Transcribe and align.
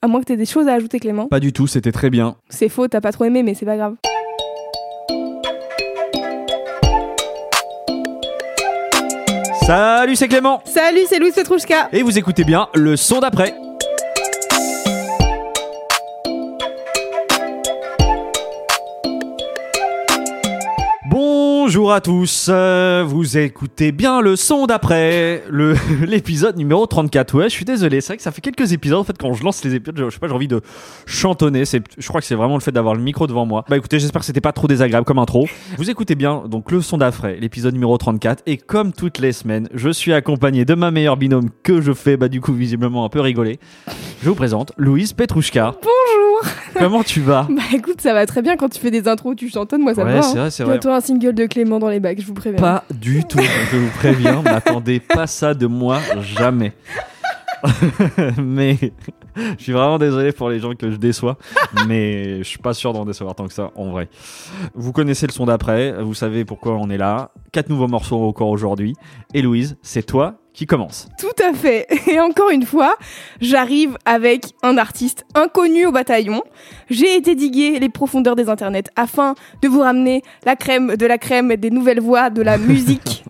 À 0.00 0.06
moins 0.06 0.20
que 0.20 0.26
t'aies 0.26 0.36
des 0.36 0.46
choses 0.46 0.68
à 0.68 0.74
ajouter, 0.74 1.00
Clément. 1.00 1.26
Pas 1.26 1.40
du 1.40 1.52
tout, 1.52 1.66
c'était 1.66 1.90
très 1.90 2.08
bien. 2.08 2.36
C'est 2.48 2.68
faux, 2.68 2.86
t'as 2.86 3.00
pas 3.00 3.10
trop 3.10 3.24
aimé, 3.24 3.42
mais 3.42 3.54
c'est 3.54 3.66
pas 3.66 3.76
grave. 3.76 3.96
Salut, 9.66 10.14
c'est 10.14 10.28
Clément 10.28 10.62
Salut, 10.64 11.00
c'est 11.08 11.18
Louis 11.18 11.32
Petrouchka. 11.32 11.88
Et 11.92 12.02
vous 12.02 12.16
écoutez 12.16 12.44
bien 12.44 12.68
le 12.74 12.96
son 12.96 13.18
d'après. 13.18 13.54
Bonjour 21.68 21.92
à 21.92 22.00
tous, 22.00 22.46
euh, 22.48 23.04
vous 23.06 23.36
écoutez 23.36 23.92
bien 23.92 24.22
le 24.22 24.36
son 24.36 24.64
d'après, 24.64 25.44
l'épisode 26.06 26.56
numéro 26.56 26.86
34. 26.86 27.34
Ouais, 27.34 27.44
je 27.44 27.54
suis 27.54 27.66
désolé, 27.66 28.00
c'est 28.00 28.06
vrai 28.06 28.16
que 28.16 28.22
ça 28.22 28.32
fait 28.32 28.40
quelques 28.40 28.72
épisodes 28.72 28.98
en 28.98 29.04
fait 29.04 29.18
quand 29.18 29.34
je 29.34 29.44
lance 29.44 29.62
les 29.62 29.74
épisodes, 29.74 29.98
je, 29.98 30.08
sais 30.08 30.18
pas, 30.18 30.28
j'ai 30.28 30.32
envie 30.32 30.48
de 30.48 30.62
chantonner, 31.04 31.64
je 31.66 32.08
crois 32.08 32.22
que 32.22 32.26
c'est 32.26 32.36
vraiment 32.36 32.54
le 32.54 32.62
fait 32.62 32.72
d'avoir 32.72 32.94
le 32.94 33.02
micro 33.02 33.26
devant 33.26 33.44
moi. 33.44 33.66
Bah 33.68 33.76
écoutez, 33.76 34.00
j'espère 34.00 34.20
que 34.20 34.24
c'était 34.24 34.40
pas 34.40 34.52
trop 34.52 34.66
désagréable 34.66 35.04
comme 35.04 35.18
intro. 35.18 35.46
Vous 35.76 35.90
écoutez 35.90 36.14
bien 36.14 36.44
donc 36.48 36.72
le 36.72 36.80
son 36.80 36.96
d'après, 36.96 37.36
l'épisode 37.36 37.74
numéro 37.74 37.98
34 37.98 38.44
et 38.46 38.56
comme 38.56 38.94
toutes 38.94 39.18
les 39.18 39.32
semaines, 39.32 39.68
je 39.74 39.90
suis 39.90 40.14
accompagné 40.14 40.64
de 40.64 40.72
ma 40.72 40.90
meilleure 40.90 41.18
binôme 41.18 41.50
que 41.62 41.82
je 41.82 41.92
fais 41.92 42.16
bah 42.16 42.28
du 42.28 42.40
coup 42.40 42.54
visiblement 42.54 43.04
un 43.04 43.10
peu 43.10 43.20
rigoler. 43.20 43.60
Je 44.22 44.30
vous 44.30 44.34
présente 44.34 44.72
Louise 44.78 45.12
Petrouchka. 45.12 45.74
Bonjour. 45.82 45.97
Comment 46.78 47.02
tu 47.02 47.20
vas 47.20 47.46
Bah 47.50 47.62
écoute, 47.74 48.00
ça 48.00 48.12
va 48.14 48.26
très 48.26 48.42
bien 48.42 48.56
quand 48.56 48.68
tu 48.68 48.78
fais 48.80 48.90
des 48.90 49.08
intros, 49.08 49.34
tu 49.36 49.48
chantonnes, 49.48 49.82
moi 49.82 49.94
ça 49.94 50.04
Ouais, 50.04 50.10
me 50.10 50.16
va. 50.16 50.22
c'est 50.22 50.30
hein. 50.30 50.40
vrai, 50.40 50.50
c'est 50.50 50.62
vrai. 50.64 50.72
Bientôt 50.74 50.90
un 50.90 51.00
single 51.00 51.34
de 51.34 51.46
Clément 51.46 51.78
dans 51.78 51.88
les 51.88 52.00
bacs, 52.00 52.20
je 52.20 52.26
vous 52.26 52.34
préviens. 52.34 52.60
Pas 52.60 52.84
du 52.90 53.24
tout, 53.24 53.38
je 53.72 53.76
vous 53.76 53.90
préviens, 53.96 54.42
n'attendez 54.44 55.00
pas 55.00 55.26
ça 55.26 55.54
de 55.54 55.66
moi, 55.66 55.98
jamais. 56.36 56.72
mais 58.38 58.76
je 59.58 59.62
suis 59.62 59.72
vraiment 59.72 59.98
désolé 59.98 60.32
pour 60.32 60.50
les 60.50 60.58
gens 60.58 60.74
que 60.74 60.90
je 60.90 60.96
déçois, 60.96 61.36
mais 61.86 62.38
je 62.38 62.44
suis 62.44 62.58
pas 62.58 62.74
sûr 62.74 62.92
d'en 62.92 63.04
décevoir 63.04 63.34
tant 63.34 63.46
que 63.46 63.54
ça 63.54 63.70
en 63.74 63.90
vrai. 63.90 64.08
Vous 64.74 64.92
connaissez 64.92 65.26
le 65.26 65.32
son 65.32 65.46
d'après, 65.46 66.02
vous 66.02 66.14
savez 66.14 66.44
pourquoi 66.44 66.74
on 66.74 66.90
est 66.90 66.96
là. 66.98 67.30
Quatre 67.52 67.68
nouveaux 67.68 67.88
morceaux 67.88 68.26
encore 68.26 68.48
aujourd'hui. 68.48 68.94
Et 69.34 69.42
Louise, 69.42 69.76
c'est 69.82 70.04
toi 70.04 70.34
qui 70.58 70.66
commence. 70.66 71.08
Tout 71.20 71.42
à 71.42 71.52
fait. 71.52 71.86
Et 72.10 72.18
encore 72.18 72.50
une 72.50 72.64
fois, 72.64 72.96
j'arrive 73.40 73.96
avec 74.04 74.54
un 74.64 74.76
artiste 74.76 75.24
inconnu 75.34 75.86
au 75.86 75.92
bataillon. 75.92 76.42
J'ai 76.90 77.14
été 77.16 77.36
diguer 77.36 77.78
les 77.78 77.88
profondeurs 77.88 78.34
des 78.34 78.48
internets 78.48 78.90
afin 78.96 79.36
de 79.62 79.68
vous 79.68 79.80
ramener 79.80 80.22
la 80.44 80.56
crème 80.56 80.96
de 80.96 81.06
la 81.06 81.16
crème 81.16 81.54
des 81.54 81.70
nouvelles 81.70 82.00
voix 82.00 82.30
de 82.30 82.42
la 82.42 82.58
musique. 82.58 83.24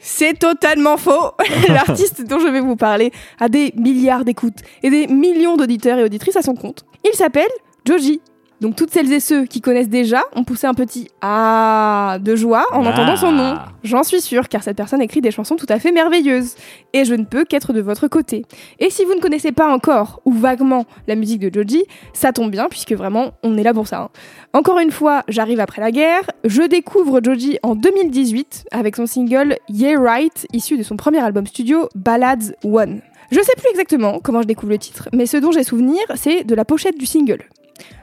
C'est 0.00 0.38
totalement 0.38 0.96
faux. 0.96 1.32
L'artiste 1.68 2.24
dont 2.24 2.38
je 2.40 2.48
vais 2.48 2.60
vous 2.60 2.76
parler 2.76 3.12
a 3.38 3.48
des 3.48 3.72
milliards 3.76 4.24
d'écoutes 4.24 4.60
et 4.82 4.90
des 4.90 5.06
millions 5.06 5.56
d'auditeurs 5.56 5.98
et 5.98 6.04
auditrices 6.04 6.36
à 6.36 6.42
son 6.42 6.54
compte. 6.54 6.84
Il 7.04 7.14
s'appelle 7.14 7.50
Joji. 7.86 8.20
Donc 8.60 8.76
toutes 8.76 8.90
celles 8.90 9.10
et 9.12 9.20
ceux 9.20 9.46
qui 9.46 9.60
connaissent 9.62 9.88
déjà 9.88 10.22
ont 10.36 10.44
poussé 10.44 10.66
un 10.66 10.74
petit 10.74 11.08
ah 11.22 12.18
de 12.20 12.36
joie 12.36 12.64
en 12.72 12.84
Ah. 12.84 12.90
entendant 12.90 13.16
son 13.16 13.32
nom. 13.32 13.56
J'en 13.84 14.02
suis 14.02 14.20
sûre 14.20 14.48
car 14.50 14.62
cette 14.62 14.76
personne 14.76 15.00
écrit 15.00 15.22
des 15.22 15.30
chansons 15.30 15.56
tout 15.56 15.66
à 15.70 15.78
fait 15.78 15.92
merveilleuses 15.92 16.56
et 16.92 17.04
je 17.06 17.14
ne 17.14 17.24
peux 17.24 17.44
qu'être 17.44 17.72
de 17.72 17.80
votre 17.80 18.06
côté. 18.08 18.44
Et 18.78 18.90
si 18.90 19.04
vous 19.06 19.14
ne 19.14 19.20
connaissez 19.20 19.52
pas 19.52 19.72
encore 19.72 20.20
ou 20.26 20.32
vaguement 20.32 20.84
la 21.06 21.14
musique 21.14 21.40
de 21.40 21.50
Joji, 21.52 21.84
ça 22.12 22.32
tombe 22.32 22.50
bien 22.50 22.68
puisque 22.68 22.92
vraiment 22.92 23.30
on 23.42 23.56
est 23.56 23.62
là 23.62 23.72
pour 23.72 23.86
ça. 23.88 24.00
hein. 24.02 24.08
Encore 24.52 24.78
une 24.78 24.90
fois, 24.90 25.22
j'arrive 25.28 25.60
après 25.60 25.80
la 25.80 25.90
guerre, 25.90 26.30
je 26.44 26.62
découvre 26.62 27.20
Joji 27.22 27.58
en 27.62 27.74
2018 27.74 28.66
avec 28.72 28.96
son 28.96 29.06
single 29.06 29.56
Yeah 29.70 29.98
Right 29.98 30.46
issu 30.52 30.76
de 30.76 30.82
son 30.82 30.96
premier 30.96 31.20
album 31.20 31.46
studio 31.46 31.88
Ballads 31.94 32.52
One. 32.64 33.00
Je 33.30 33.40
sais 33.40 33.54
plus 33.56 33.70
exactement 33.70 34.18
comment 34.18 34.42
je 34.42 34.46
découvre 34.48 34.72
le 34.72 34.78
titre, 34.78 35.08
mais 35.14 35.24
ce 35.24 35.36
dont 35.36 35.52
j'ai 35.52 35.62
souvenir, 35.62 36.00
c'est 36.16 36.42
de 36.44 36.54
la 36.54 36.64
pochette 36.64 36.98
du 36.98 37.06
single. 37.06 37.44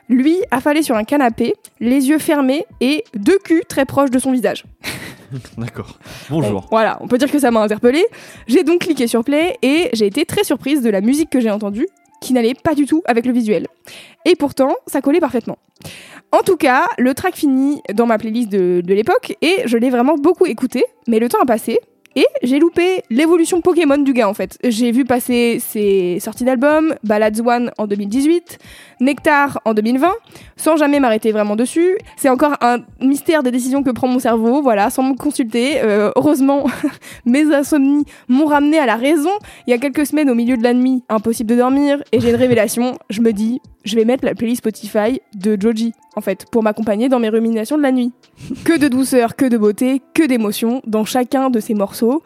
Lui 0.09 0.37
affalé 0.51 0.81
sur 0.83 0.95
un 0.95 1.03
canapé, 1.03 1.53
les 1.79 2.07
yeux 2.09 2.17
fermés 2.17 2.65
et 2.79 3.03
deux 3.15 3.37
culs 3.39 3.63
très 3.67 3.85
proches 3.85 4.09
de 4.11 4.19
son 4.19 4.31
visage. 4.31 4.63
D'accord. 5.57 5.97
Bon, 6.29 6.39
Bonjour. 6.39 6.67
voilà, 6.71 6.97
on 7.01 7.07
peut 7.07 7.17
dire 7.17 7.29
que 7.29 7.39
ça 7.39 7.51
m'a 7.51 7.59
interpellée. 7.61 8.05
J'ai 8.47 8.63
donc 8.63 8.81
cliqué 8.81 9.07
sur 9.07 9.23
play 9.23 9.57
et 9.61 9.89
j'ai 9.93 10.05
été 10.07 10.25
très 10.25 10.43
surprise 10.45 10.81
de 10.81 10.89
la 10.89 11.01
musique 11.01 11.29
que 11.29 11.41
j'ai 11.41 11.51
entendue, 11.51 11.87
qui 12.21 12.31
n'allait 12.33 12.53
pas 12.53 12.73
du 12.73 12.85
tout 12.85 13.01
avec 13.05 13.25
le 13.25 13.33
visuel. 13.33 13.67
Et 14.25 14.35
pourtant, 14.35 14.73
ça 14.87 15.01
collait 15.01 15.19
parfaitement. 15.19 15.57
En 16.31 16.39
tout 16.39 16.57
cas, 16.57 16.85
le 16.97 17.13
track 17.13 17.35
finit 17.35 17.81
dans 17.93 18.05
ma 18.05 18.17
playlist 18.17 18.49
de, 18.49 18.81
de 18.83 18.93
l'époque 18.93 19.35
et 19.41 19.63
je 19.65 19.77
l'ai 19.77 19.89
vraiment 19.89 20.15
beaucoup 20.15 20.45
écouté, 20.45 20.83
mais 21.07 21.19
le 21.19 21.27
temps 21.29 21.39
a 21.41 21.45
passé. 21.45 21.79
Et 22.17 22.25
j'ai 22.41 22.57
loupé 22.57 23.03
l'évolution 23.11 23.61
Pokémon 23.61 23.99
du 23.99 24.11
gars 24.11 24.27
en 24.27 24.33
fait. 24.33 24.57
J'ai 24.63 24.91
vu 24.91 25.05
passer 25.05 25.59
ses 25.59 26.19
sorties 26.19 26.45
d'albums, 26.45 26.95
Ballads 27.03 27.41
One 27.45 27.71
en 27.77 27.85
2018, 27.85 28.57
Nectar 29.01 29.61
en 29.65 29.75
2020, 29.75 30.11
sans 30.55 30.77
jamais 30.77 30.99
m'arrêter 30.99 31.31
vraiment 31.31 31.55
dessus. 31.55 31.95
C'est 32.15 32.29
encore 32.29 32.55
un 32.61 32.79
mystère 32.99 33.43
des 33.43 33.51
décisions 33.51 33.83
que 33.83 33.91
prend 33.91 34.07
mon 34.07 34.17
cerveau, 34.17 34.63
voilà, 34.63 34.89
sans 34.89 35.03
me 35.03 35.15
consulter. 35.15 35.79
Euh, 35.83 36.09
heureusement, 36.15 36.65
mes 37.25 37.53
insomnies 37.53 38.05
m'ont 38.27 38.47
ramené 38.47 38.79
à 38.79 38.87
la 38.87 38.95
raison. 38.95 39.29
Il 39.67 39.69
y 39.69 39.73
a 39.73 39.77
quelques 39.77 40.07
semaines, 40.07 40.31
au 40.31 40.35
milieu 40.35 40.57
de 40.57 40.63
la 40.63 40.73
nuit, 40.73 41.03
impossible 41.09 41.51
de 41.51 41.57
dormir, 41.57 42.01
et 42.11 42.19
j'ai 42.19 42.31
une 42.31 42.35
révélation. 42.35 42.97
Je 43.11 43.21
me 43.21 43.31
dis, 43.31 43.61
je 43.87 43.95
vais 43.95 44.05
mettre 44.05 44.25
la 44.25 44.35
playlist 44.35 44.59
Spotify 44.59 45.21
de 45.35 45.57
Joji, 45.59 45.93
en 46.15 46.21
fait, 46.21 46.45
pour 46.51 46.63
m'accompagner 46.63 47.09
dans 47.09 47.19
mes 47.19 47.29
ruminations 47.29 47.77
de 47.77 47.83
la 47.83 47.91
nuit. 47.91 48.11
Que 48.63 48.77
de 48.77 48.87
douceur, 48.87 49.35
que 49.35 49.45
de 49.45 49.57
beauté, 49.57 50.01
que 50.13 50.23
d'émotion 50.23 50.81
dans 50.85 51.05
chacun 51.05 51.49
de 51.49 51.59
ces 51.59 51.73
morceaux. 51.73 52.23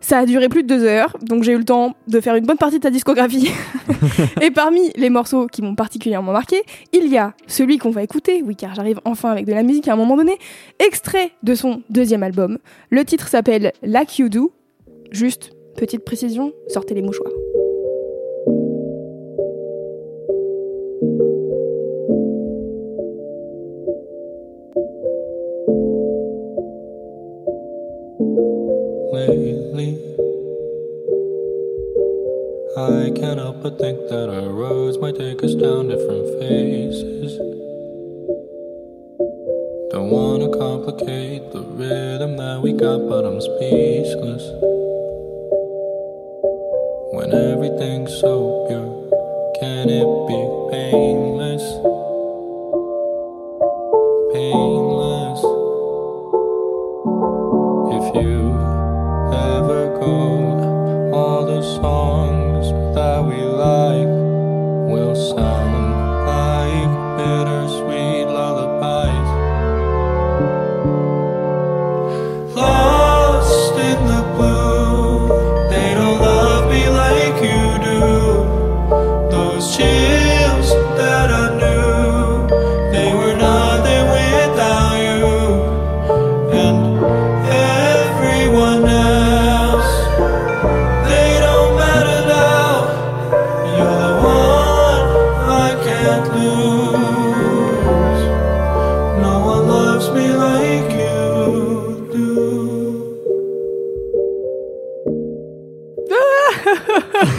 Ça 0.00 0.18
a 0.18 0.26
duré 0.26 0.48
plus 0.48 0.64
de 0.64 0.68
deux 0.68 0.82
heures, 0.84 1.16
donc 1.22 1.44
j'ai 1.44 1.52
eu 1.52 1.58
le 1.58 1.64
temps 1.64 1.94
de 2.08 2.20
faire 2.20 2.34
une 2.34 2.44
bonne 2.44 2.56
partie 2.56 2.78
de 2.78 2.82
ta 2.82 2.90
discographie. 2.90 3.52
Et 4.42 4.50
parmi 4.50 4.90
les 4.96 5.10
morceaux 5.10 5.46
qui 5.46 5.62
m'ont 5.62 5.76
particulièrement 5.76 6.32
marqué, 6.32 6.62
il 6.92 7.06
y 7.06 7.16
a 7.16 7.34
celui 7.46 7.78
qu'on 7.78 7.90
va 7.90 8.02
écouter, 8.02 8.42
oui 8.44 8.56
car 8.56 8.74
j'arrive 8.74 9.00
enfin 9.04 9.30
avec 9.30 9.46
de 9.46 9.52
la 9.52 9.62
musique 9.62 9.86
à 9.86 9.92
un 9.92 9.96
moment 9.96 10.16
donné, 10.16 10.36
extrait 10.84 11.30
de 11.44 11.54
son 11.54 11.82
deuxième 11.88 12.24
album. 12.24 12.58
Le 12.90 13.04
titre 13.04 13.28
s'appelle 13.28 13.72
Like 13.82 14.18
You 14.18 14.28
Do. 14.28 14.52
Juste, 15.12 15.52
petite 15.76 16.04
précision, 16.04 16.52
sortez 16.66 16.94
les 16.94 17.02
mouchoirs. 17.02 17.32
Lately. 29.28 29.98
I 32.76 33.10
can't 33.14 33.38
help 33.38 33.62
but 33.62 33.78
think 33.78 33.98
that 34.08 34.28
our 34.28 34.48
roads 34.48 34.98
might 34.98 35.16
take 35.16 35.42
us 35.44 35.54
down 35.54 35.88
different 35.88 36.26
faces. 36.40 37.38
Don't 39.90 40.10
wanna 40.10 40.48
complicate 40.48 41.52
the 41.52 41.62
rhythm 41.62 42.36
that 42.38 42.60
we 42.62 42.72
got, 42.72 43.08
but 43.08 43.24
I'm 43.24 43.40
speechless. 43.40 44.71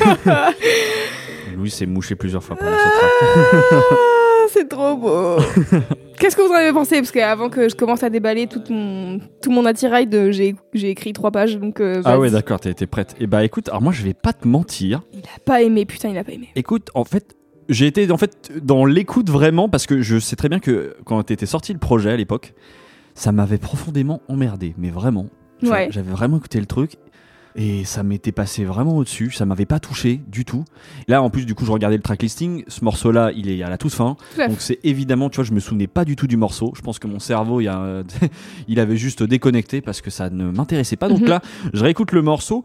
Louis 1.55 1.69
s'est 1.69 1.85
mouché 1.85 2.15
plusieurs 2.15 2.43
fois 2.43 2.55
pendant 2.55 2.71
ce 2.71 2.83
track. 2.83 3.11
Ah, 3.71 4.47
c'est 4.49 4.67
trop 4.67 4.95
beau. 4.97 5.37
Qu'est-ce 6.19 6.35
que 6.35 6.41
vous 6.41 6.51
en 6.51 6.55
avez 6.55 6.71
pensé? 6.73 6.97
Parce 6.97 7.11
qu'avant 7.11 7.49
que 7.49 7.69
je 7.69 7.75
commence 7.75 8.03
à 8.03 8.09
déballer 8.09 8.47
tout 8.47 8.61
mon, 8.69 9.19
tout 9.41 9.51
mon 9.51 9.65
attirail, 9.65 10.07
de, 10.07 10.31
j'ai, 10.31 10.55
j'ai 10.73 10.89
écrit 10.89 11.13
trois 11.13 11.31
pages. 11.31 11.57
Donc, 11.57 11.79
euh, 11.79 12.01
Ah 12.05 12.19
ouais, 12.19 12.29
d'accord, 12.31 12.59
t'es 12.59 12.73
t'es 12.73 12.87
prête. 12.87 13.15
Et 13.19 13.27
bah 13.27 13.43
écoute, 13.43 13.69
alors 13.69 13.81
moi 13.81 13.91
je 13.91 14.03
vais 14.03 14.13
pas 14.13 14.33
te 14.33 14.47
mentir. 14.47 15.01
Il 15.13 15.19
a 15.19 15.39
pas 15.45 15.61
aimé, 15.61 15.85
putain, 15.85 16.09
il 16.09 16.17
a 16.17 16.23
pas 16.23 16.31
aimé. 16.31 16.49
Écoute, 16.55 16.89
en 16.93 17.03
fait, 17.03 17.35
j'ai 17.69 17.87
été 17.87 18.09
en 18.11 18.17
fait 18.17 18.51
dans 18.63 18.85
l'écoute 18.85 19.29
vraiment 19.29 19.69
parce 19.69 19.85
que 19.85 20.01
je 20.01 20.19
sais 20.19 20.35
très 20.35 20.49
bien 20.49 20.59
que 20.59 20.95
quand 21.05 21.29
était 21.31 21.45
sorti 21.45 21.73
le 21.73 21.79
projet 21.79 22.11
à 22.11 22.17
l'époque, 22.17 22.53
ça 23.15 23.31
m'avait 23.31 23.57
profondément 23.57 24.21
emmerdé, 24.27 24.73
mais 24.77 24.89
vraiment. 24.89 25.27
Ouais. 25.61 25.87
J'avais 25.91 26.11
vraiment 26.11 26.37
écouté 26.37 26.59
le 26.59 26.65
truc 26.65 26.97
et 27.55 27.85
ça 27.85 28.03
m'était 28.03 28.31
passé 28.31 28.65
vraiment 28.65 28.97
au-dessus, 28.97 29.31
ça 29.31 29.45
m'avait 29.45 29.65
pas 29.65 29.79
touché 29.79 30.21
du 30.27 30.45
tout. 30.45 30.63
Là 31.07 31.21
en 31.21 31.29
plus 31.29 31.45
du 31.45 31.55
coup, 31.55 31.65
je 31.65 31.71
regardais 31.71 31.97
le 31.97 32.03
track 32.03 32.21
listing, 32.23 32.63
ce 32.67 32.83
morceau 32.83 33.11
là, 33.11 33.31
il 33.35 33.49
est 33.49 33.61
à 33.63 33.69
la 33.69 33.77
toute 33.77 33.93
fin. 33.93 34.15
Donc 34.37 34.57
c'est 34.59 34.79
évidemment, 34.83 35.29
tu 35.29 35.35
vois, 35.37 35.43
je 35.45 35.51
me 35.53 35.59
souvenais 35.59 35.87
pas 35.87 36.05
du 36.05 36.15
tout 36.15 36.27
du 36.27 36.37
morceau. 36.37 36.73
Je 36.75 36.81
pense 36.81 36.99
que 36.99 37.07
mon 37.07 37.19
cerveau, 37.19 37.61
il, 37.61 37.65
y 37.65 37.67
a, 37.67 38.03
il 38.67 38.79
avait 38.79 38.97
juste 38.97 39.23
déconnecté 39.23 39.81
parce 39.81 40.01
que 40.01 40.09
ça 40.09 40.29
ne 40.29 40.51
m'intéressait 40.51 40.95
pas. 40.95 41.09
Donc 41.09 41.21
Mhm. 41.21 41.27
là, 41.27 41.41
je 41.73 41.83
réécoute 41.83 42.11
le 42.11 42.21
morceau. 42.21 42.63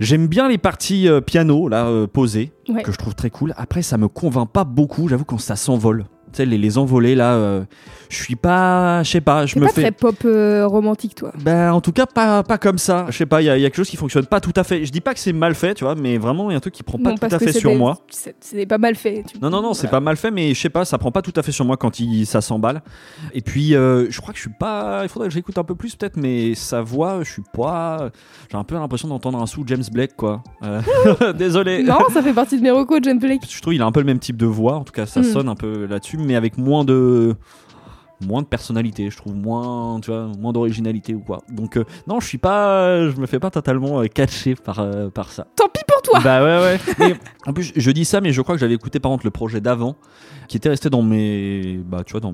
J'aime 0.00 0.26
bien 0.26 0.48
les 0.48 0.58
parties 0.58 1.08
euh, 1.08 1.20
piano, 1.20 1.68
là, 1.68 1.86
euh, 1.86 2.06
posées, 2.08 2.52
Ouais. 2.68 2.82
que 2.82 2.90
je 2.90 2.98
trouve 2.98 3.14
très 3.14 3.30
cool. 3.30 3.54
Après, 3.56 3.82
ça 3.82 3.96
me 3.98 4.08
convainc 4.08 4.50
pas 4.50 4.64
beaucoup, 4.64 5.06
j'avoue, 5.08 5.24
quand 5.24 5.38
ça 5.38 5.54
s'envole. 5.54 6.06
Tu 6.36 6.42
sais, 6.42 6.46
les, 6.46 6.58
les 6.58 6.76
envolées, 6.76 7.14
là, 7.14 7.32
euh, 7.32 7.64
je 8.10 8.16
suis 8.22 8.36
pas, 8.36 9.02
je 9.02 9.10
sais 9.10 9.20
pas, 9.22 9.46
je 9.46 9.58
me 9.58 9.64
pas 9.64 9.72
fais... 9.72 9.80
très 9.84 9.90
pop 9.92 10.16
euh, 10.26 10.66
romantique, 10.66 11.14
toi. 11.14 11.32
Ben, 11.42 11.72
en 11.72 11.80
tout 11.80 11.92
cas, 11.92 12.04
pas, 12.04 12.42
pas 12.42 12.58
comme 12.58 12.76
ça. 12.76 13.06
Je 13.08 13.16
sais 13.16 13.24
pas, 13.24 13.40
il 13.40 13.46
y, 13.46 13.48
a 13.50 13.56
il 13.56 13.62
y 13.62 13.64
a 13.64 13.68
quelque 13.70 13.78
chose 13.78 13.88
qui 13.88 13.96
fonctionne 13.96 14.26
pas 14.26 14.38
tout 14.40 14.52
à 14.54 14.62
fait. 14.62 14.84
Je 14.84 14.92
dis 14.92 15.00
pas 15.00 15.14
que 15.14 15.20
c'est 15.20 15.32
mal 15.32 15.54
fait, 15.54 15.72
tu 15.72 15.84
vois, 15.84 15.94
mais 15.94 16.18
vraiment, 16.18 16.50
il 16.50 16.52
y 16.52 16.54
a 16.54 16.58
un 16.58 16.60
truc 16.60 16.74
qui 16.74 16.82
prend 16.82 16.98
pas 16.98 17.10
Non, 17.12 17.16
tout 17.16 17.24
à 17.34 17.38
fait 17.38 17.52
sur 17.52 17.70
des- 17.70 17.76
moi. 17.76 17.96
C'est, 18.10 18.66
pas 18.66 18.76
mal 18.76 18.94
fait. 18.96 19.24
tu- 19.32 19.38
Non, 19.40 19.48
non, 19.48 19.62
non, 19.62 19.72
c'est 19.72 19.86
Voilà. 19.86 19.92
pas 19.92 20.00
mal 20.00 20.16
fait, 20.18 20.30
mais 20.30 20.52
je 20.52 20.60
sais 20.60 20.68
pas, 20.68 20.84
ça 20.84 20.98
prend 20.98 21.10
pas 21.10 21.22
tout 21.22 21.32
à 21.36 21.42
fait 21.42 21.52
sur 21.52 21.64
moi 21.64 21.78
quand 21.78 21.98
il, 22.00 22.26
ça 22.26 22.42
s'emballe. 22.42 22.82
Et 23.32 23.40
puis, 23.40 23.74
euh, 23.74 24.06
je 24.10 24.20
crois 24.20 24.32
que 24.32 24.38
je 24.38 24.42
suis 24.42 24.54
pas. 24.60 25.00
Il 25.04 25.08
faudrait 25.08 25.28
que 25.28 25.34
j'écoute 25.34 25.56
un 25.56 25.64
peu 25.64 25.74
plus, 25.74 25.96
peut-être, 25.96 26.18
mais 26.18 26.54
sa 26.54 26.82
voix, 26.82 27.20
je 27.22 27.30
suis 27.32 27.42
pas. 27.54 28.10
J'ai 28.52 28.58
un 28.58 28.64
peu 28.64 28.74
l'impression 28.74 29.08
d'entendre 29.08 29.40
un 29.40 29.46
sous 29.46 29.64
James 29.66 29.82
Blake, 29.90 30.14
quoi. 30.16 30.42
Désolé. 31.38 31.82
Non, 31.82 31.98
ça 32.12 32.22
fait 32.22 32.32
partie 32.34 32.58
de 32.58 32.62
mes 32.62 32.70
recos, 32.70 33.00
James 33.02 33.18
Blake. 33.18 33.42
Je 33.48 33.60
trouve 33.60 33.72
qu'il 33.72 33.82
a 33.82 33.86
un 33.86 33.92
peu 33.92 34.00
le 34.00 34.06
même 34.06 34.18
type 34.18 34.36
de 34.36 34.46
voix, 34.46 34.74
en 34.76 34.84
tout 34.84 34.92
cas, 34.92 35.06
ça 35.06 35.20
Mm. 35.20 35.24
sonne 35.24 35.48
un 35.48 35.54
peu 35.54 35.86
là-dessus, 35.86 36.18
mais 36.26 36.36
avec 36.36 36.58
moins 36.58 36.84
de. 36.84 37.34
Moins 38.26 38.40
de 38.40 38.46
personnalité, 38.46 39.10
je 39.10 39.16
trouve 39.18 39.34
moins, 39.34 40.00
tu 40.00 40.10
vois, 40.10 40.30
moins 40.38 40.54
d'originalité 40.54 41.12
ou 41.14 41.20
quoi. 41.20 41.42
Donc 41.50 41.76
euh, 41.76 41.84
non, 42.06 42.18
je 42.18 42.26
suis 42.26 42.38
pas, 42.38 43.10
je 43.10 43.16
me 43.20 43.26
fais 43.26 43.38
pas 43.38 43.50
totalement 43.50 44.00
euh, 44.00 44.06
catcher 44.06 44.54
par 44.54 44.78
euh, 44.80 45.10
par 45.10 45.30
ça. 45.32 45.46
Tant 45.54 45.66
pis 45.68 45.82
pour 45.86 46.00
toi 46.00 46.20
Bah 46.24 46.42
ouais, 46.42 46.64
ouais. 46.64 46.78
Mais, 46.98 47.14
en 47.46 47.52
plus, 47.52 47.74
je 47.76 47.90
dis 47.90 48.06
ça, 48.06 48.22
mais 48.22 48.32
je 48.32 48.40
crois 48.40 48.54
que 48.54 48.60
j'avais 48.62 48.72
écouté 48.72 49.00
par 49.00 49.12
contre 49.12 49.26
le 49.26 49.30
projet 49.30 49.60
d'avant, 49.60 49.96
qui 50.48 50.56
était 50.56 50.70
resté 50.70 50.88
dans 50.88 51.02
mes, 51.02 51.78
bah 51.84 52.04
tu 52.06 52.12
vois, 52.12 52.20
dans, 52.22 52.32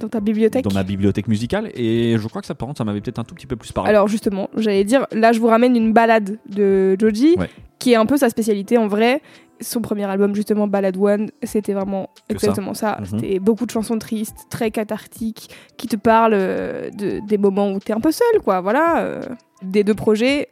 Dans 0.00 0.08
ta 0.08 0.20
bibliothèque. 0.20 0.64
dans 0.64 0.72
ma 0.72 0.82
bibliothèque 0.82 1.28
musicale, 1.28 1.72
et 1.74 2.16
je 2.18 2.26
crois 2.26 2.40
que 2.40 2.46
ça, 2.46 2.54
par 2.54 2.66
contre, 2.66 2.78
ça 2.78 2.84
m'avait 2.84 3.02
peut-être 3.02 3.18
un 3.18 3.24
tout 3.24 3.34
petit 3.34 3.46
peu 3.46 3.56
plus 3.56 3.70
parlé. 3.70 3.90
Alors 3.90 4.08
justement, 4.08 4.48
j'allais 4.56 4.84
dire, 4.84 5.06
là 5.12 5.32
je 5.32 5.40
vous 5.40 5.48
ramène 5.48 5.76
une 5.76 5.92
balade 5.92 6.38
de 6.48 6.96
Joji, 6.98 7.34
Ouais. 7.36 7.50
qui 7.78 7.92
est 7.92 7.96
un 7.96 8.06
peu 8.06 8.16
sa 8.16 8.30
spécialité 8.30 8.78
en 8.78 8.88
vrai. 8.88 9.20
Son 9.60 9.80
premier 9.80 10.04
album 10.04 10.34
justement, 10.34 10.66
Ballad 10.68 10.96
One, 10.96 11.30
c'était 11.42 11.72
vraiment 11.72 12.10
Que 12.28 12.34
exactement 12.34 12.74
ça. 12.74 12.98
Mhm. 13.00 13.06
C'était 13.06 13.38
beaucoup 13.38 13.66
de 13.66 13.70
chansons 13.70 13.98
tristes, 13.98 14.46
très 14.50 14.70
cathartiques, 14.70 15.50
qui 15.76 15.88
te 15.88 15.96
parlent 15.96 16.32
euh, 16.34 16.90
de, 16.90 17.20
des 17.26 17.38
moments 17.38 17.72
où 17.72 17.78
t'es 17.78 17.92
un 17.92 18.00
peu 18.00 18.12
seul, 18.12 18.40
quoi. 18.44 18.60
Voilà. 18.60 19.00
euh. 19.02 19.22
Des 19.60 19.82
deux 19.82 19.94
projets, 19.94 20.48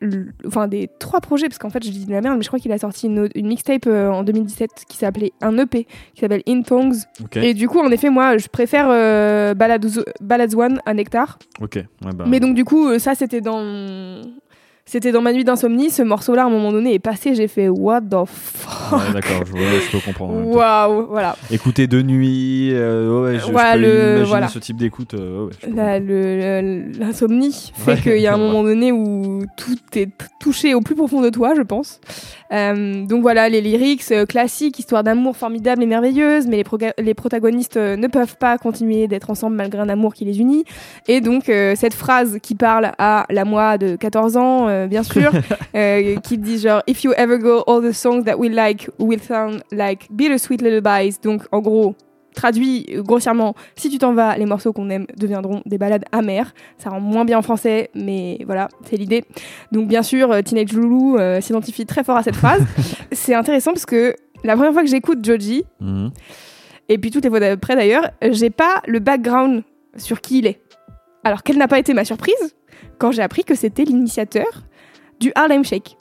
enfin 0.49 0.67
des 0.67 0.91
trois 0.99 1.21
projets, 1.21 1.47
parce 1.47 1.59
qu'en 1.59 1.71
fait 1.71 1.85
je 1.85 1.91
dis 1.91 2.07
de 2.07 2.11
la 2.11 2.21
merde, 2.21 2.39
mais 2.39 2.43
je 2.43 2.49
crois 2.49 2.59
qu'il 2.59 2.73
a 2.73 2.79
sorti 2.79 3.07
une, 3.07 3.29
une 3.37 3.47
mixtape 3.47 3.87
euh, 3.87 4.11
en 4.11 4.25
2017 4.25 4.69
qui 4.89 4.97
s'appelait 4.97 5.31
un 5.41 5.57
EP, 5.59 5.85
qui 6.15 6.21
s'appelle 6.23 6.43
In 6.49 6.63
Thongs. 6.63 7.05
ok, 7.23 7.37
Et 7.37 7.55
du 7.55 7.69
coup, 7.69 7.79
en 7.79 7.93
effet, 7.93 8.11
moi 8.11 8.37
je 8.37 8.49
préfère 8.49 8.89
euh, 8.91 9.55
Ballads, 9.55 10.03
Ballads 10.21 10.57
One 10.57 10.81
à 10.87 10.93
Nectar. 10.93 11.39
ok. 11.61 11.77
Ouais, 11.77 11.87
bah, 12.17 12.25
Mais 12.27 12.41
donc 12.41 12.57
du 12.57 12.65
coup, 12.65 12.99
ça 12.99 13.15
c'était 13.15 13.41
dans 13.41 14.23
c'était 14.89 15.11
dans 15.11 15.21
ma 15.21 15.33
nuit 15.33 15.43
d'insomnie. 15.43 15.91
Ce 15.91 16.03
morceau-là, 16.03 16.45
à 16.45 16.47
un 16.47 16.51
moment 16.51 16.71
donné, 16.71 16.95
est 16.95 17.01
passé. 17.01 17.35
J'ai 17.35 17.49
fait 17.49 17.69
What 17.69 18.03
the 18.03 18.25
fuck? 18.27 18.93
ouais, 19.01 19.13
d'accord, 19.15 19.45
je, 19.45 19.53
ouais, 19.53 19.81
je 19.85 19.91
peux 19.91 19.99
comprendre. 19.99 20.47
Waouh, 20.47 21.07
voilà. 21.09 21.37
Écouter 21.51 21.89
de 21.89 22.03
nuit, 22.03 22.71
euh, 22.73 23.23
ouais, 23.25 23.35
je, 23.41 23.47
je 23.47 23.47
peux 23.51 23.79
le- 23.81 24.23
voilà. 24.23 24.47
ce 24.47 24.61
type 24.61 24.77
d'écoute. 24.77 25.15
euh, 25.15 25.49
le- 25.67 26.99
L'insomnie 27.01 27.73
fait 27.75 28.01
qu'il 28.01 28.19
y 28.21 28.29
a 28.29 28.35
un 28.35 28.39
moment 28.39 28.63
donné 28.63 28.93
où 28.93 29.45
tout 29.57 29.75
est 29.97 30.09
touché 30.41 30.73
au 30.75 30.81
plus 30.81 30.95
profond 30.95 31.21
de 31.21 31.31
toi, 31.31 31.55
je 31.57 31.63
pense. 31.63 32.01
Euh, 32.53 33.05
donc 33.07 33.23
voilà, 33.23 33.49
les 33.49 33.61
lyrics 33.61 34.05
classiques, 34.29 34.79
histoire 34.79 35.03
d'amour 35.03 35.37
formidable 35.37 35.83
et 35.83 35.87
merveilleuse, 35.87 36.47
mais 36.47 36.63
les, 36.99 37.15
protagonistes 37.15 37.77
ne 37.77 38.07
peuvent 38.07 38.37
pas 38.37 38.57
continuer 38.57 39.09
d'être 39.09 39.31
ensemble 39.31 39.57
malgré 39.57 39.81
un 39.81 39.89
amour 39.89 40.15
qui 40.15 40.25
les 40.25 40.39
unit. 40.39 40.65
Et 41.09 41.21
donc 41.21 41.47
cette 41.47 41.95
phrase 41.95 42.39
qui 42.41 42.55
parle 42.55 42.93
à 42.99 43.27
la 43.31 43.45
moi 43.45 43.79
de 43.79 43.97
14 43.97 44.37
ans, 44.37 44.69
euh, 44.85 44.87
bien 44.87 45.03
sûr, 45.03 45.33
euh, 45.77 46.17
qui 46.17 46.39
dit 46.39 46.59
genre 46.59 46.83
If 46.87 47.05
you 47.05 47.13
ever 47.17 47.39
go, 47.39 47.63
all 47.67 47.83
the 47.83 47.93
songs 47.93 48.23
that 48.25 48.37
we 48.37 48.51
like 48.51 48.89
will 48.99 49.21
sound 49.21 49.63
like 49.73 50.07
bittersweet 50.11 50.63
lullabies. 50.63 51.17
Donc 51.23 51.43
en 51.53 51.61
gros, 51.61 51.95
traduit 52.35 52.85
grossièrement, 52.99 53.55
si 53.77 53.89
tu 53.89 53.97
t'en 53.99 54.13
vas, 54.13 54.37
les 54.37 54.45
morceaux 54.45 54.73
qu'on 54.75 54.91
aime 54.91 55.07
deviendront 55.17 55.63
des 55.65 55.79
balades 55.79 56.05
amères. 56.13 56.53
Ça 56.79 56.91
rend 56.91 57.01
moins 57.01 57.25
bien 57.25 57.39
en 57.39 57.43
français, 57.43 57.91
mais 57.95 58.39
voilà, 58.45 58.69
c'est 58.85 58.97
l'idée. 58.97 59.25
Donc 59.73 59.89
bien 59.89 60.03
sûr, 60.03 60.31
euh, 60.31 60.43
Teenage 60.43 60.73
Loulou 60.75 61.17
euh, 61.17 61.41
s'identifie 61.41 61.87
très 61.87 62.05
fort 62.05 62.17
à 62.19 62.23
cette 62.23 62.37
phrase. 62.37 62.63
c'est 63.13 63.35
intéressant 63.35 63.73
parce 63.73 63.87
que 63.87 64.15
la 64.45 64.55
première 64.55 64.73
fois 64.75 64.83
que 64.83 64.89
j'écoute 64.91 65.25
Joji, 65.25 65.65
Mhm. 65.81 66.11
et 66.91 66.99
puis 66.99 67.11
toutes 67.11 67.25
les 67.25 67.31
fois 67.31 67.41
d'après 67.41 67.75
d'ailleurs, 67.75 68.11
j'ai 68.23 68.51
pas 68.51 68.83
le 68.87 68.99
background 68.99 69.63
sur 69.97 70.21
qui 70.21 70.41
il 70.41 70.47
est. 70.47 70.61
Alors 71.25 71.43
quelle 71.43 71.57
n'a 71.57 71.69
pas 71.69 71.79
été 71.79 71.95
ma 71.95 72.05
surprise 72.05 72.55
quand 72.99 73.13
j'ai 73.13 73.23
appris 73.23 73.45
que 73.45 73.55
c'était 73.55 73.85
l'initiateur 73.85 74.47
du 75.21 75.33
Harlem 75.35 75.65
Shake. 75.65 75.97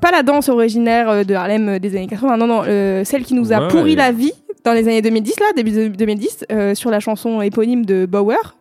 Pas 0.00 0.10
la 0.10 0.22
danse 0.22 0.48
originaire 0.48 1.08
euh, 1.10 1.24
de 1.24 1.34
Harlem 1.34 1.68
euh, 1.68 1.78
des 1.78 1.96
années 1.96 2.06
80, 2.08 2.36
non, 2.36 2.46
non, 2.46 2.62
euh, 2.66 3.04
celle 3.04 3.22
qui 3.24 3.34
nous 3.34 3.52
a 3.52 3.60
Ouais. 3.60 3.68
pourri 3.68 3.94
la 3.94 4.10
vie 4.12 4.32
dans 4.64 4.72
les 4.72 4.86
années 4.88 5.02
2010, 5.02 5.38
là, 5.40 5.46
début 5.56 5.70
de- 5.72 5.88
2010, 5.88 6.44
euh, 6.52 6.74
sur 6.74 6.90
la 6.90 7.00
chanson 7.00 7.40
éponyme 7.42 7.84
de 7.84 8.06
Bauer. 8.06 8.56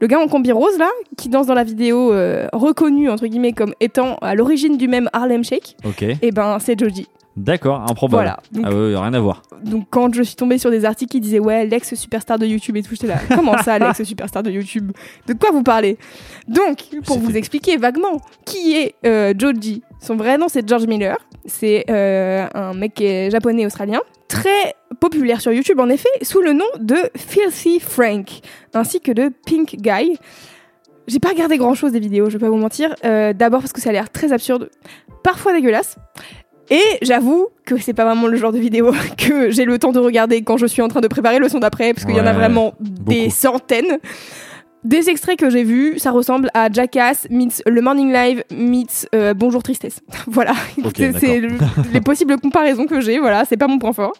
Le 0.00 0.08
gars 0.08 0.18
en 0.18 0.26
combi 0.26 0.50
rose, 0.50 0.76
là, 0.78 0.88
qui 1.16 1.28
danse 1.28 1.46
dans 1.46 1.54
la 1.54 1.62
vidéo 1.64 2.12
euh, 2.12 2.48
reconnu, 2.52 3.08
entre 3.08 3.26
guillemets, 3.28 3.52
comme 3.52 3.72
étant 3.80 4.16
à 4.22 4.34
l'origine 4.34 4.76
du 4.76 4.88
même 4.88 5.08
Harlem 5.12 5.44
Shake, 5.44 5.76
Ok, 5.84 6.02
et 6.20 6.32
ben 6.32 6.58
c'est 6.58 6.78
Joji. 6.78 7.06
D'accord, 7.36 7.80
improbable. 7.90 8.22
Voilà. 8.24 8.38
Donc, 8.52 8.64
Ah 8.66 8.70
ouais, 8.74 8.96
rien 8.96 9.14
à 9.14 9.20
voir. 9.20 9.42
donc 9.64 9.86
quand 9.90 10.14
je 10.14 10.22
suis 10.22 10.36
tombée 10.36 10.58
sur 10.58 10.70
des 10.70 10.84
articles 10.84 11.10
qui 11.12 11.20
disaient 11.20 11.38
ouais 11.38 11.66
l'ex 11.66 11.94
superstar 11.94 12.38
de 12.38 12.46
YouTube 12.46 12.76
et 12.76 12.82
tout 12.82 12.90
j'étais 12.90 13.06
là 13.06 13.18
comment 13.34 13.56
ça 13.58 13.78
l'ex 13.78 14.02
superstar 14.04 14.42
de 14.42 14.50
YouTube? 14.50 14.92
De 15.26 15.32
quoi 15.34 15.50
vous 15.50 15.62
parlez? 15.62 15.96
Donc 16.48 16.78
pour 17.06 17.18
vous 17.18 17.36
expliquer 17.36 17.76
vaguement 17.76 18.20
qui 18.44 18.76
est 18.76 18.94
euh, 19.06 19.32
Joji? 19.38 19.82
Son 20.00 20.16
vrai 20.16 20.36
nom 20.38 20.48
c'est 20.48 20.68
George 20.68 20.86
Miller 20.86 21.16
c'est 21.46 21.84
euh, 21.90 22.46
un 22.54 22.74
mec 22.74 22.94
qui 22.94 23.04
est 23.04 23.30
japonais 23.30 23.66
australien 23.66 24.00
très 24.28 24.74
populaire 25.00 25.40
sur 25.40 25.52
YouTube 25.52 25.80
en 25.80 25.88
effet 25.88 26.08
sous 26.22 26.40
le 26.40 26.52
nom 26.52 26.64
de 26.80 26.96
Filthy 27.16 27.80
Frank 27.80 28.40
ainsi 28.74 29.00
que 29.00 29.12
de 29.12 29.30
Pink 29.46 29.76
Guy 29.76 30.16
j'ai 31.08 31.18
pas 31.18 31.30
regardé 31.30 31.58
grand 31.58 31.74
chose 31.74 31.90
des 31.90 31.98
vidéos, 31.98 32.30
je 32.30 32.38
vais 32.38 32.46
pas 32.46 32.48
vous 32.48 32.56
mentir. 32.56 32.94
Euh, 33.04 33.32
D'abord 33.32 33.58
parce 33.60 33.72
que 33.72 33.80
ça 33.80 33.90
a 33.90 33.92
l'air 33.92 34.08
très 34.08 34.32
absurde, 34.32 34.70
parfois 35.24 35.52
dégueulasse. 35.52 35.96
Et 36.72 36.98
j'avoue 37.02 37.48
que 37.66 37.76
c'est 37.76 37.92
pas 37.92 38.06
vraiment 38.06 38.28
le 38.28 38.36
genre 38.38 38.50
de 38.50 38.58
vidéo 38.58 38.92
que 39.18 39.50
j'ai 39.50 39.66
le 39.66 39.78
temps 39.78 39.92
de 39.92 39.98
regarder 39.98 40.40
quand 40.40 40.56
je 40.56 40.64
suis 40.64 40.80
en 40.80 40.88
train 40.88 41.02
de 41.02 41.08
préparer 41.08 41.38
le 41.38 41.50
son 41.50 41.58
d'après, 41.58 41.92
parce 41.92 42.06
qu'il 42.06 42.16
y 42.16 42.20
en 42.20 42.26
a 42.26 42.32
vraiment 42.32 42.72
des 42.80 43.28
centaines. 43.28 43.98
Des 44.84 45.08
extraits 45.08 45.38
que 45.38 45.48
j'ai 45.48 45.62
vus, 45.62 46.00
ça 46.00 46.10
ressemble 46.10 46.50
à 46.54 46.68
Jackass 46.68 47.28
meets 47.30 47.62
le 47.66 47.80
Morning 47.80 48.12
Live 48.12 48.42
meets 48.50 49.06
euh, 49.14 49.32
Bonjour 49.32 49.62
Tristesse. 49.62 50.00
voilà, 50.26 50.54
c'est 51.20 51.38
le- 51.38 51.56
les 51.92 52.00
possibles 52.04 52.36
comparaisons 52.40 52.86
que 52.86 53.00
j'ai, 53.00 53.20
voilà, 53.20 53.44
c'est 53.44 53.56
pas 53.56 53.68
mon 53.68 53.78
point 53.78 53.92
fort. 53.92 54.12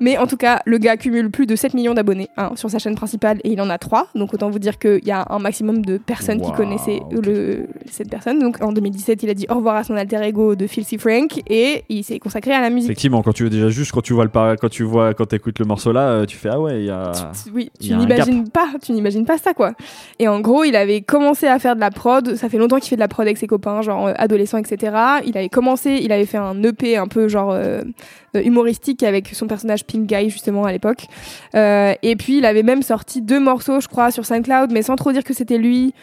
Mais 0.00 0.16
en 0.16 0.26
tout 0.26 0.38
cas, 0.38 0.62
le 0.64 0.78
gars 0.78 0.96
cumule 0.96 1.30
plus 1.30 1.44
de 1.44 1.54
7 1.54 1.74
millions 1.74 1.92
d'abonnés 1.92 2.30
hein, 2.38 2.52
sur 2.54 2.70
sa 2.70 2.78
chaîne 2.78 2.94
principale 2.94 3.38
et 3.44 3.52
il 3.52 3.60
en 3.60 3.68
a 3.68 3.76
3. 3.76 4.08
Donc 4.14 4.32
autant 4.32 4.48
vous 4.48 4.58
dire 4.58 4.78
qu'il 4.78 5.04
y 5.04 5.10
a 5.10 5.26
un 5.28 5.38
maximum 5.40 5.84
de 5.84 5.98
personnes 5.98 6.40
qui 6.40 6.52
connaissaient 6.52 7.00
le, 7.10 7.66
cette 7.90 8.08
personne. 8.08 8.38
Donc 8.38 8.62
en 8.62 8.72
2017, 8.72 9.22
il 9.24 9.28
a 9.28 9.34
dit 9.34 9.44
au 9.50 9.56
revoir 9.56 9.76
à 9.76 9.84
son 9.84 9.94
alter 9.94 10.22
ego 10.22 10.54
de 10.54 10.66
Filthy 10.66 10.96
Frank 10.96 11.42
et 11.50 11.84
il 11.90 12.02
s'est 12.02 12.18
consacré 12.18 12.52
à 12.52 12.62
la 12.62 12.70
musique. 12.70 12.88
Effectivement, 12.88 13.20
quand 13.22 13.34
tu 13.34 13.44
veux 13.44 13.50
déjà 13.50 13.68
juste 13.68 13.92
quand 13.92 14.00
tu 14.00 14.14
vois 14.14 14.24
le 14.24 14.30
quand 14.56 14.70
tu 14.70 14.84
vois 14.84 15.12
quand 15.12 15.30
écoutes 15.34 15.58
le 15.58 15.66
morceau 15.66 15.92
là, 15.92 16.08
euh, 16.08 16.24
tu 16.24 16.38
fais 16.38 16.48
ah 16.48 16.58
ouais, 16.58 16.80
il 16.80 16.86
y 16.86 16.90
a 16.90 17.12
Oui, 17.52 17.70
tu 17.78 17.94
n'imagines 17.94 18.48
pas, 18.48 18.68
tu 18.82 18.92
n'imagines 18.92 19.26
pas 19.26 19.36
ça 19.36 19.52
quoi. 19.52 19.74
Et 20.18 20.28
en 20.28 20.40
gros, 20.40 20.64
il 20.64 20.76
avait 20.76 21.00
commencé 21.00 21.46
à 21.46 21.58
faire 21.58 21.74
de 21.76 21.80
la 21.80 21.90
prod. 21.90 22.34
Ça 22.36 22.48
fait 22.48 22.58
longtemps 22.58 22.78
qu'il 22.78 22.88
fait 22.88 22.96
de 22.96 23.00
la 23.00 23.08
prod 23.08 23.26
avec 23.26 23.36
ses 23.38 23.46
copains, 23.46 23.82
genre 23.82 24.08
euh, 24.08 24.12
adolescents, 24.16 24.58
etc. 24.58 24.92
Il 25.26 25.36
avait 25.36 25.48
commencé, 25.48 25.98
il 26.02 26.12
avait 26.12 26.26
fait 26.26 26.38
un 26.38 26.62
EP 26.62 26.96
un 26.96 27.08
peu 27.08 27.28
genre 27.28 27.50
euh, 27.52 27.82
euh, 28.36 28.42
humoristique 28.42 29.02
avec 29.02 29.28
son 29.34 29.46
personnage 29.46 29.84
Pink 29.84 30.06
Guy 30.06 30.30
justement 30.30 30.64
à 30.64 30.72
l'époque. 30.72 31.06
Euh, 31.54 31.94
et 32.02 32.16
puis 32.16 32.38
il 32.38 32.44
avait 32.44 32.62
même 32.62 32.82
sorti 32.82 33.22
deux 33.22 33.40
morceaux, 33.40 33.80
je 33.80 33.88
crois, 33.88 34.10
sur 34.10 34.26
SoundCloud, 34.26 34.70
mais 34.72 34.82
sans 34.82 34.96
trop 34.96 35.12
dire 35.12 35.24
que 35.24 35.34
c'était 35.34 35.58
lui. 35.58 35.94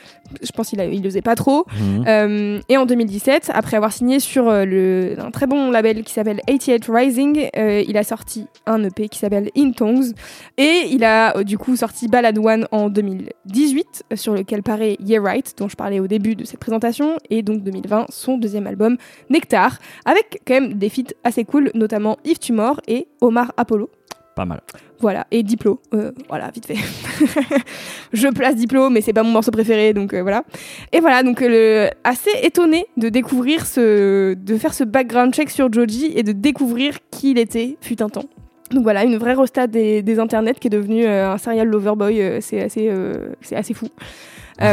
Je 0.42 0.52
pense 0.52 0.70
qu'il 0.70 0.80
a- 0.82 0.86
il 0.86 1.06
osait 1.06 1.22
pas 1.22 1.36
trop. 1.36 1.66
Mhm. 1.80 2.06
Euh, 2.08 2.60
et 2.70 2.78
en 2.78 2.86
2017, 2.86 3.52
après 3.54 3.78
avoir 3.78 3.92
signé 3.94 4.20
sur 4.20 4.46
le, 4.50 5.16
un 5.20 5.30
très 5.32 5.46
bon 5.48 5.70
label 5.72 6.04
qui 6.04 6.14
s'appelle 6.14 6.42
88 6.48 6.86
Rising, 6.90 7.50
il 7.56 7.98
a 7.98 8.04
sorti 8.04 8.48
un 8.66 8.84
EP 8.84 9.08
qui 9.10 9.20
s'appelle 9.20 9.50
In 9.58 9.72
Tongues. 9.72 10.14
Et 10.58 10.82
il 10.90 11.04
a 11.04 11.44
du 11.44 11.58
coup 11.58 11.76
sorti 11.76 12.08
Ballad 12.08 12.38
One 12.38 12.68
en 12.72 12.90
2018, 12.90 13.85
euh, 14.12 14.16
sur 14.16 14.34
lequel 14.34 14.64
paraît 14.64 14.98
Yeah 15.00 15.22
Right, 15.22 15.54
dont 15.58 15.68
je 15.68 15.76
parlais 15.76 16.00
au 16.00 16.08
début 16.08 16.36
de 16.36 16.46
cette 16.46 16.60
présentation. 16.60 17.18
Et 17.30 17.42
donc 17.42 17.64
2020, 17.64 18.08
son 18.10 18.38
deuxième 18.38 18.68
album, 18.68 18.98
Nectar, 19.30 19.80
avec 20.06 20.42
quand 20.46 20.56
même 20.56 20.74
des 20.74 20.90
feats 20.90 21.14
assez 21.24 21.46
cool, 21.46 21.72
notamment 21.74 22.18
Yves 22.26 22.40
Tumor 22.40 22.82
et 22.88 23.08
Omar 23.22 23.54
Apollo. 23.58 23.90
Pas 24.36 24.44
mal. 24.44 24.62
Voilà, 25.00 25.26
et 25.32 25.44
Diplo. 25.44 25.80
Euh, 25.94 26.12
voilà, 26.28 26.52
vite 26.52 26.66
fait. 26.66 26.76
je 28.14 28.28
place 28.28 28.56
Diplo, 28.56 28.90
mais 28.90 29.00
c'est 29.00 29.14
pas 29.14 29.24
mon 29.24 29.32
morceau 29.32 29.52
préféré, 29.52 29.94
donc 29.94 30.14
euh, 30.14 30.22
voilà. 30.22 30.44
Et 30.92 31.00
voilà, 31.00 31.24
donc 31.24 31.42
euh, 31.42 31.90
assez 32.04 32.32
étonné 32.44 32.86
de 32.98 33.08
découvrir 33.08 33.66
ce. 33.66 34.34
de 34.34 34.58
faire 34.58 34.74
ce 34.74 34.84
background 34.84 35.34
check 35.34 35.50
sur 35.50 35.72
Joji 35.72 36.12
et 36.16 36.24
de 36.24 36.34
découvrir 36.34 36.98
qui 37.12 37.32
il 37.32 37.38
était, 37.38 37.78
fut 37.80 38.02
un 38.02 38.10
temps. 38.10 38.26
Donc 38.72 38.82
voilà, 38.84 39.04
une 39.04 39.18
vraie 39.18 39.34
resta 39.34 39.68
des, 39.68 40.02
des 40.02 40.20
internets 40.20 40.56
qui 40.60 40.68
est 40.68 40.72
devenu 40.72 41.06
euh, 41.06 41.34
un 41.34 41.38
serial 41.38 41.68
loverboy, 41.68 42.22
euh, 42.22 42.40
c'est 42.42 42.64
assez, 42.64 42.90
euh, 42.90 43.30
c'est 43.42 43.56
assez 43.56 43.74
fou. 43.74 43.88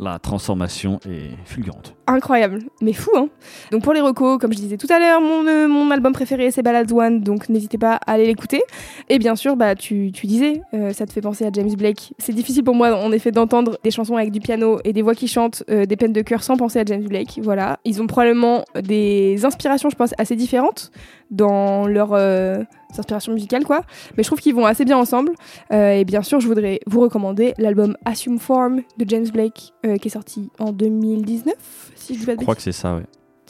La 0.00 0.18
transformation 0.18 0.98
est 1.08 1.30
fulgurante. 1.44 1.94
incroyable, 2.08 2.58
mais 2.82 2.92
fou 2.92 3.12
hein. 3.14 3.28
Donc 3.70 3.84
pour 3.84 3.92
les 3.92 4.00
recos, 4.00 4.38
comme 4.40 4.52
je 4.52 4.58
disais 4.58 4.76
tout 4.76 4.88
à 4.90 4.98
l'heure, 4.98 5.20
mon, 5.20 5.68
mon 5.68 5.92
album 5.92 6.12
préféré 6.12 6.50
c'est 6.50 6.62
Ballad 6.62 6.90
One, 6.90 7.20
donc 7.20 7.48
n'hésitez 7.48 7.78
pas 7.78 8.00
à 8.04 8.14
aller 8.14 8.26
l'écouter. 8.26 8.60
Et 9.08 9.20
bien 9.20 9.36
sûr, 9.36 9.54
bah 9.54 9.76
tu, 9.76 10.10
tu 10.12 10.26
disais, 10.26 10.62
ça 10.92 11.06
te 11.06 11.12
fait 11.12 11.20
penser 11.20 11.46
à 11.46 11.50
James 11.52 11.72
Blake. 11.78 12.14
C'est 12.18 12.32
difficile 12.32 12.64
pour 12.64 12.74
moi 12.74 12.96
en 12.96 13.12
effet 13.12 13.30
d'entendre 13.30 13.78
des 13.84 13.92
chansons 13.92 14.16
avec 14.16 14.32
du 14.32 14.40
piano 14.40 14.80
et 14.82 14.92
des 14.92 15.02
voix 15.02 15.14
qui 15.14 15.28
chantent 15.28 15.62
des 15.68 15.96
peines 15.96 16.12
de 16.12 16.22
cœur 16.22 16.42
sans 16.42 16.56
penser 16.56 16.80
à 16.80 16.84
James 16.84 17.06
Blake. 17.06 17.38
Voilà, 17.44 17.78
ils 17.84 18.02
ont 18.02 18.08
probablement 18.08 18.64
des 18.82 19.44
inspirations, 19.44 19.88
je 19.88 19.94
pense, 19.94 20.14
assez 20.18 20.34
différentes 20.34 20.90
dans 21.30 21.86
leurs 21.86 22.12
euh, 22.12 22.62
inspirations 22.98 23.32
musicales 23.32 23.64
quoi. 23.64 23.82
Mais 24.16 24.22
je 24.22 24.28
trouve 24.28 24.40
qu'ils 24.40 24.54
vont 24.54 24.66
assez 24.66 24.84
bien 24.84 24.98
ensemble. 24.98 25.32
Euh, 25.72 25.92
et 25.92 26.04
bien 26.04 26.22
sûr, 26.22 26.40
je 26.40 26.46
voudrais 26.46 26.80
vous 26.86 27.00
recommander 27.00 27.54
l'album 27.58 27.96
Assume 28.04 28.38
Form 28.38 28.82
de 28.98 29.04
James 29.08 29.28
Blake 29.28 29.72
euh, 29.86 29.96
qui 29.96 30.08
est 30.08 30.10
sorti 30.10 30.50
en 30.58 30.72
2019, 30.72 31.54
si 31.94 32.14
je 32.14 32.20
Je 32.24 32.34
crois 32.36 32.54
que 32.54 32.62
c'est 32.62 32.72
ça, 32.72 32.96
ouais. 32.96 33.02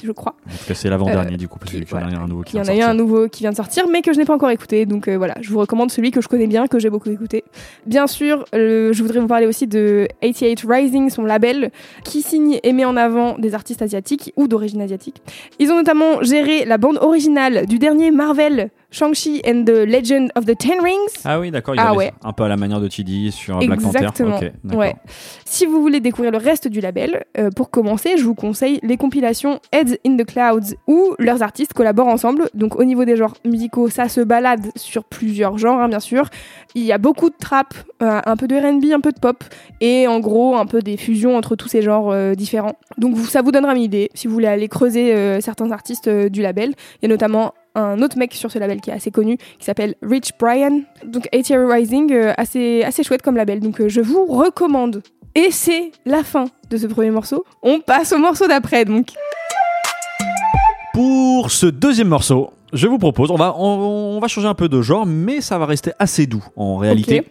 je 0.02 0.12
crois. 0.12 0.34
En 0.46 0.50
tout 0.50 0.64
cas, 0.66 0.74
c'est 0.74 0.88
l'avant-dernier 0.88 1.36
du 1.36 1.48
coup, 1.48 1.58
parce 1.58 1.72
y 1.72 1.84
en 1.92 1.96
a 1.98 2.20
un 2.20 2.28
nouveau 2.28 2.42
qui 2.42 2.54
Il 2.54 2.58
y 2.58 2.60
en 2.60 2.62
vient 2.62 2.72
a 2.72 2.76
eu 2.76 2.82
un 2.82 2.94
nouveau 2.94 3.28
qui 3.28 3.42
vient 3.42 3.50
de 3.50 3.56
sortir, 3.56 3.86
mais 3.88 4.02
que 4.02 4.12
je 4.12 4.18
n'ai 4.18 4.24
pas 4.24 4.34
encore 4.34 4.50
écouté. 4.50 4.86
Donc 4.86 5.08
euh, 5.08 5.16
voilà, 5.16 5.34
je 5.40 5.50
vous 5.50 5.58
recommande 5.58 5.90
celui 5.90 6.10
que 6.10 6.20
je 6.20 6.28
connais 6.28 6.46
bien, 6.46 6.66
que 6.66 6.78
j'ai 6.78 6.90
beaucoup 6.90 7.10
écouté. 7.10 7.44
Bien 7.86 8.06
sûr, 8.06 8.44
euh, 8.54 8.92
je 8.92 9.02
voudrais 9.02 9.20
vous 9.20 9.26
parler 9.26 9.46
aussi 9.46 9.66
de 9.66 10.08
88 10.22 10.64
Rising, 10.68 11.10
son 11.10 11.24
label, 11.24 11.70
qui 12.04 12.22
signe 12.22 12.58
et 12.62 12.72
met 12.72 12.84
en 12.84 12.96
avant 12.96 13.38
des 13.38 13.54
artistes 13.54 13.82
asiatiques 13.82 14.32
ou 14.36 14.48
d'origine 14.48 14.82
asiatique. 14.82 15.22
Ils 15.58 15.70
ont 15.70 15.76
notamment 15.76 16.22
géré 16.22 16.64
la 16.64 16.78
bande 16.78 16.98
originale 17.00 17.66
du 17.66 17.78
dernier 17.78 18.10
Marvel, 18.10 18.70
Shang-Chi 18.90 19.42
and 19.46 19.64
the 19.64 19.86
Legend 19.86 20.30
of 20.34 20.46
the 20.46 20.56
Ten 20.56 20.80
Rings. 20.82 21.22
Ah 21.24 21.38
oui, 21.38 21.50
d'accord. 21.50 21.74
Ah 21.78 21.94
ouais. 21.94 22.12
Un 22.24 22.32
peu 22.32 22.42
à 22.44 22.48
la 22.48 22.56
manière 22.56 22.80
de 22.80 22.88
TD 22.88 23.30
sur 23.30 23.58
Black 23.58 23.80
Panther. 23.80 23.98
Exactement. 23.98 24.36
Ok, 24.36 24.52
d'accord. 24.64 24.80
Ouais. 24.80 24.94
Si 25.44 25.64
vous 25.64 25.80
voulez 25.80 26.00
découvrir 26.00 26.32
le 26.32 26.38
reste 26.38 26.66
du 26.66 26.80
label, 26.80 27.24
euh, 27.38 27.50
pour 27.50 27.70
commencer, 27.70 28.16
je 28.16 28.24
vous 28.24 28.34
conseille 28.34 28.80
les 28.82 28.96
compilations 28.96 29.60
Heads 29.72 29.96
in 30.04 30.16
the 30.16 30.24
Clouds 30.24 30.74
où 30.88 31.14
leurs 31.18 31.42
artistes 31.42 31.72
collaborent 31.72 32.08
ensemble. 32.08 32.48
Donc 32.54 32.76
au 32.76 32.84
niveau 32.84 33.04
des 33.04 33.16
genres 33.16 33.34
musicaux, 33.44 33.88
ça 33.88 34.08
se 34.08 34.20
balade 34.20 34.66
sur 34.74 35.04
plusieurs 35.04 35.56
genres, 35.56 35.80
hein, 35.80 35.88
bien 35.88 36.00
sûr. 36.00 36.28
Il 36.74 36.82
y 36.82 36.92
a 36.92 36.98
beaucoup 36.98 37.30
de 37.30 37.36
trap, 37.38 37.74
euh, 38.02 38.20
un 38.24 38.36
peu 38.36 38.48
de 38.48 38.56
R&B, 38.56 38.92
un 38.92 39.00
peu 39.00 39.12
de 39.12 39.20
pop, 39.20 39.44
et 39.80 40.08
en 40.08 40.18
gros 40.18 40.56
un 40.56 40.66
peu 40.66 40.80
des 40.80 40.96
fusions 40.96 41.36
entre 41.36 41.54
tous 41.54 41.68
ces 41.68 41.82
genres 41.82 42.10
euh, 42.10 42.34
différents. 42.34 42.76
Donc 42.98 43.16
ça 43.18 43.42
vous 43.42 43.52
donnera 43.52 43.74
une 43.74 43.82
idée 43.82 44.10
si 44.14 44.26
vous 44.26 44.34
voulez 44.34 44.48
aller 44.48 44.68
creuser 44.68 45.40
certains 45.40 45.70
artistes 45.70 46.08
du 46.08 46.42
label. 46.42 46.74
Il 47.00 47.04
y 47.04 47.06
a 47.06 47.08
notamment 47.08 47.54
un 47.80 48.02
autre 48.02 48.16
mec 48.18 48.34
sur 48.34 48.50
ce 48.50 48.58
label 48.58 48.80
qui 48.80 48.90
est 48.90 48.94
assez 48.94 49.10
connu, 49.10 49.36
qui 49.58 49.64
s'appelle 49.64 49.94
Rich 50.02 50.32
Brian. 50.38 50.82
Donc 51.04 51.28
ATR 51.34 51.66
Rising, 51.68 52.12
euh, 52.12 52.32
assez, 52.36 52.82
assez 52.84 53.02
chouette 53.02 53.22
comme 53.22 53.36
label. 53.36 53.60
Donc 53.60 53.80
euh, 53.80 53.88
je 53.88 54.00
vous 54.00 54.24
recommande. 54.26 55.02
Et 55.34 55.50
c'est 55.50 55.92
la 56.06 56.24
fin 56.24 56.46
de 56.70 56.76
ce 56.76 56.86
premier 56.86 57.10
morceau. 57.10 57.44
On 57.62 57.80
passe 57.80 58.12
au 58.12 58.18
morceau 58.18 58.48
d'après, 58.48 58.84
donc. 58.84 59.08
Pour 60.92 61.50
ce 61.50 61.66
deuxième 61.66 62.08
morceau, 62.08 62.50
je 62.72 62.86
vous 62.88 62.98
propose, 62.98 63.30
on 63.30 63.36
va, 63.36 63.54
on, 63.56 64.16
on 64.16 64.20
va 64.20 64.28
changer 64.28 64.48
un 64.48 64.54
peu 64.54 64.68
de 64.68 64.82
genre, 64.82 65.06
mais 65.06 65.40
ça 65.40 65.58
va 65.58 65.66
rester 65.66 65.92
assez 65.98 66.26
doux 66.26 66.44
en 66.56 66.76
réalité, 66.76 67.20
Ok. 67.20 67.26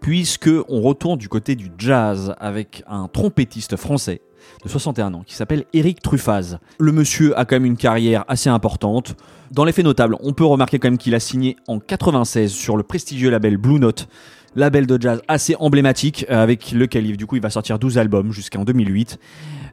puisque 0.00 0.48
on 0.68 0.80
retourne 0.80 1.18
du 1.18 1.28
côté 1.28 1.54
du 1.54 1.70
jazz 1.78 2.34
avec 2.40 2.82
un 2.88 3.06
trompettiste 3.08 3.76
français 3.76 4.20
de 4.64 4.68
61 4.68 5.14
ans 5.14 5.22
qui 5.26 5.34
s'appelle 5.34 5.64
Eric 5.72 6.00
Truffaz. 6.02 6.58
Le 6.78 6.92
monsieur 6.92 7.38
a 7.38 7.44
quand 7.44 7.56
même 7.56 7.64
une 7.64 7.76
carrière 7.76 8.24
assez 8.28 8.48
importante. 8.48 9.16
Dans 9.50 9.64
les 9.64 9.72
faits 9.72 9.84
notables, 9.84 10.16
on 10.20 10.32
peut 10.32 10.44
remarquer 10.44 10.78
quand 10.78 10.88
même 10.88 10.98
qu'il 10.98 11.14
a 11.14 11.20
signé 11.20 11.56
en 11.68 11.78
96 11.78 12.52
sur 12.52 12.76
le 12.76 12.82
prestigieux 12.82 13.30
label 13.30 13.56
Blue 13.56 13.78
Note, 13.78 14.08
label 14.56 14.86
de 14.86 15.00
jazz 15.00 15.20
assez 15.28 15.56
emblématique 15.58 16.26
euh, 16.30 16.42
avec 16.42 16.72
lequel 16.72 17.06
il- 17.06 17.16
du 17.16 17.26
coup 17.26 17.36
il 17.36 17.42
va 17.42 17.50
sortir 17.50 17.78
12 17.78 17.98
albums 17.98 18.32
jusqu'en 18.32 18.64
2008. 18.64 19.18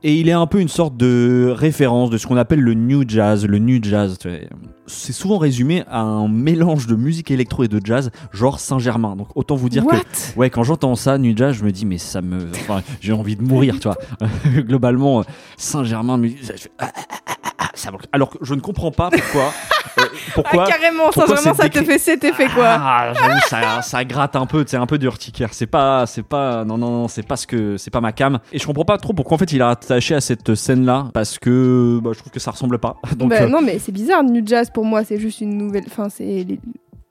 Et 0.04 0.16
il 0.20 0.30
est 0.30 0.34
un 0.34 0.48
peu 0.48 0.60
une 0.60 0.68
sorte 0.68 0.98
de 0.98 1.54
référence 1.56 2.10
de 2.10 2.18
ce 2.18 2.26
qu'on 2.26 2.38
appelle 2.38 2.62
le 2.62 2.74
new 2.74 3.04
jazz. 3.08 3.46
Le 3.46 3.60
new 3.60 3.78
jazz, 3.84 4.18
c'est 4.88 5.14
souvent 5.14 5.38
résumé 5.38 5.84
à 5.88 6.02
un 6.02 6.28
mélange 6.28 6.88
de 6.88 6.96
musique 6.96 7.30
électro 7.30 7.64
et 7.64 7.68
de 7.68 7.80
jazz, 7.84 8.10
genre 8.34 8.60
Saint-Germain. 8.60 9.16
Donc 9.16 9.28
autant 9.36 9.56
vous 9.56 9.70
dire 9.70 9.86
What? 9.86 10.00
Que, 10.34 10.40
ouais, 10.40 10.50
quand 10.50 10.64
j'entends 10.64 10.96
ça, 10.96 11.20
new 11.20 11.38
jazz, 11.38 11.56
je 11.56 11.64
me 11.64 11.72
dis 11.72 11.86
mais 11.86 12.00
ça 12.00 12.24
me, 12.24 12.50
enfin, 12.50 12.82
j'ai 13.00 13.14
envie 13.14 13.36
de 13.36 13.44
mourir, 13.44 13.76
tu 13.80 13.88
vois. 13.90 13.98
Globalement, 14.62 15.24
Saint-Germain, 15.56 16.18
mu- 16.18 16.36
je 16.42 16.48
fais, 16.54 16.72
ça 17.82 17.92
alors 18.12 18.30
que 18.30 18.38
je 18.42 18.54
ne 18.54 18.62
comprends 18.62 18.92
pas 18.92 19.10
pourquoi, 19.10 19.52
euh, 20.00 20.04
pourquoi. 20.34 20.64
Ah, 20.66 20.70
carrément, 20.70 21.10
pourquoi 21.12 21.38
ça 21.38 21.70
te 21.70 21.84
fait 21.84 21.98
cet 21.98 22.24
effet, 22.24 22.48
quoi. 22.48 22.68
Ah, 22.68 23.14
ça, 23.48 23.82
ça 23.82 24.06
gratte 24.06 24.36
un 24.36 24.46
peu, 24.46 24.64
c'est 24.68 24.78
un 24.78 24.86
peu 24.86 24.98
du 24.98 25.06
urticaire. 25.06 25.50
C'est 25.54 25.66
pas, 25.68 26.06
c'est 26.06 26.24
pas, 26.24 26.64
non, 26.64 26.78
non, 26.78 26.92
non, 26.92 27.08
c'est 27.08 27.26
pas 27.28 27.36
ce 27.36 27.48
que, 27.48 27.78
c'est 27.78 27.92
pas 27.92 28.02
ma 28.02 28.12
cam. 28.12 28.40
Et 28.52 28.60
je 28.60 28.66
comprends 28.66 28.86
pas 28.86 28.98
trop 28.98 29.14
pourquoi 29.14 29.36
en 29.36 29.38
fait 29.40 29.52
il 29.52 29.62
a 29.62 29.70
attaché 29.70 30.16
à 30.16 30.22
cette 30.22 30.56
scène-là, 30.56 31.08
parce 31.14 31.38
que 31.40 32.00
bah, 32.02 32.12
je 32.14 32.20
trouve 32.20 32.32
que 32.32 32.40
ça 32.40 32.52
ressemble 32.52 32.80
pas. 32.80 32.98
Donc, 33.16 33.30
Bah, 33.30 33.42
euh, 33.42 33.48
Non, 33.48 33.62
mais 33.62 33.80
c'est 33.80 33.92
bizarre. 33.92 34.24
New 34.24 34.46
jazz, 34.46 34.70
pour 34.70 34.86
moi, 34.86 35.04
c'est 35.04 35.18
juste 35.20 35.42
une 35.42 35.58
nouvelle. 35.58 35.84
Enfin, 35.88 36.08
c'est 36.10 36.46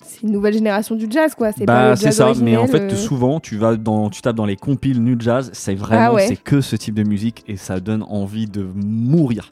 c'est 0.05 0.23
une 0.23 0.33
nouvelle 0.33 0.55
génération 0.55 0.95
du 0.97 1.07
jazz, 1.11 1.35
quoi. 1.35 1.53
C'est 1.53 1.65
pas 1.67 1.91
bah 1.91 1.97
c'est 1.97 2.13
ça, 2.13 2.33
mais 2.41 2.57
en 2.57 2.67
fait 2.67 2.93
euh. 2.93 2.97
souvent 2.97 3.41
tu 3.41 3.57
vas 3.57 3.77
dans, 3.77 4.11
tu 4.11 4.23
tapes 4.23 4.37
dans 4.37 4.45
les 4.47 4.57
compiles 4.57 5.03
nu 5.03 5.17
jazz, 5.19 5.51
c'est 5.53 5.75
vraiment, 5.75 6.07
Ah 6.09 6.13
ouais. 6.15 6.27
c'est 6.27 6.37
que 6.37 6.61
ce 6.61 6.77
type 6.77 6.95
de 6.95 7.03
musique 7.03 7.45
et 7.49 7.57
ça 7.57 7.81
donne 7.81 8.03
envie 8.09 8.47
de 8.47 8.67
mourir. 8.75 9.51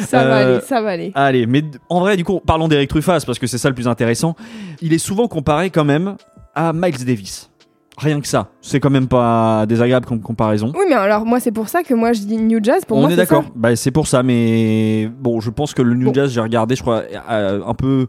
Ça 0.00 0.24
va 0.24 0.36
Euh, 0.36 0.54
aller, 0.56 0.60
ça 0.64 0.80
va 0.82 0.90
aller. 0.90 1.12
Allez, 1.14 1.46
mais 1.46 1.62
en 1.88 2.00
vrai, 2.00 2.16
du 2.16 2.24
coup, 2.24 2.40
parlons 2.44 2.68
d'Eric 2.68 2.88
Truffaz 2.90 3.24
parce 3.24 3.38
que 3.38 3.46
c'est 3.46 3.58
ça 3.58 3.68
le 3.68 3.74
plus 3.74 3.88
intéressant. 3.88 4.36
Il 4.82 4.92
est 4.92 4.98
souvent 4.98 5.28
comparé 5.28 5.70
quand 5.70 5.84
même 5.84 6.16
à 6.54 6.72
Miles 6.72 7.04
Davis. 7.04 7.50
Rien 7.98 8.20
que 8.20 8.28
ça, 8.28 8.50
c'est 8.60 8.78
quand 8.78 8.90
même 8.90 9.08
pas 9.08 9.64
désagréable 9.66 10.04
comme 10.04 10.20
comparaison. 10.20 10.70
Oui, 10.74 10.84
mais 10.86 10.94
alors, 10.94 11.24
moi, 11.24 11.40
c'est 11.40 11.50
pour 11.50 11.70
ça 11.70 11.82
que 11.82 11.94
moi, 11.94 12.12
je 12.12 12.20
dis 12.20 12.36
new 12.36 12.58
jazz. 12.62 12.84
Pour 12.84 12.98
On 12.98 13.00
moi, 13.00 13.08
est 13.08 13.12
c'est 13.12 13.16
d'accord. 13.16 13.44
Bah, 13.54 13.74
c'est 13.74 13.90
pour 13.90 14.06
ça, 14.06 14.22
mais 14.22 15.10
bon, 15.18 15.40
je 15.40 15.48
pense 15.48 15.72
que 15.72 15.80
le 15.80 15.94
New 15.94 16.08
Bon. 16.08 16.12
Jazz, 16.12 16.30
j'ai 16.30 16.42
regardé, 16.42 16.76
je 16.76 16.82
crois, 16.82 17.04
euh, 17.30 17.62
un 17.66 17.72
peu. 17.72 18.06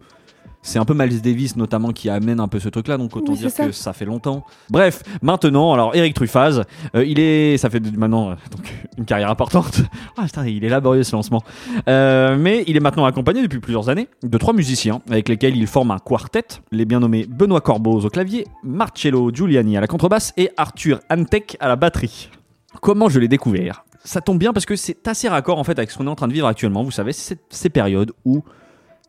C'est 0.61 0.79
un 0.79 0.85
peu 0.85 0.93
Miles 0.93 1.21
Davis 1.21 1.55
notamment 1.55 1.91
qui 1.91 2.09
amène 2.09 2.39
un 2.41 2.47
peu 2.49 2.59
ce 2.59 2.67
truc-là, 2.67 2.97
donc 2.97 3.15
autant 3.15 3.31
Oui, 3.31 3.37
dire 3.37 3.49
ça. 3.51 3.67
que 3.67 3.71
ça 3.71 3.93
fait 3.93 4.03
longtemps. 4.05 4.45
Bref, 4.69 5.01
maintenant, 5.21 5.71
alors 5.73 5.95
Eric 5.95 6.13
Truffaz, 6.13 6.63
euh, 6.95 7.05
il 7.05 7.19
est, 7.19 7.57
ça 7.57 7.69
fait 7.69 7.79
maintenant 7.95 8.31
euh, 8.31 8.35
donc 8.51 8.73
une 8.97 9.05
carrière 9.05 9.29
importante. 9.29 9.81
Ah 10.19 10.23
putain, 10.25 10.47
il 10.47 10.65
est 10.65 10.69
laborieux 10.69 11.03
ce 11.03 11.15
lancement. 11.15 11.43
Euh, 11.87 12.35
mais 12.39 12.63
il 12.67 12.75
est 12.75 12.79
maintenant 12.79 13.05
accompagné 13.05 13.43
depuis 13.43 13.59
plusieurs 13.59 13.87
années 13.87 14.07
de 14.23 14.37
trois 14.39 14.53
musiciens 14.53 15.01
avec 15.09 15.29
lesquels 15.29 15.55
il 15.55 15.67
forme 15.67 15.91
un 15.91 15.99
quartet, 15.99 16.43
les 16.71 16.85
bien 16.85 16.99
nommés 16.99 17.25
Benoît 17.29 17.61
Corboz 17.61 18.05
au 18.05 18.09
clavier, 18.09 18.45
Marcello 18.63 19.31
Giuliani 19.33 19.77
à 19.77 19.81
la 19.81 19.87
contrebasse 19.87 20.33
et 20.37 20.49
Arthur 20.57 20.99
Antek 21.11 21.55
à 21.59 21.67
la 21.67 21.75
batterie. 21.75 22.29
Comment 22.81 23.09
je 23.09 23.19
l'ai 23.19 23.27
découvert? 23.27 23.85
Ça 24.03 24.21
tombe 24.21 24.39
bien 24.39 24.53
parce 24.53 24.65
que 24.65 24.75
c'est 24.75 25.07
assez 25.07 25.27
raccord 25.29 25.59
en 25.59 25.63
fait 25.63 25.77
avec 25.77 25.91
ce 25.91 25.97
qu'on 25.97 26.07
est 26.07 26.09
en 26.09 26.15
train 26.15 26.27
de 26.27 26.33
vivre 26.33 26.47
actuellement. 26.47 26.83
Vous 26.83 26.91
savez, 26.91 27.13
c'est 27.13 27.39
ces 27.49 27.69
périodes 27.69 28.11
où 28.25 28.43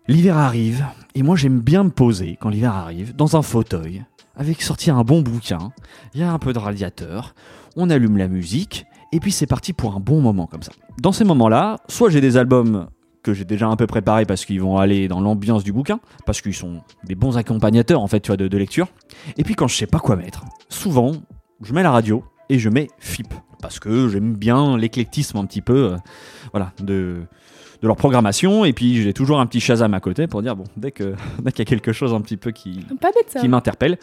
l'hiver 0.08 0.38
arrive 0.38 0.86
et 1.14 1.22
moi 1.22 1.36
j'aime 1.36 1.60
bien 1.60 1.84
me 1.84 1.90
poser 1.90 2.38
quand 2.40 2.48
l'hiver 2.48 2.74
arrive 2.74 3.14
dans 3.14 3.36
un 3.36 3.42
fauteuil 3.42 4.04
avec 4.34 4.62
sortir 4.62 4.96
un 4.96 5.04
bon 5.04 5.20
bouquin. 5.20 5.72
Il 6.14 6.20
y 6.20 6.24
a 6.24 6.32
un 6.32 6.38
peu 6.38 6.52
de 6.52 6.58
radiateur, 6.58 7.34
on 7.76 7.90
allume 7.90 8.16
la 8.16 8.28
musique 8.28 8.86
et 9.12 9.20
puis 9.20 9.32
c'est 9.32 9.46
parti 9.46 9.72
pour 9.72 9.94
un 9.94 10.00
bon 10.00 10.20
moment 10.20 10.46
comme 10.46 10.62
ça. 10.62 10.72
Dans 11.00 11.12
ces 11.12 11.24
moments-là, 11.24 11.78
soit 11.88 12.08
j'ai 12.08 12.20
des 12.20 12.36
albums 12.36 12.88
que 13.22 13.34
j'ai 13.34 13.44
déjà 13.44 13.66
un 13.66 13.76
peu 13.76 13.86
préparés 13.86 14.24
parce 14.24 14.44
qu'ils 14.44 14.60
vont 14.60 14.78
aller 14.78 15.08
dans 15.08 15.20
l'ambiance 15.20 15.64
du 15.64 15.72
bouquin, 15.72 15.98
parce 16.24 16.40
qu'ils 16.40 16.54
sont 16.54 16.82
des 17.04 17.16
bons 17.16 17.36
accompagnateurs 17.36 18.00
en 18.00 18.06
fait, 18.06 18.20
tu 18.20 18.28
vois, 18.28 18.36
de, 18.36 18.56
lecture. 18.56 18.88
Et 19.36 19.44
puis 19.44 19.54
quand 19.54 19.68
je 19.68 19.76
sais 19.76 19.86
pas 19.86 19.98
quoi 19.98 20.16
mettre, 20.16 20.44
souvent 20.68 21.12
je 21.60 21.74
mets 21.74 21.82
la 21.82 21.90
radio 21.90 22.24
et 22.48 22.58
je 22.58 22.68
mets 22.68 22.88
FIP 23.00 23.34
parce 23.60 23.80
que 23.80 24.08
j'aime 24.08 24.34
bien 24.34 24.78
l'éclectisme 24.78 25.36
un 25.36 25.44
petit 25.44 25.62
peu, 25.62 25.92
euh, 25.92 25.96
voilà, 26.52 26.72
de 26.80 27.24
de 27.82 27.86
leur 27.86 27.96
programmation 27.96 28.64
et 28.64 28.72
puis 28.72 29.02
j'ai 29.02 29.12
toujours 29.12 29.40
un 29.40 29.46
petit 29.46 29.60
Shazam 29.60 29.94
à 29.94 30.00
côté 30.00 30.26
pour 30.26 30.42
dire 30.42 30.56
bon 30.56 30.64
dès 30.76 30.90
que 30.90 31.14
dès 31.42 31.52
qu'il 31.52 31.60
y 31.60 31.62
a 31.62 31.64
quelque 31.70 31.92
chose 31.92 32.12
un 32.12 32.20
petit 32.20 32.36
peu 32.36 32.50
qui 32.50 32.80
Pas 33.00 33.10
bête 33.12 33.28
ça. 33.28 33.40
qui 33.40 33.48
m'interpelle, 33.48 33.98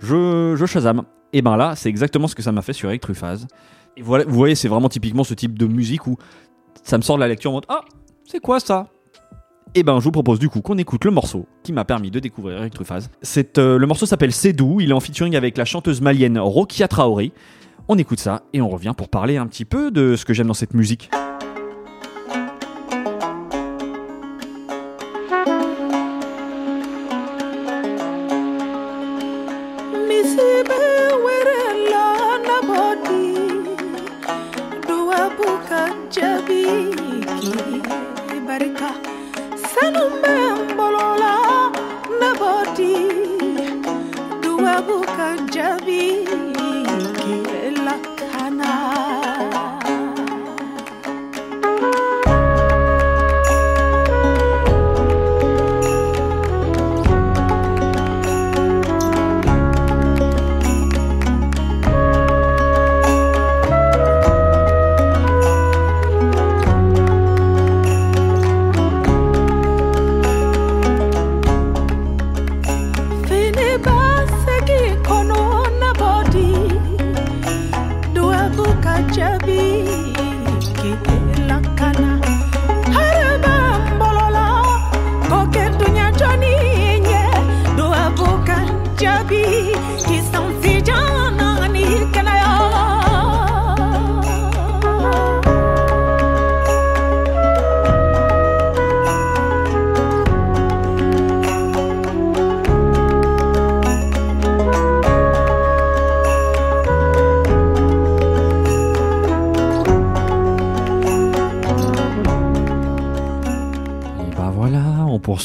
je, 0.00 0.54
je 0.56 0.66
Shazam. 0.66 1.02
Et 1.32 1.42
ben 1.42 1.56
là, 1.56 1.76
c'est 1.76 1.88
exactement 1.88 2.26
ce 2.26 2.34
que 2.34 2.42
ça 2.42 2.50
m'a 2.50 2.62
fait 2.62 2.72
sur 2.72 2.88
Eric 2.88 3.02
Truffaz. 3.02 3.46
Et 3.96 4.02
voilà, 4.02 4.24
vous 4.24 4.34
voyez, 4.34 4.54
c'est 4.54 4.68
vraiment 4.68 4.88
typiquement 4.88 5.22
ce 5.24 5.34
type 5.34 5.56
de 5.58 5.66
musique 5.66 6.06
où 6.06 6.16
ça 6.82 6.96
me 6.96 7.02
sort 7.02 7.16
de 7.16 7.20
la 7.20 7.28
lecture 7.28 7.50
en 7.50 7.54
mode 7.54 7.66
Ah, 7.68 7.82
c'est 8.24 8.40
quoi 8.40 8.58
ça? 8.58 8.88
Et 9.76 9.84
ben, 9.84 10.00
je 10.00 10.04
vous 10.04 10.10
propose 10.10 10.40
du 10.40 10.48
coup 10.48 10.60
qu'on 10.62 10.78
écoute 10.78 11.04
le 11.04 11.12
morceau 11.12 11.46
qui 11.62 11.72
m'a 11.72 11.84
permis 11.84 12.10
de 12.10 12.18
découvrir 12.18 12.58
Eric 12.58 12.74
Truffaz. 12.74 13.08
Euh, 13.58 13.78
le 13.78 13.86
morceau 13.86 14.06
s'appelle 14.06 14.32
C'est 14.32 14.52
doux, 14.52 14.80
il 14.80 14.90
est 14.90 14.92
en 14.92 14.98
featuring 14.98 15.36
avec 15.36 15.56
la 15.56 15.64
chanteuse 15.64 16.00
malienne 16.00 16.38
Rokia 16.38 16.88
Traoré. 16.88 17.32
On 17.86 17.96
écoute 17.96 18.18
ça 18.18 18.42
et 18.52 18.60
on 18.60 18.68
revient 18.68 18.94
pour 18.96 19.08
parler 19.08 19.36
un 19.36 19.46
petit 19.46 19.64
peu 19.64 19.92
de 19.92 20.16
ce 20.16 20.24
que 20.24 20.34
j'aime 20.34 20.48
dans 20.48 20.54
cette 20.54 20.74
musique. 20.74 21.10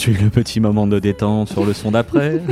Poursuit 0.05 0.23
le 0.23 0.29
petit 0.29 0.59
moment 0.59 0.87
de 0.87 0.99
détente 0.99 1.49
sur 1.49 1.65
le 1.65 1.73
son 1.73 1.91
d'après. 1.91 2.41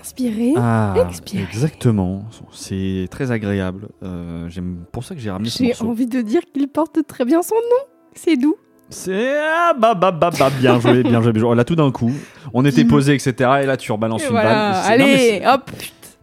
Inspiré. 0.00 0.52
Ah, 0.56 0.94
exactement. 1.34 2.24
C'est 2.52 3.06
très 3.10 3.30
agréable. 3.30 3.88
Euh, 4.02 4.48
J'aime 4.48 4.84
pour 4.92 5.04
ça 5.04 5.14
que 5.14 5.20
j'ai 5.20 5.30
ramené 5.30 5.48
ce 5.48 5.62
J'ai 5.62 5.74
envie 5.82 6.06
de 6.06 6.20
dire 6.22 6.42
qu'il 6.52 6.68
porte 6.68 7.06
très 7.06 7.24
bien 7.24 7.42
son 7.42 7.54
nom. 7.54 7.84
C'est 8.14 8.36
doux. 8.36 8.56
C'est 8.88 9.36
ah, 9.38 9.74
bah, 9.78 9.94
bah, 9.94 10.12
bah, 10.12 10.30
bah, 10.38 10.50
bien 10.60 10.78
joué, 10.78 11.02
bien 11.02 11.20
joué, 11.20 11.32
bien 11.32 11.40
joué. 11.42 11.56
Là, 11.56 11.64
tout 11.64 11.74
d'un 11.74 11.90
coup, 11.90 12.12
on 12.54 12.64
était 12.64 12.84
posé, 12.84 13.14
etc. 13.14 13.34
Et 13.62 13.66
là, 13.66 13.76
tu 13.76 13.90
rebalances 13.90 14.22
Et 14.22 14.26
une 14.26 14.30
voilà. 14.30 14.48
balle. 14.48 14.98
Non, 14.98 15.04
Allez, 15.06 15.18
c'est- 15.18 15.46
hop. 15.48 15.70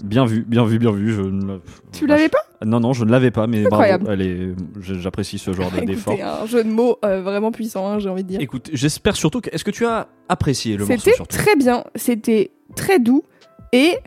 Bien 0.04 0.26
vu, 0.26 0.44
bien 0.48 0.66
vu, 0.66 0.78
bien 0.78 0.92
vu. 0.92 1.14
Je 1.14 1.22
ne 1.22 1.60
Tu 1.92 2.06
l'avais 2.06 2.30
pas 2.30 2.40
Non, 2.64 2.80
non, 2.80 2.94
je 2.94 3.06
ne 3.06 3.12
l'avais 3.12 3.32
pas, 3.32 3.48
mais 3.48 3.64
bravo. 3.64 4.06
J'apprécie 4.82 5.40
ce 5.40 5.54
genre 5.54 5.72
de- 5.72 5.82
d'effort. 5.86 6.14
Écoutez, 6.14 6.28
un 6.28 6.46
jeu 6.46 6.64
de 6.64 6.70
mots 6.70 6.98
euh, 7.04 7.22
vraiment 7.22 7.52
puissant, 7.52 7.88
hein, 7.88 8.00
j'ai 8.00 8.10
envie 8.10 8.24
de 8.24 8.30
dire. 8.30 8.42
Écoute, 8.42 8.70
j'espère 8.74 9.16
surtout 9.16 9.42
que. 9.42 9.50
Est-ce 9.52 9.64
que 9.64 9.72
tu 9.72 9.86
as 9.86 10.08
apprécié 10.30 10.78
le 10.78 10.86
morceau 10.86 11.02
C'était 11.12 11.26
très 11.26 11.56
bien, 11.56 11.84
c'était 11.96 12.52
très 12.76 13.00
doux 13.00 13.24
et 13.72 13.98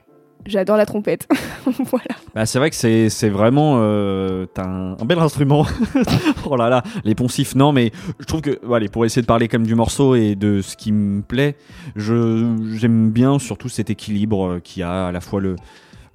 j'adore 0.44 0.76
la 0.76 0.87
trompette. 0.87 1.28
voilà. 1.85 2.04
Bah, 2.35 2.46
c'est 2.46 2.59
vrai 2.59 2.70
que 2.70 2.76
c'est 2.76 3.09
c'est 3.09 3.28
vraiment 3.28 3.76
euh, 3.78 4.46
t'as 4.52 4.66
un, 4.66 4.92
un 4.92 5.04
bel 5.04 5.18
instrument. 5.18 5.66
oh 6.46 6.56
là 6.56 6.68
là, 6.68 6.82
les 7.04 7.14
poncifs 7.14 7.54
non, 7.54 7.72
mais 7.72 7.90
je 8.20 8.26
trouve 8.26 8.40
que 8.42 8.59
voilà, 8.62 8.88
pour 8.88 9.04
essayer 9.04 9.22
de 9.22 9.26
parler 9.26 9.48
comme 9.48 9.66
du 9.66 9.74
morceau 9.74 10.14
et 10.14 10.35
de 10.35 10.61
ce 10.62 10.76
qui 10.76 10.92
me 10.92 11.22
plaît, 11.22 11.56
je 11.96 12.46
j'aime 12.74 13.11
bien 13.11 13.38
surtout 13.38 13.68
cet 13.68 13.90
équilibre 13.90 14.46
euh, 14.46 14.61
qui 14.61 14.82
a 14.82 15.06
à 15.06 15.12
la 15.12 15.20
fois 15.20 15.40
le 15.40 15.56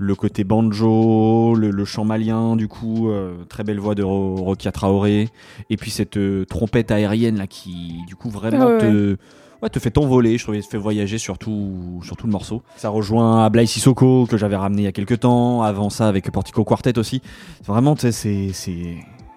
le 0.03 0.15
côté 0.15 0.43
banjo, 0.43 1.53
le, 1.55 1.69
le 1.69 1.85
chant 1.85 2.05
malien 2.05 2.55
du 2.55 2.67
coup, 2.67 3.09
euh, 3.09 3.35
très 3.49 3.63
belle 3.63 3.79
voix 3.79 3.93
de 3.93 4.01
Ro- 4.03 4.35
Rokia 4.35 4.71
Traoré, 4.71 5.29
et 5.69 5.77
puis 5.77 5.91
cette 5.91 6.17
euh, 6.17 6.43
trompette 6.45 6.89
aérienne 6.89 7.37
là 7.37 7.45
qui 7.45 7.97
du 8.07 8.15
coup 8.15 8.29
vraiment 8.29 8.65
ouais, 8.65 8.77
te 8.79 9.17
Ouais, 9.61 9.69
te 9.69 9.77
fait 9.77 9.91
t'envoler, 9.91 10.39
je 10.39 10.43
trouvais, 10.43 10.59
te 10.59 10.65
fait 10.65 10.79
voyager 10.79 11.19
sur 11.19 11.37
tout, 11.37 11.99
sur 12.03 12.17
tout 12.17 12.25
le 12.25 12.31
morceau. 12.31 12.63
Ça 12.77 12.89
rejoint 12.89 13.45
à 13.45 13.49
Blaise 13.51 13.69
Sissoko, 13.69 14.25
que 14.25 14.35
j'avais 14.35 14.55
ramené 14.55 14.81
il 14.81 14.85
y 14.85 14.87
a 14.87 14.91
quelques 14.91 15.19
temps, 15.19 15.61
avant 15.61 15.91
ça 15.91 16.07
avec 16.07 16.31
Portico 16.31 16.63
Quartet 16.63 16.97
aussi. 16.97 17.21
Vraiment, 17.67 17.93
tu 17.93 18.01
sais, 18.01 18.11
c'est, 18.11 18.49
c'est, 18.53 18.95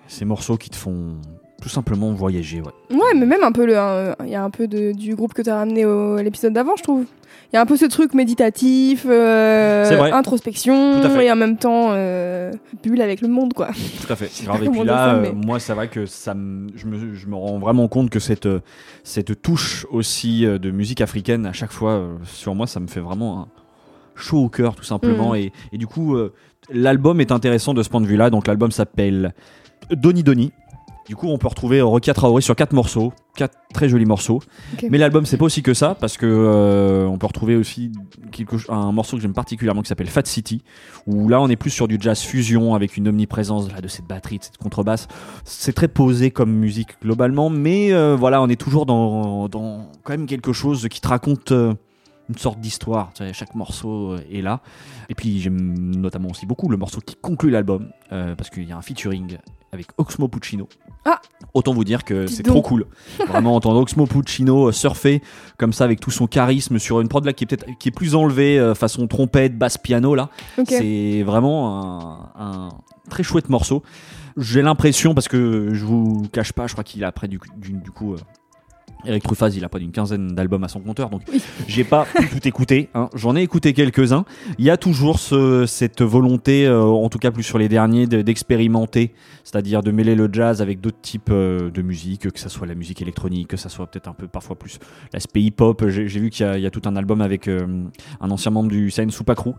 ces 0.09 0.25
morceaux 0.25 0.57
qui 0.57 0.71
te 0.71 0.77
font 0.77 1.17
tout 1.65 1.71
simplement 1.71 2.13
voyager, 2.13 2.61
ouais. 2.61 2.95
Ouais, 2.95 3.15
mais 3.17 3.25
même 3.25 3.43
un 3.43 3.51
peu 3.51 3.67
il 3.67 4.31
y 4.31 4.35
a 4.35 4.45
un 4.45 4.51
peu 4.51 4.69
de, 4.69 4.93
du 4.93 5.15
groupe 5.15 5.33
que 5.33 5.41
t'as 5.41 5.57
ramené 5.57 5.87
au 5.87 6.17
à 6.17 6.23
l'épisode 6.23 6.53
d'avant, 6.53 6.77
je 6.77 6.83
trouve. 6.83 7.07
Il 7.51 7.57
y 7.57 7.59
a 7.59 7.63
un 7.63 7.65
peu 7.65 7.79
ce 7.79 7.87
truc 7.87 8.13
méditatif, 8.13 9.07
euh, 9.09 10.13
introspection, 10.13 11.01
et 11.19 11.33
en 11.33 11.37
même 11.37 11.57
temps 11.57 11.93
euh, 11.93 12.53
bulle 12.83 13.01
avec 13.01 13.23
le 13.23 13.29
monde, 13.29 13.55
quoi. 13.55 13.69
Tout 14.07 14.13
à 14.13 14.17
fait. 14.17 14.31
Grave. 14.45 14.63
Et 14.63 14.69
puis 14.69 14.85
là, 14.85 14.93
ça, 14.93 15.15
euh, 15.15 15.23
mais- 15.23 15.33
moi, 15.33 15.59
c'est 15.59 15.73
vrai 15.73 15.89
que 15.89 16.05
ça 16.05 16.35
je, 16.35 16.87
me, 16.87 17.15
je 17.15 17.27
me 17.27 17.35
rends 17.35 17.59
vraiment 17.59 17.89
compte 17.89 18.11
que 18.11 18.21
cette, 18.21 18.49
cette 19.05 19.41
touche 19.41 19.87
aussi 19.91 20.45
euh, 20.45 20.59
de 20.59 20.71
musique 20.71 21.01
africaine, 21.01 21.47
à 21.47 21.55
chaque 21.55 21.73
fois, 21.73 22.11
sur 22.25 22.55
moi, 22.55 22.67
ça 22.67 22.79
me 22.79 22.89
fait 22.89 23.01
vraiment 23.01 23.41
un 23.41 23.49
chaud 24.17 24.45
au 24.45 24.49
cœur, 24.51 24.75
tout 24.75 24.85
simplement. 24.85 25.33
Mm. 25.33 25.37
Et, 25.37 25.53
et 25.73 25.79
du 25.79 25.87
coup, 25.87 26.15
l'album 26.69 27.23
est 27.23 27.33
intéressant 27.33 27.73
de 27.73 27.83
ce 27.83 27.89
point 27.89 28.03
de 28.03 28.07
vue-là. 28.07 28.29
Donc, 28.29 28.49
l'album 28.49 28.71
s'appelle 28.71 29.33
Doni 29.91 30.23
Doni. 30.23 30.53
Du 31.07 31.17
coup, 31.17 31.29
on 31.29 31.37
peut 31.37 31.49
retrouver 31.49 31.83
Rokia 31.83 32.15
Traoré 32.15 32.41
sur 32.41 32.57
quatre 32.57 32.73
morceaux, 32.73 33.13
quatre 33.37 33.57
très 33.75 33.89
jolis 33.89 34.07
morceaux. 34.07 34.41
Mais 34.91 34.97
l'album, 34.97 35.27
c'est 35.27 35.37
pas 35.37 35.45
aussi 35.45 35.63
que 35.63 35.75
ça, 35.75 35.95
parce 35.95 36.17
que 36.17 36.25
euh, 36.27 37.07
on 37.07 37.19
peut 37.19 37.27
retrouver 37.27 37.57
aussi 37.57 37.93
quelque, 38.33 38.57
un 38.71 38.91
morceau 38.91 39.17
que 39.17 39.23
j'aime 39.23 39.35
particulièrement 39.35 39.83
qui 39.83 39.89
s'appelle 39.89 40.09
Fat 40.09 40.25
City, 40.25 40.63
où 41.07 41.29
là, 41.29 41.43
on 41.43 41.49
est 41.49 41.57
plus 41.57 41.71
sur 41.71 41.89
du 41.89 41.99
jazz 42.01 42.21
fusion 42.21 42.75
avec 42.75 42.97
une 42.97 43.09
omniprésence 43.09 43.71
là, 43.71 43.83
de 43.83 43.89
cette 43.89 44.07
batterie, 44.07 44.39
de 44.39 44.45
cette 44.45 44.57
contrebasse. 44.57 45.07
C'est 45.45 45.75
très 45.75 45.89
posé 45.89 46.31
comme 46.31 46.53
musique 46.53 47.01
globalement, 47.03 47.51
mais 47.51 47.93
euh, 47.93 48.17
voilà, 48.17 48.41
on 48.41 48.49
est 48.49 48.61
toujours 48.61 48.87
dans, 48.87 49.49
dans 49.49 49.91
quand 50.05 50.15
même 50.15 50.27
quelque 50.27 50.55
chose 50.55 50.89
qui 50.89 51.01
te 51.01 51.09
raconte. 51.09 51.53
euh, 51.53 51.75
une 52.29 52.39
sorte 52.39 52.59
d'histoire, 52.59 53.13
chaque 53.33 53.55
morceau 53.55 54.17
est 54.33 54.41
là. 54.41 54.61
Et 55.11 55.15
puis 55.15 55.41
j'aime 55.41 55.75
notamment 55.97 56.31
aussi 56.31 56.47
beaucoup 56.47 56.71
le 56.71 56.79
morceau 56.79 57.01
qui 57.01 57.17
conclut 57.17 57.51
l'album, 57.51 57.91
euh, 58.13 58.35
parce 58.35 58.49
qu'il 58.49 58.65
y 58.67 58.73
a 58.73 58.77
un 58.79 58.83
featuring 58.83 59.37
avec 59.75 59.89
Oxmo 59.99 60.29
Puccino. 60.29 60.69
Ah 61.05 61.21
Autant 61.53 61.75
vous 61.75 61.85
dire 61.85 62.05
que 62.05 62.27
c'est 62.27 62.43
trop 62.43 62.63
cool. 62.63 62.87
Vraiment 63.29 63.55
entendre 63.55 63.81
Oxmo 63.81 64.07
Puccino 64.07 64.69
euh, 64.69 64.73
surfer 64.73 65.21
comme 65.59 65.73
ça 65.73 65.85
avec 65.85 66.01
tout 66.01 66.11
son 66.11 66.27
charisme 66.27 66.79
sur 66.79 67.01
une 67.01 67.09
prod 67.09 67.25
là 67.25 67.33
qui 67.35 67.45
est 67.45 67.47
peut-être 67.47 67.67
qui 67.79 67.89
est 67.89 67.93
plus 67.93 68.15
enlevée 68.15 68.59
euh, 68.59 68.75
façon 68.75 69.07
trompette, 69.07 69.59
basse 69.59 69.77
piano 69.77 70.15
là. 70.15 70.31
C'est 70.67 71.23
vraiment 71.23 72.33
un, 72.37 72.43
un 72.43 72.69
très 73.11 73.23
chouette 73.23 73.51
morceau. 73.51 73.83
J'ai 74.37 74.63
l'impression 74.63 75.15
parce 75.15 75.29
que 75.29 75.75
je 75.75 75.85
vous 75.85 76.23
cache 76.33 76.53
pas, 76.53 76.67
je 76.67 76.73
crois 76.73 76.83
qu'il 76.85 77.05
a 77.05 77.09
après 77.09 77.29
du, 77.29 77.39
du, 77.57 77.73
du 77.73 77.91
coup 77.91 78.15
euh, 78.15 78.19
Eric 79.07 79.23
Truffaz, 79.23 79.51
il 79.57 79.65
a 79.65 79.69
pas 79.69 79.79
d'une 79.79 79.93
quinzaine 79.93 80.29
d'albums 80.29 80.65
à 80.65 80.69
son 80.69 80.81
compteur, 80.81 81.11
donc 81.11 81.23
j'ai 81.67 81.85
pas 81.85 82.07
tout 82.31 82.47
écouter. 82.49 82.89
hein. 82.95 83.09
J'en 83.15 83.37
ai 83.37 83.43
écouté 83.43 83.73
quelques-uns. 83.73 84.25
Il 84.59 84.65
y 84.65 84.71
a 84.71 84.77
toujours 84.77 85.19
ce- 85.19 85.67
cette 85.67 86.03
volonté, 86.03 86.67
euh, 86.67 86.83
en 86.83 87.09
tout 87.09 87.19
cas 87.19 87.31
plus 87.31 87.43
sur 87.43 87.59
les 87.59 87.69
derniers, 87.69 88.07
de- 88.07 88.23
d'expérimenter, 88.23 89.13
c'est-à-dire 89.45 89.83
de 89.83 89.91
mêler 89.91 90.15
le 90.15 90.29
jazz 90.33 90.63
avec 90.63 90.81
d'autres 90.81 91.01
types 91.03 91.29
euh, 91.31 91.71
de 91.71 91.83
musique, 91.83 92.31
que 92.31 92.39
ça 92.39 92.49
soit 92.49 92.67
la 92.67 92.75
musique 92.75 93.03
électronique, 93.03 93.49
que 93.49 93.57
ça 93.57 93.69
soit 93.69 93.87
peut-être 93.87 94.09
un 94.09 94.13
peu 94.15 94.27
parfois 94.27 94.57
plus 94.57 94.79
l'aspect 95.13 95.43
hip-hop. 95.43 95.85
J'ai 95.89 96.09
j'ai 96.09 96.21
vu 96.21 96.31
qu'il 96.31 96.47
y, 96.57 96.61
y 96.61 96.67
a 96.67 96.71
tout 96.71 96.83
un 96.87 96.97
album 96.97 97.21
avec 97.21 97.49
euh, 97.49 97.67
un 98.21 98.31
ancien 98.31 98.51
membre 98.51 98.69
du 98.71 98.91
Super 98.91 99.35
Crew, 99.35 99.55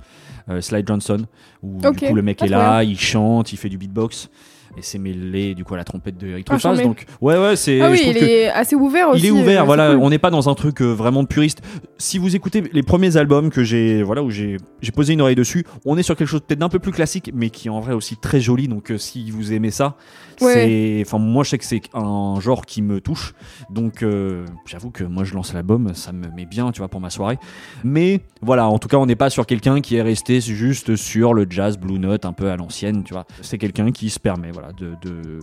euh, 0.49 0.62
Slide 0.62 0.88
Johnson, 0.88 1.25
où 1.62 1.79
du 1.91 1.99
coup 2.10 2.15
le 2.15 2.21
mec 2.21 2.41
est 2.41 2.47
là, 2.47 2.84
il 2.84 2.99
chante, 2.99 3.51
il 3.53 3.58
fait 3.58 3.69
du 3.69 3.77
beatbox. 3.77 4.29
Et 4.77 4.81
c'est 4.81 4.97
mêlé 4.97 5.55
du 5.55 5.63
coup 5.63 5.73
à 5.73 5.77
la 5.77 5.83
trompette 5.83 6.17
de 6.17 6.27
Eric 6.27 6.47
Ah, 6.49 6.57
Truffaz. 6.57 6.81
Donc 6.83 7.05
ouais 7.21 7.38
ouais 7.38 7.55
c'est. 7.55 7.79
Ah 7.81 7.89
oui, 7.89 8.01
il 8.05 8.17
est 8.17 8.47
assez 8.49 8.75
ouvert 8.75 9.09
aussi. 9.09 9.21
il 9.21 9.27
est 9.27 9.31
ouvert, 9.31 9.61
euh, 9.61 9.65
voilà. 9.65 9.91
cool. 9.91 9.99
On 10.03 10.09
n'est 10.09 10.17
pas 10.19 10.29
dans 10.31 10.49
un 10.49 10.53
truc 10.55 10.81
euh, 10.81 10.85
vraiment 10.93 11.23
puriste. 11.25 11.61
Si 11.97 12.17
vous 12.17 12.35
écoutez 12.35 12.61
les 12.71 12.83
premiers 12.83 13.15
albums 13.17 13.49
que 13.49 13.63
j'ai, 13.63 14.03
voilà, 14.03 14.21
où 14.23 14.29
j'ai 14.29 14.57
j'ai 14.81 14.91
posé 14.91 15.13
une 15.13 15.21
oreille 15.21 15.35
dessus, 15.35 15.65
on 15.85 15.97
est 15.97 16.03
sur 16.03 16.15
quelque 16.15 16.27
chose 16.27 16.41
peut-être 16.41 16.59
d'un 16.59 16.69
peu 16.69 16.79
plus 16.79 16.91
classique, 16.91 17.31
mais 17.33 17.49
qui 17.49 17.67
est 17.67 17.71
en 17.71 17.79
vrai 17.79 17.93
aussi 17.93 18.17
très 18.17 18.41
joli. 18.41 18.67
Donc 18.67 18.91
euh, 18.91 18.97
si 18.97 19.31
vous 19.31 19.53
aimez 19.53 19.71
ça, 19.71 19.95
Ouais. 20.41 20.53
c'est, 20.53 21.03
enfin 21.07 21.17
moi 21.17 21.45
je 21.45 21.51
sais 21.51 21.57
que 21.57 21.63
c'est 21.63 21.81
un 21.93 22.38
genre 22.41 22.65
qui 22.65 22.81
me 22.81 22.99
touche. 22.99 23.33
Donc 23.69 24.03
euh, 24.03 24.45
j'avoue 24.65 24.91
que 24.91 25.05
moi 25.05 25.23
je 25.23 25.33
lance 25.33 25.53
l'album, 25.53 25.93
ça 25.93 26.11
me 26.11 26.27
met 26.35 26.45
bien, 26.45 26.71
tu 26.73 26.79
vois, 26.79 26.89
pour 26.89 26.99
ma 26.99 27.09
soirée. 27.09 27.38
Mais 27.85 28.19
voilà, 28.41 28.67
en 28.67 28.77
tout 28.77 28.89
cas 28.89 28.97
on 28.97 29.05
n'est 29.05 29.15
pas 29.15 29.29
sur 29.29 29.45
quelqu'un 29.45 29.79
qui 29.79 29.95
est 29.95 30.01
resté 30.01 30.41
juste 30.41 30.97
sur 30.97 31.33
le 31.33 31.47
jazz 31.49 31.77
blue 31.77 31.99
note 31.99 32.25
un 32.25 32.33
peu 32.33 32.49
à 32.49 32.57
l'ancienne, 32.57 33.03
tu 33.05 33.13
vois. 33.13 33.25
C'est 33.41 33.57
quelqu'un 33.57 33.91
qui 33.93 34.09
se 34.09 34.19
permet, 34.19 34.51
voilà, 34.51 34.64
de, 34.73 34.93
de 35.01 35.39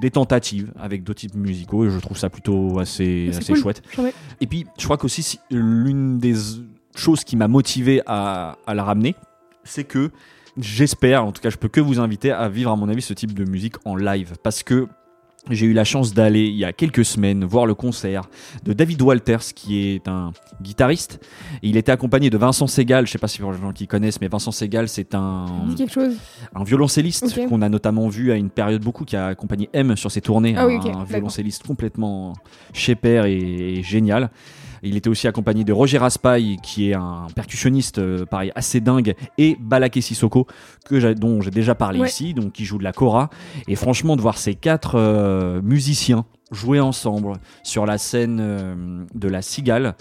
des 0.00 0.10
tentatives 0.10 0.72
avec 0.78 1.04
d'autres 1.04 1.20
types 1.20 1.34
musicaux 1.34 1.84
et 1.86 1.90
je 1.90 1.98
trouve 1.98 2.18
ça 2.18 2.28
plutôt 2.30 2.78
assez, 2.78 3.28
C'est 3.32 3.38
assez 3.38 3.52
cool. 3.52 3.62
chouette. 3.62 3.82
Et 4.40 4.46
puis, 4.46 4.66
je 4.78 4.84
crois 4.84 4.96
qu'aussi, 4.98 5.22
si- 5.22 5.40
l'une 5.50 6.18
des 6.18 6.34
choses 6.94 7.24
qui 7.24 7.36
m'a 7.36 7.48
motivé 7.48 8.02
à, 8.06 8.56
à 8.66 8.74
la 8.74 8.84
ramener, 8.84 9.14
c'est 9.64 9.84
que 9.84 10.10
j'espère, 10.58 11.24
en 11.24 11.32
tout 11.32 11.42
cas, 11.42 11.50
je 11.50 11.56
peux 11.56 11.68
que 11.68 11.80
vous 11.80 12.00
inviter 12.00 12.30
à 12.32 12.48
vivre, 12.48 12.70
à 12.70 12.76
mon 12.76 12.88
avis, 12.88 13.02
ce 13.02 13.12
type 13.14 13.32
de 13.34 13.44
musique 13.44 13.74
en 13.84 13.96
live. 13.96 14.34
Parce 14.42 14.62
que 14.62 14.88
j'ai 15.50 15.66
eu 15.66 15.72
la 15.72 15.84
chance 15.84 16.12
d'aller, 16.14 16.44
il 16.46 16.56
y 16.56 16.64
a 16.64 16.72
quelques 16.72 17.04
semaines, 17.04 17.44
voir 17.44 17.66
le 17.66 17.74
concert 17.74 18.22
de 18.64 18.72
David 18.72 19.00
Walters, 19.02 19.54
qui 19.54 19.88
est 19.88 20.08
un 20.08 20.32
guitariste. 20.60 21.24
Il 21.62 21.76
était 21.76 21.92
accompagné 21.92 22.30
de 22.30 22.38
Vincent 22.38 22.66
Segal, 22.66 23.06
je 23.06 23.12
sais 23.12 23.18
pas 23.18 23.28
si 23.28 23.38
pour 23.38 23.52
les 23.52 23.58
gens 23.58 23.72
qui 23.72 23.86
connaissent, 23.86 24.20
mais 24.20 24.28
Vincent 24.28 24.50
Segal, 24.52 24.88
c'est 24.88 25.14
un, 25.14 25.46
un 26.54 26.64
violoncelliste 26.64 27.48
qu'on 27.48 27.62
a 27.62 27.68
notamment 27.68 28.08
vu 28.08 28.32
à 28.32 28.36
une 28.36 28.50
période 28.50 28.82
beaucoup 28.82 29.04
qui 29.04 29.16
a 29.16 29.26
accompagné 29.26 29.68
M 29.72 29.96
sur 29.96 30.10
ses 30.10 30.20
tournées, 30.20 30.54
Ah 30.56 30.62
un, 30.62 30.66
oui, 30.66 30.78
un 30.92 31.04
violoncelliste 31.04 31.66
complètement 31.66 32.32
chez 32.72 32.94
père 32.94 33.24
et, 33.26 33.36
et 33.78 33.82
génial. 33.82 34.30
Il 34.82 34.96
était 34.96 35.08
aussi 35.08 35.26
accompagné 35.28 35.64
de 35.64 35.72
Roger 35.72 35.98
Raspail, 35.98 36.56
qui 36.62 36.90
est 36.90 36.94
un 36.94 37.26
percussionniste, 37.34 37.98
euh, 37.98 38.24
pareil, 38.26 38.52
assez 38.54 38.80
dingue, 38.80 39.14
et 39.38 39.56
Balaké 39.60 40.00
Sissoko, 40.00 40.46
que 40.84 41.12
dont 41.14 41.40
j'ai 41.40 41.50
déjà 41.50 41.74
parlé 41.74 42.00
Ouais. 42.00 42.08
ici, 42.08 42.34
donc 42.34 42.52
qui 42.52 42.64
joue 42.64 42.78
de 42.78 42.84
la 42.84 42.92
kora. 42.92 43.30
Et 43.68 43.76
franchement, 43.76 44.16
de 44.16 44.20
voir 44.22 44.38
ces 44.38 44.54
quatre 44.54 44.96
euh, 44.96 45.60
musiciens 45.62 46.24
jouer 46.52 46.78
ensemble 46.80 47.32
sur 47.62 47.86
la 47.86 47.98
scène 47.98 48.38
euh, 48.40 49.04
de 49.14 49.28
la 49.28 49.42
Cigale, 49.42 49.96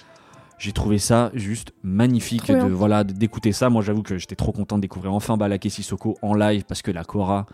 j'ai 0.57 0.71
trouvé 0.71 0.99
ça 0.99 1.31
juste 1.33 1.73
magnifique 1.83 2.49
de 2.51 2.67
voilà 2.71 3.03
d'écouter 3.03 3.51
ça. 3.51 3.69
Moi, 3.69 3.81
j'avoue 3.81 4.03
que 4.03 4.17
j'étais 4.17 4.35
trop 4.35 4.51
content 4.53 4.77
de 4.77 4.81
découvrir 4.81 5.13
enfin 5.13 5.35
Balaké 5.37 5.69
Sissoko 5.69 6.17
en 6.21 6.33
live 6.33 6.63
parce 6.65 6.81
que 6.81 6.91
la 6.91 7.03
kora, 7.03 7.45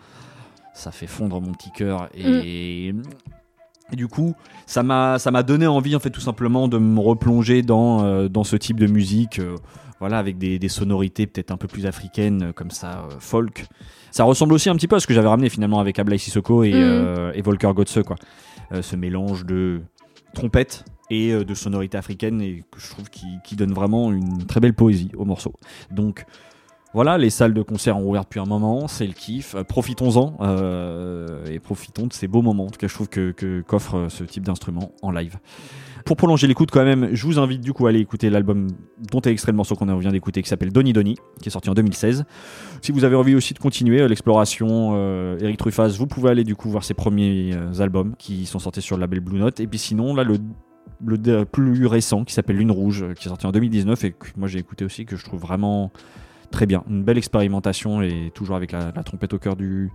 ça 0.74 0.92
fait 0.92 1.06
fondre 1.08 1.40
mon 1.40 1.52
petit 1.52 1.70
cœur 1.72 2.08
et, 2.14 2.92
Mm. 2.92 3.02
Et 3.92 3.96
du 3.96 4.08
coup, 4.08 4.34
ça 4.66 4.82
m'a 4.82 5.18
ça 5.18 5.30
m'a 5.30 5.42
donné 5.42 5.66
envie 5.66 5.94
en 5.94 6.00
fait 6.00 6.10
tout 6.10 6.20
simplement 6.20 6.66
de 6.68 6.78
me 6.78 6.98
replonger 7.00 7.62
dans 7.62 8.04
euh, 8.04 8.28
dans 8.28 8.44
ce 8.44 8.56
type 8.56 8.80
de 8.80 8.86
musique. 8.86 9.38
euh, 9.38 9.56
voilà, 10.00 10.18
avec 10.18 10.36
des, 10.36 10.58
des 10.58 10.68
sonorités 10.68 11.28
peut-être 11.28 11.52
un 11.52 11.56
peu 11.56 11.68
plus 11.68 11.86
africaines, 11.86 12.42
euh, 12.42 12.52
comme 12.52 12.72
ça, 12.72 13.06
folk. 13.20 13.66
Ça 14.10 14.24
ressemble 14.24 14.52
aussi 14.52 14.68
un 14.68 14.74
petit 14.74 14.88
peu 14.88 14.96
à 14.96 15.00
ce 15.00 15.06
que 15.06 15.14
j'avais 15.14 15.28
ramené 15.28 15.48
finalement 15.48 15.78
avec 15.78 15.96
Ablaï 16.00 16.18
Sissoko 16.18 16.64
et, 16.64 16.72
Mm. 16.72 17.32
et 17.34 17.40
Volker 17.42 17.72
Gotze, 17.72 18.00
quoi. 18.04 18.16
Ce 18.80 18.96
mélange 18.96 19.44
de 19.46 19.80
trompette 20.34 20.84
et 21.10 21.32
de 21.44 21.54
sonorités 21.54 21.98
africaines 21.98 22.40
et 22.40 22.64
que 22.72 22.80
je 22.80 22.88
trouve 22.90 23.10
qui, 23.10 23.26
qui 23.44 23.54
donne 23.54 23.72
vraiment 23.72 24.10
une 24.10 24.44
très 24.46 24.58
belle 24.60 24.74
poésie 24.74 25.10
au 25.16 25.24
morceau. 25.24 25.52
Donc 25.92 26.24
voilà, 26.94 27.16
les 27.16 27.30
salles 27.30 27.54
de 27.54 27.62
concert 27.62 27.96
ont 27.96 28.08
ouvert 28.08 28.24
depuis 28.24 28.40
un 28.40 28.44
moment, 28.44 28.86
c'est 28.86 29.06
le 29.06 29.14
kiff. 29.14 29.54
Euh, 29.54 29.64
Profitons-en 29.64 30.36
euh, 30.40 31.46
et 31.46 31.58
profitons 31.58 32.06
de 32.06 32.12
ces 32.12 32.28
beaux 32.28 32.42
moments. 32.42 32.66
En 32.66 32.70
tout 32.70 32.78
cas, 32.78 32.86
je 32.86 32.94
trouve 32.94 33.08
que 33.08 33.62
qu'offre 33.66 33.96
euh, 33.96 34.08
ce 34.10 34.24
type 34.24 34.44
d'instrument 34.44 34.92
en 35.00 35.10
live. 35.10 35.38
Pour 36.04 36.16
prolonger 36.16 36.46
l'écoute 36.48 36.70
quand 36.70 36.84
même, 36.84 37.10
je 37.14 37.26
vous 37.26 37.38
invite 37.38 37.60
du 37.62 37.72
coup 37.72 37.86
à 37.86 37.90
aller 37.90 38.00
écouter 38.00 38.28
l'album 38.28 38.66
dont 39.10 39.20
est 39.20 39.30
extrait 39.30 39.52
le 39.52 39.56
morceau 39.56 39.76
qu'on 39.76 39.96
vient 39.96 40.10
d'écouter 40.10 40.42
qui 40.42 40.48
s'appelle 40.48 40.72
Donny 40.72 40.92
Donny, 40.92 41.16
qui 41.40 41.48
est 41.48 41.52
sorti 41.52 41.70
en 41.70 41.74
2016. 41.74 42.24
Si 42.82 42.92
vous 42.92 43.04
avez 43.04 43.14
envie 43.14 43.36
aussi 43.36 43.54
de 43.54 43.60
continuer 43.60 44.06
l'exploration 44.08 44.96
Eric 45.38 45.58
Truffaz, 45.58 45.96
vous 45.96 46.08
pouvez 46.08 46.30
aller 46.30 46.42
du 46.42 46.56
coup 46.56 46.68
voir 46.70 46.82
ses 46.82 46.94
premiers 46.94 47.54
albums 47.78 48.16
qui 48.18 48.46
sont 48.46 48.58
sortis 48.58 48.82
sur 48.82 48.96
le 48.96 49.02
label 49.02 49.20
Blue 49.20 49.38
Note. 49.38 49.60
Et 49.60 49.68
puis 49.68 49.78
sinon, 49.78 50.12
là, 50.16 50.24
le, 50.24 50.38
le 51.06 51.44
plus 51.44 51.86
récent 51.86 52.24
qui 52.24 52.34
s'appelle 52.34 52.56
Lune 52.56 52.72
Rouge, 52.72 53.04
qui 53.14 53.26
est 53.26 53.28
sorti 53.28 53.46
en 53.46 53.52
2019 53.52 54.02
et 54.02 54.10
que 54.10 54.26
moi 54.36 54.48
j'ai 54.48 54.58
écouté 54.58 54.84
aussi, 54.84 55.06
que 55.06 55.14
je 55.14 55.24
trouve 55.24 55.40
vraiment 55.40 55.92
très 56.52 56.66
bien. 56.66 56.84
Une 56.88 57.02
belle 57.02 57.18
expérimentation 57.18 58.02
et 58.02 58.30
toujours 58.34 58.54
avec 58.54 58.70
la, 58.70 58.92
la 58.94 59.02
trompette 59.02 59.34
au 59.34 59.38
cœur 59.38 59.56
du, 59.56 59.90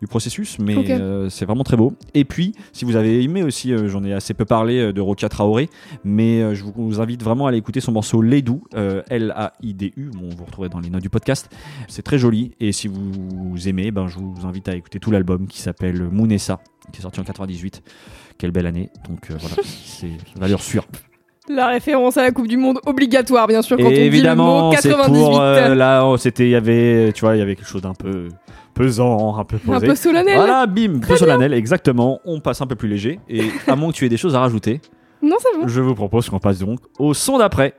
du 0.00 0.06
processus, 0.06 0.58
mais 0.58 0.90
euh, 0.90 1.28
c'est 1.28 1.44
vraiment 1.44 1.64
très 1.64 1.76
beau. 1.76 1.94
Et 2.14 2.24
puis, 2.24 2.52
si 2.72 2.84
vous 2.84 2.96
avez 2.96 3.22
aimé 3.22 3.42
aussi, 3.42 3.72
euh, 3.72 3.88
j'en 3.88 4.02
ai 4.04 4.12
assez 4.12 4.34
peu 4.34 4.44
parlé 4.44 4.78
euh, 4.78 4.92
de 4.92 5.00
Rokia 5.00 5.28
Traoré, 5.28 5.70
mais 6.04 6.54
je 6.54 6.64
vous, 6.64 7.00
invite 7.00 7.22
vraiment 7.22 7.46
à 7.46 7.50
aller 7.50 7.58
écouter 7.58 7.80
son 7.80 7.92
morceau 7.92 8.22
euh, 8.22 9.02
L-A-I-D-U, 9.08 10.10
bon, 10.10 10.28
vous 10.36 10.44
retrouverez 10.44 10.68
dans 10.68 10.80
les 10.80 10.90
notes 10.90 11.02
du 11.02 11.10
podcast. 11.10 11.50
C'est 11.88 12.02
très 12.02 12.18
joli, 12.18 12.52
et 12.60 12.72
si 12.72 12.88
vous 12.88 13.68
aimez, 13.68 13.90
ben, 13.90 14.08
je 14.08 14.18
vous 14.18 14.46
invite 14.46 14.68
à 14.68 14.74
écouter 14.74 14.98
tout 14.98 15.10
l'album 15.10 15.46
qui 15.46 15.60
s'appelle 15.60 16.08
Mounessa, 16.10 16.60
qui 16.92 16.98
est 16.98 17.02
sorti 17.02 17.20
en 17.20 17.24
98. 17.24 17.82
Quelle 18.36 18.50
belle 18.50 18.66
année, 18.66 18.90
donc 19.08 19.30
voilà, 19.30 19.56
c'est 19.64 20.10
valeur 20.36 20.60
sûre. 20.60 20.86
La 21.48 21.66
référence 21.66 22.16
à 22.16 22.22
la 22.22 22.30
Coupe 22.30 22.48
du 22.48 22.56
Monde 22.56 22.80
obligatoire, 22.86 23.46
bien 23.46 23.60
sûr, 23.60 23.76
quand 23.76 23.82
Et 23.84 23.86
on 23.86 23.90
évidemment, 23.90 24.70
dit 24.70 24.76
le 24.76 24.82
c'est 24.82 24.88
mot 24.88 24.96
98. 24.96 25.20
pour 25.20 25.40
euh, 25.42 25.74
là, 25.74 26.06
oh, 26.06 26.16
c'était, 26.16 26.44
il 26.44 26.50
y 26.50 26.54
avait, 26.54 27.12
tu 27.12 27.20
vois, 27.20 27.36
il 27.36 27.38
y 27.38 27.42
avait 27.42 27.54
quelque 27.54 27.68
chose 27.68 27.82
d'un 27.82 27.92
peu 27.92 28.28
pesant, 28.72 29.36
un 29.38 29.44
peu 29.44 29.56
un 29.56 29.74
posé. 29.74 29.86
peu 29.86 29.94
solennel. 29.94 30.36
Voilà, 30.36 30.66
bim, 30.66 31.00
peu 31.06 31.16
solennel, 31.16 31.52
exactement. 31.52 32.20
On 32.24 32.40
passe 32.40 32.62
un 32.62 32.66
peu 32.66 32.76
plus 32.76 32.88
léger. 32.88 33.20
Et 33.28 33.42
à 33.68 33.76
moins 33.76 33.90
que 33.90 33.96
tu 33.96 34.06
aies 34.06 34.08
des 34.08 34.16
choses 34.16 34.34
à 34.34 34.40
rajouter, 34.40 34.80
Non, 35.20 35.36
c'est 35.38 35.58
bon. 35.60 35.68
je 35.68 35.80
vous 35.82 35.94
propose 35.94 36.30
qu'on 36.30 36.38
passe 36.38 36.58
donc 36.60 36.80
au 36.98 37.12
son 37.12 37.36
d'après. 37.38 37.74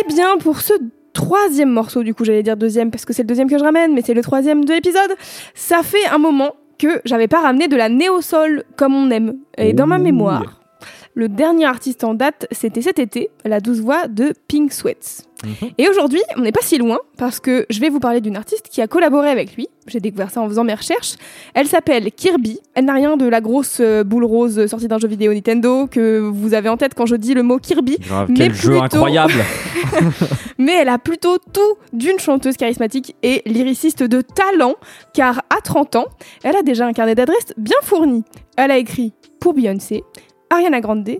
Eh 0.00 0.08
bien, 0.08 0.38
pour 0.38 0.60
ce 0.60 0.72
troisième 1.12 1.70
morceau, 1.70 2.02
du 2.02 2.14
coup, 2.14 2.24
j'allais 2.24 2.42
dire 2.42 2.56
deuxième 2.56 2.90
parce 2.90 3.04
que 3.04 3.12
c'est 3.12 3.22
le 3.22 3.28
deuxième 3.28 3.48
que 3.50 3.58
je 3.58 3.64
ramène, 3.64 3.92
mais 3.94 4.02
c'est 4.02 4.14
le 4.14 4.22
troisième 4.22 4.64
de 4.64 4.72
l'épisode. 4.72 5.14
Ça 5.54 5.82
fait 5.82 6.06
un 6.10 6.18
moment 6.18 6.52
que 6.78 7.00
j'avais 7.04 7.28
pas 7.28 7.40
ramené 7.42 7.68
de 7.68 7.76
la 7.76 7.88
néo-sol 7.88 8.64
comme 8.76 8.94
on 8.94 9.10
aime. 9.10 9.36
Et 9.56 9.72
dans 9.72 9.86
ma 9.86 9.98
mémoire, 9.98 10.60
le 11.16 11.30
dernier 11.30 11.64
artiste 11.64 12.04
en 12.04 12.12
date, 12.12 12.46
c'était 12.52 12.82
cet 12.82 12.98
été, 12.98 13.30
la 13.44 13.60
douce 13.60 13.78
voix 13.78 14.06
de 14.06 14.34
Pink 14.48 14.70
Sweats. 14.70 15.24
Mhm. 15.44 15.70
Et 15.78 15.88
aujourd'hui, 15.88 16.20
on 16.36 16.42
n'est 16.42 16.52
pas 16.52 16.60
si 16.62 16.76
loin 16.76 16.98
parce 17.16 17.40
que 17.40 17.64
je 17.70 17.80
vais 17.80 17.88
vous 17.88 18.00
parler 18.00 18.20
d'une 18.20 18.36
artiste 18.36 18.68
qui 18.70 18.82
a 18.82 18.86
collaboré 18.86 19.30
avec 19.30 19.56
lui. 19.56 19.68
J'ai 19.86 20.00
découvert 20.00 20.30
ça 20.30 20.42
en 20.42 20.48
faisant 20.48 20.64
mes 20.64 20.74
recherches. 20.74 21.14
Elle 21.54 21.68
s'appelle 21.68 22.12
Kirby. 22.12 22.60
Elle 22.74 22.84
n'a 22.84 22.92
rien 22.92 23.16
de 23.16 23.26
la 23.26 23.40
grosse 23.40 23.78
euh, 23.80 24.04
boule 24.04 24.24
rose 24.24 24.66
sortie 24.66 24.88
d'un 24.88 24.98
jeu 24.98 25.08
vidéo 25.08 25.32
Nintendo 25.32 25.86
que 25.86 26.18
vous 26.18 26.52
avez 26.52 26.68
en 26.68 26.76
tête 26.76 26.92
quand 26.94 27.06
je 27.06 27.16
dis 27.16 27.32
le 27.32 27.42
mot 27.42 27.58
Kirby. 27.58 27.96
Grave, 27.98 28.28
Mais 28.30 28.36
quel 28.36 28.54
jeu 28.54 28.78
incroyable. 28.78 29.32
Mais 30.58 30.74
elle 30.74 30.90
a 30.90 30.98
plutôt 30.98 31.38
tout 31.38 31.60
d'une 31.94 32.18
chanteuse 32.18 32.58
charismatique 32.58 33.16
et 33.22 33.42
lyriciste 33.46 34.02
de 34.02 34.20
talent, 34.20 34.74
car 35.14 35.42
à 35.48 35.62
30 35.62 35.96
ans, 35.96 36.06
elle 36.44 36.56
a 36.56 36.62
déjà 36.62 36.86
un 36.86 36.92
carnet 36.92 37.14
d'adresses 37.14 37.54
bien 37.56 37.78
fourni. 37.82 38.22
Elle 38.56 38.70
a 38.70 38.78
écrit 38.78 39.12
pour 39.40 39.54
Beyoncé, 39.54 40.02
Ariana 40.50 40.80
Grande, 40.80 41.18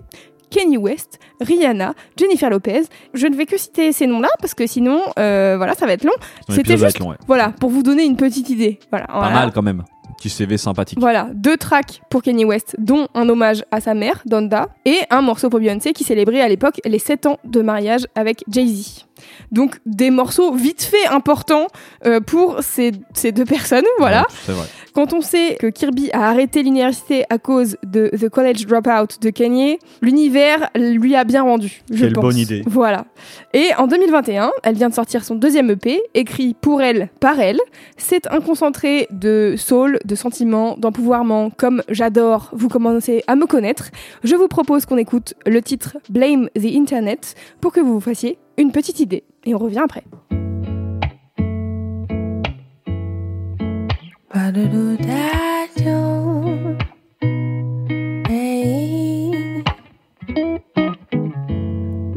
Kanye 0.49 0.77
West, 0.77 1.19
Rihanna, 1.41 1.93
Jennifer 2.17 2.49
Lopez. 2.49 2.83
Je 3.13 3.27
ne 3.27 3.35
vais 3.35 3.45
que 3.45 3.57
citer 3.57 3.91
ces 3.91 4.07
noms-là 4.07 4.29
parce 4.39 4.53
que 4.53 4.65
sinon, 4.65 5.01
euh, 5.19 5.55
voilà, 5.57 5.73
ça 5.75 5.85
va 5.85 5.93
être 5.93 6.03
long. 6.05 6.13
C'était 6.49 6.77
juste, 6.77 6.95
être 6.95 6.99
long, 6.99 7.09
ouais. 7.09 7.17
voilà, 7.27 7.49
pour 7.59 7.69
vous 7.69 7.83
donner 7.83 8.03
une 8.05 8.15
petite 8.15 8.49
idée. 8.49 8.79
Voilà, 8.89 9.07
Pas 9.07 9.19
voilà. 9.19 9.35
mal 9.35 9.51
quand 9.53 9.61
même. 9.61 9.83
Petit 10.17 10.29
CV 10.29 10.57
sympathique. 10.57 10.97
Voilà, 10.99 11.29
deux 11.35 11.57
tracks 11.57 12.01
pour 12.09 12.23
Kanye 12.23 12.43
West, 12.43 12.75
dont 12.79 13.07
un 13.13 13.29
hommage 13.29 13.63
à 13.69 13.81
sa 13.81 13.93
mère, 13.93 14.23
Donda, 14.25 14.69
et 14.83 14.97
un 15.11 15.21
morceau 15.21 15.49
pour 15.51 15.59
Beyoncé 15.59 15.93
qui 15.93 16.03
célébrait 16.03 16.41
à 16.41 16.47
l'époque 16.47 16.79
les 16.85 16.97
7 16.97 17.27
ans 17.27 17.37
de 17.43 17.61
mariage 17.61 18.07
avec 18.15 18.43
Jay-Z. 18.49 19.05
Donc 19.51 19.79
des 19.85 20.09
morceaux 20.11 20.53
vite 20.53 20.83
fait 20.83 21.07
importants 21.07 21.67
euh, 22.05 22.19
pour 22.19 22.57
ces, 22.61 22.91
ces 23.13 23.31
deux 23.31 23.45
personnes, 23.45 23.85
voilà. 23.99 24.21
Ouais, 24.21 24.35
c'est 24.45 24.51
vrai. 24.53 24.65
Quand 24.93 25.13
on 25.13 25.21
sait 25.21 25.57
que 25.59 25.67
Kirby 25.67 26.09
a 26.11 26.27
arrêté 26.27 26.63
l'université 26.63 27.23
à 27.29 27.37
cause 27.37 27.77
de 27.85 28.09
The 28.19 28.29
College 28.29 28.65
Dropout 28.65 29.21
de 29.21 29.29
Kanye, 29.29 29.77
l'univers 30.01 30.71
lui 30.75 31.15
a 31.15 31.23
bien 31.23 31.43
rendu. 31.43 31.83
Je 31.91 32.05
Quelle 32.05 32.13
pense. 32.13 32.23
bonne 32.23 32.37
idée. 32.37 32.63
Voilà. 32.65 33.05
Et 33.53 33.67
en 33.77 33.85
2021, 33.85 34.49
elle 34.63 34.73
vient 34.73 34.89
de 34.89 34.95
sortir 34.95 35.23
son 35.23 35.35
deuxième 35.35 35.69
EP, 35.69 36.01
écrit 36.15 36.55
pour 36.59 36.81
elle, 36.81 37.09
par 37.19 37.39
elle. 37.39 37.59
C'est 37.97 38.25
un 38.31 38.41
concentré 38.41 39.07
de 39.11 39.53
soul, 39.55 39.99
de 40.03 40.15
sentiments, 40.15 40.75
d'empouvoirment, 40.79 41.51
comme 41.51 41.83
j'adore, 41.89 42.49
vous 42.53 42.67
commencez 42.67 43.23
à 43.27 43.35
me 43.35 43.45
connaître. 43.45 43.91
Je 44.23 44.35
vous 44.35 44.47
propose 44.47 44.87
qu'on 44.87 44.97
écoute 44.97 45.35
le 45.45 45.61
titre 45.61 45.97
Blame 46.09 46.49
the 46.55 46.75
Internet 46.75 47.35
pour 47.61 47.71
que 47.71 47.79
vous 47.79 47.93
vous 47.93 47.99
fassiez 47.99 48.39
une 48.57 48.71
petite 48.71 48.99
idée. 48.99 49.23
Et 49.45 49.53
on 49.53 49.59
revient 49.59 49.83
après. 49.83 50.03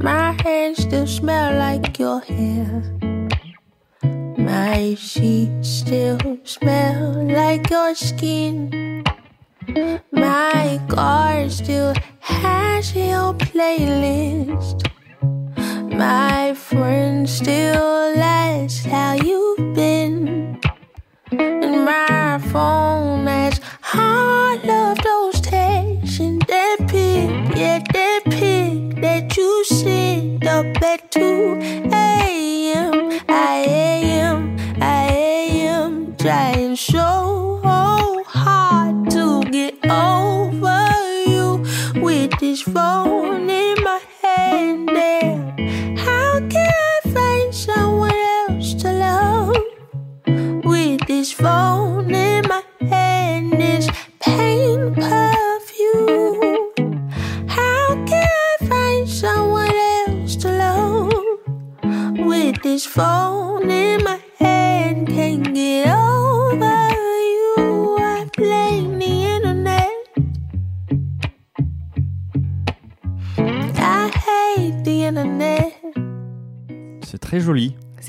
My 0.03 0.33
hands 0.45 0.83
still 0.83 1.07
smell 1.07 1.59
like 1.59 1.99
your 1.99 2.21
hair. 2.21 2.83
My 4.39 4.95
sheets 4.97 5.69
still 5.69 6.19
smell 6.45 7.27
like 7.27 7.71
your 7.71 7.95
skin. 7.95 9.05
My 10.11 10.81
car 10.89 11.49
still 11.49 11.95
has 12.21 12.95
your 12.95 13.35
playlist. 13.35 14.90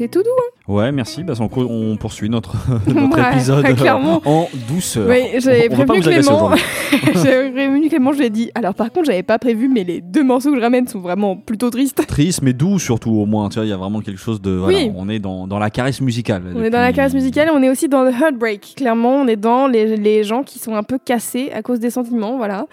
C'est 0.02 0.08
tout 0.08 0.24
doux, 0.24 0.30
hein 0.36 0.74
Ouais, 0.74 0.92
merci. 0.92 1.24
Bah, 1.24 1.34
on, 1.40 1.96
poursuit 1.96 2.28
notre, 2.28 2.56
notre 2.88 3.16
Ouais, 3.20 3.34
épisode 3.36 3.64
euh, 3.64 3.74
clairement. 3.76 4.20
en 4.26 4.50
douceur. 4.68 5.08
Oui, 5.08 5.40
j'avais 5.40 5.70
prévenu 5.70 6.00
Clément. 6.02 6.50
j'avais 7.14 7.52
prévenu 7.52 7.88
Clément, 7.88 8.12
je 8.12 8.18
lui 8.18 8.26
ai 8.26 8.30
dit. 8.32 8.50
Alors 8.56 8.74
par 8.74 8.92
contre, 8.92 9.06
j'avais 9.06 9.22
pas 9.22 9.38
prévu, 9.38 9.68
mais 9.68 9.84
les 9.84 10.02
deux 10.02 10.24
morceaux 10.24 10.50
que 10.50 10.56
je 10.58 10.62
ramène 10.62 10.88
sont 10.88 11.02
vraiment 11.02 11.36
plutôt 11.38 11.70
tristes. 11.70 12.04
Triste, 12.08 12.42
mais 12.42 12.54
doux 12.54 12.80
surtout, 12.80 13.12
au 13.12 13.28
moins. 13.28 13.50
Tu 13.50 13.60
vois, 13.60 13.66
il 13.66 13.70
y 13.70 13.74
a 13.74 13.78
vraiment 13.78 14.02
quelque 14.02 14.18
chose 14.20 14.42
de. 14.42 14.50
voilà, 14.50 14.76
Oui. 14.80 14.92
on 14.96 15.08
est 15.08 15.20
dans, 15.20 15.46
dans 15.46 15.60
la 15.60 15.70
caresse 15.70 16.02
musicale. 16.02 16.42
On 16.56 16.64
est 16.64 16.72
dans 16.72 16.82
la 16.82 16.94
caresse 16.94 17.14
musicale, 17.14 17.52
on 17.54 17.62
est 17.62 17.70
aussi 17.70 17.88
dans 17.88 18.02
le 18.02 18.10
heartbreak. 18.10 18.74
Clairement, 18.78 19.18
on 19.18 19.28
est 19.28 19.36
dans 19.36 19.68
les, 19.68 19.98
les 19.98 20.24
gens 20.24 20.42
qui 20.42 20.58
sont 20.58 20.74
un 20.74 20.82
peu 20.84 20.98
cassés 20.98 21.52
à 21.54 21.62
cause 21.62 21.80
des 21.80 21.92
sentiments, 21.92 22.38
voilà. 22.38 22.66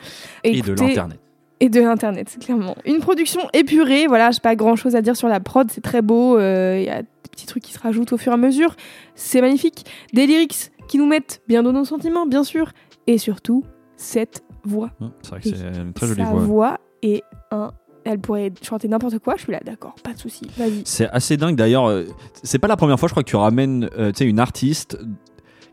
Et 0.44 0.62
de 0.62 0.72
l'internet. 0.72 1.18
Et 1.60 1.68
de 1.68 1.80
l'internet, 1.80 2.38
clairement. 2.40 2.76
Une 2.86 3.00
production 3.00 3.40
épurée, 3.52 4.06
voilà, 4.06 4.30
j'ai 4.30 4.38
pas 4.38 4.54
grand 4.54 4.76
chose 4.76 4.94
à 4.94 5.02
dire 5.02 5.16
sur 5.16 5.26
la 5.26 5.40
prod, 5.40 5.68
c'est 5.72 5.80
très 5.80 6.02
beau, 6.02 6.38
euh, 6.38 6.76
il 6.78 6.84
y 6.84 6.88
a 6.88 7.02
des 7.02 7.08
petits 7.38 7.46
trucs 7.46 7.62
qui 7.62 7.72
se 7.72 7.78
rajoutent 7.78 8.12
au 8.12 8.16
fur 8.18 8.32
et 8.32 8.34
à 8.34 8.38
mesure, 8.38 8.74
c'est 9.14 9.40
magnifique. 9.40 9.86
Des 10.12 10.26
lyrics 10.26 10.70
qui 10.88 10.98
nous 10.98 11.06
mettent 11.06 11.40
bien 11.48 11.62
dans 11.62 11.72
nos 11.72 11.84
sentiments, 11.84 12.26
bien 12.26 12.42
sûr, 12.44 12.72
et 13.06 13.16
surtout, 13.18 13.64
cette 13.96 14.42
voix. 14.64 14.90
Hum, 15.00 15.12
C'est 15.22 15.30
vrai 15.30 15.40
que 15.40 15.48
c'est 15.48 15.80
une 15.80 15.92
très 15.92 16.06
jolie 16.06 16.22
Sa 16.22 16.30
voix. 16.30 16.40
voix 16.42 16.78
est 17.02 17.22
un. 17.50 17.70
Elle 18.04 18.18
pourrait 18.20 18.52
chanter 18.62 18.88
n'importe 18.88 19.18
quoi, 19.18 19.34
je 19.36 19.42
suis 19.42 19.52
là, 19.52 19.60
d'accord, 19.64 19.94
pas 20.02 20.14
de 20.14 20.18
souci, 20.18 20.46
vas-y. 20.56 20.80
C'est 20.86 21.08
assez 21.10 21.36
dingue 21.36 21.56
d'ailleurs. 21.56 21.86
euh, 21.90 22.04
C'est 22.42 22.58
pas 22.58 22.68
la 22.68 22.76
première 22.76 22.98
fois, 22.98 23.06
je 23.08 23.12
crois, 23.12 23.22
que 23.22 23.28
tu 23.28 23.36
ramènes 23.36 23.88
euh, 23.98 24.12
une 24.20 24.40
artiste 24.40 24.96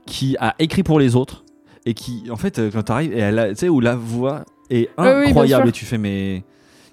qui 0.06 0.36
a 0.40 0.54
écrit 0.60 0.84
pour 0.84 1.00
les 1.00 1.16
autres 1.16 1.46
et 1.86 1.94
qui, 1.94 2.26
en 2.30 2.36
fait, 2.36 2.60
euh, 2.60 2.70
quand 2.72 2.84
t'arrives, 2.84 3.14
et 3.14 3.20
elle 3.20 3.40
a- 3.40 3.50
tu 3.50 3.56
sais, 3.56 3.70
où 3.70 3.80
la 3.80 3.96
voix 3.96 4.44
est 4.70 4.90
bien 4.98 5.06
incroyable 5.22 5.70
et 5.70 5.72
tu 5.72 5.86
fais, 5.86 5.98
mais 5.98 6.44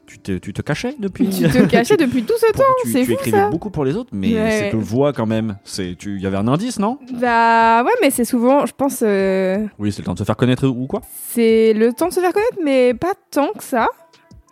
tu 0.07 0.19
te, 0.19 0.33
tu 0.39 0.53
te 0.53 0.61
cachais 0.63 0.95
depuis. 0.99 1.29
Tu 1.31 1.45
te 1.49 1.65
cachais 1.67 1.97
depuis 1.97 2.23
tout 2.25 2.35
ce 2.37 2.53
temps, 2.53 2.63
tu, 2.83 2.91
c'est 2.93 3.01
tu 3.01 3.07
fou 3.07 3.13
écrivais 3.13 3.39
ça. 3.39 3.49
beaucoup 3.51 3.71
pour 3.71 3.85
les 3.85 3.97
autres, 3.97 4.11
mais 4.13 4.35
Ouais. 4.35 4.51
cette 4.51 4.75
voix 4.75 5.13
quand 5.13 5.27
même, 5.27 5.57
c'est, 5.65 5.95
tu, 5.99 6.17
il 6.17 6.21
y 6.23 6.27
avait 6.27 6.37
un 6.37 6.49
indice, 6.49 6.79
non? 6.79 6.99
Bah 7.15 7.83
ouais, 7.85 7.93
mais 8.03 8.11
c'est 8.11 8.25
souvent, 8.25 8.67
je 8.67 8.73
pense, 8.77 9.03
euh, 9.03 9.65
Oui, 9.79 9.93
c'est 9.93 10.01
le 10.03 10.07
temps 10.07 10.15
de 10.15 10.19
se 10.19 10.25
faire 10.25 10.37
connaître 10.37 10.67
ou 10.67 10.87
quoi? 10.87 11.01
c'est 11.29 11.73
le 11.73 11.93
temps 11.93 12.09
de 12.09 12.13
se 12.13 12.21
faire 12.21 12.33
connaître, 12.33 12.59
mais 12.63 12.95
pas 12.95 13.13
tant 13.31 13.53
que 13.57 13.63
ça. 13.65 13.89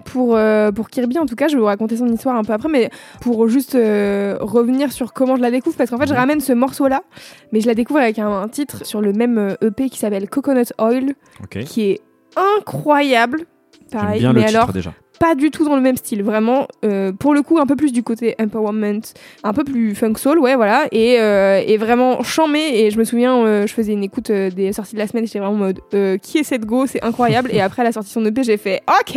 Pour, 0.07 0.35
euh, 0.35 0.73
pour 0.73 0.89
Kirby, 0.89 1.19
en 1.19 1.27
tout 1.27 1.35
cas, 1.37 1.49
je 1.49 1.55
vais 1.57 1.61
vous 1.61 1.67
raconter 1.67 1.95
son 1.99 2.07
histoire 2.09 2.35
un 2.35 2.43
peu 2.43 2.55
après, 2.55 2.71
mais 2.71 2.89
pour 3.21 3.47
juste 3.49 3.75
euh, 3.75 4.39
revenir 4.41 4.93
sur 4.93 5.13
comment 5.13 5.37
je 5.37 5.43
la 5.43 5.51
découvre, 5.51 5.77
parce 5.77 5.91
qu'en 5.91 5.99
fait, 5.99 6.07
je 6.07 6.13
Mhm. 6.15 6.19
ramène 6.19 6.41
ce 6.41 6.55
morceau-là, 6.55 7.03
mais 7.53 7.61
je 7.61 7.67
la 7.67 7.75
découvre 7.75 8.01
avec 8.01 8.19
un, 8.19 8.31
un 8.31 8.49
titre 8.49 8.87
sur 8.87 9.03
le 9.03 9.13
même 9.13 9.57
EP 9.61 9.91
qui 9.91 9.99
s'appelle 9.99 10.29
Coconut 10.31 10.65
Oil, 10.79 11.15
qui 11.67 11.83
est 11.91 12.01
incroyable. 12.35 13.43
Pareil, 13.93 14.21
bien 14.21 14.33
mais 14.33 14.41
le 14.43 14.47
titre 14.47 14.59
alors 14.61 14.73
déjà. 14.73 14.95
Pas 15.21 15.35
du 15.37 15.51
tout 15.51 15.65
dans 15.65 15.77
le 15.77 15.83
même 15.83 15.97
style, 15.97 16.23
vraiment. 16.25 16.67
euh, 16.85 17.13
pour 17.13 17.35
le 17.35 17.43
coup, 17.43 17.59
un 17.59 17.67
peu 17.67 17.77
plus 17.77 17.93
du 17.93 18.03
côté 18.03 18.35
empowerment, 18.41 19.03
un 19.45 19.53
peu 19.53 19.63
plus 19.65 19.95
funk 19.95 20.15
soul, 20.17 20.39
ouais, 20.41 20.57
voilà, 20.57 20.87
et, 20.93 21.21
euh, 21.21 21.63
et 21.65 21.77
vraiment 21.77 22.23
chamé. 22.25 22.81
Et 22.81 22.91
je 22.91 22.99
me 22.99 23.05
souviens, 23.05 23.37
euh, 23.37 23.67
je 23.67 23.73
faisais 23.75 23.93
une 23.93 24.03
écoute 24.03 24.33
des 24.33 24.73
sorties 24.73 24.95
de 24.95 24.99
la 24.99 25.07
semaine, 25.07 25.27
j'étais 25.27 25.39
vraiment 25.39 25.55
en 25.55 25.59
mode 25.59 25.81
qui 26.23 26.39
est 26.39 26.43
cette 26.43 26.65
go, 26.65 26.87
c'est 26.87 27.05
incroyable. 27.05 27.51
et 27.53 27.61
après 27.61 27.85
la 27.85 27.93
sortie 27.93 28.09
de 28.09 28.13
son 28.15 28.25
EP, 28.25 28.43
j'ai 28.43 28.57
fait 28.57 28.81
ok, 28.89 29.15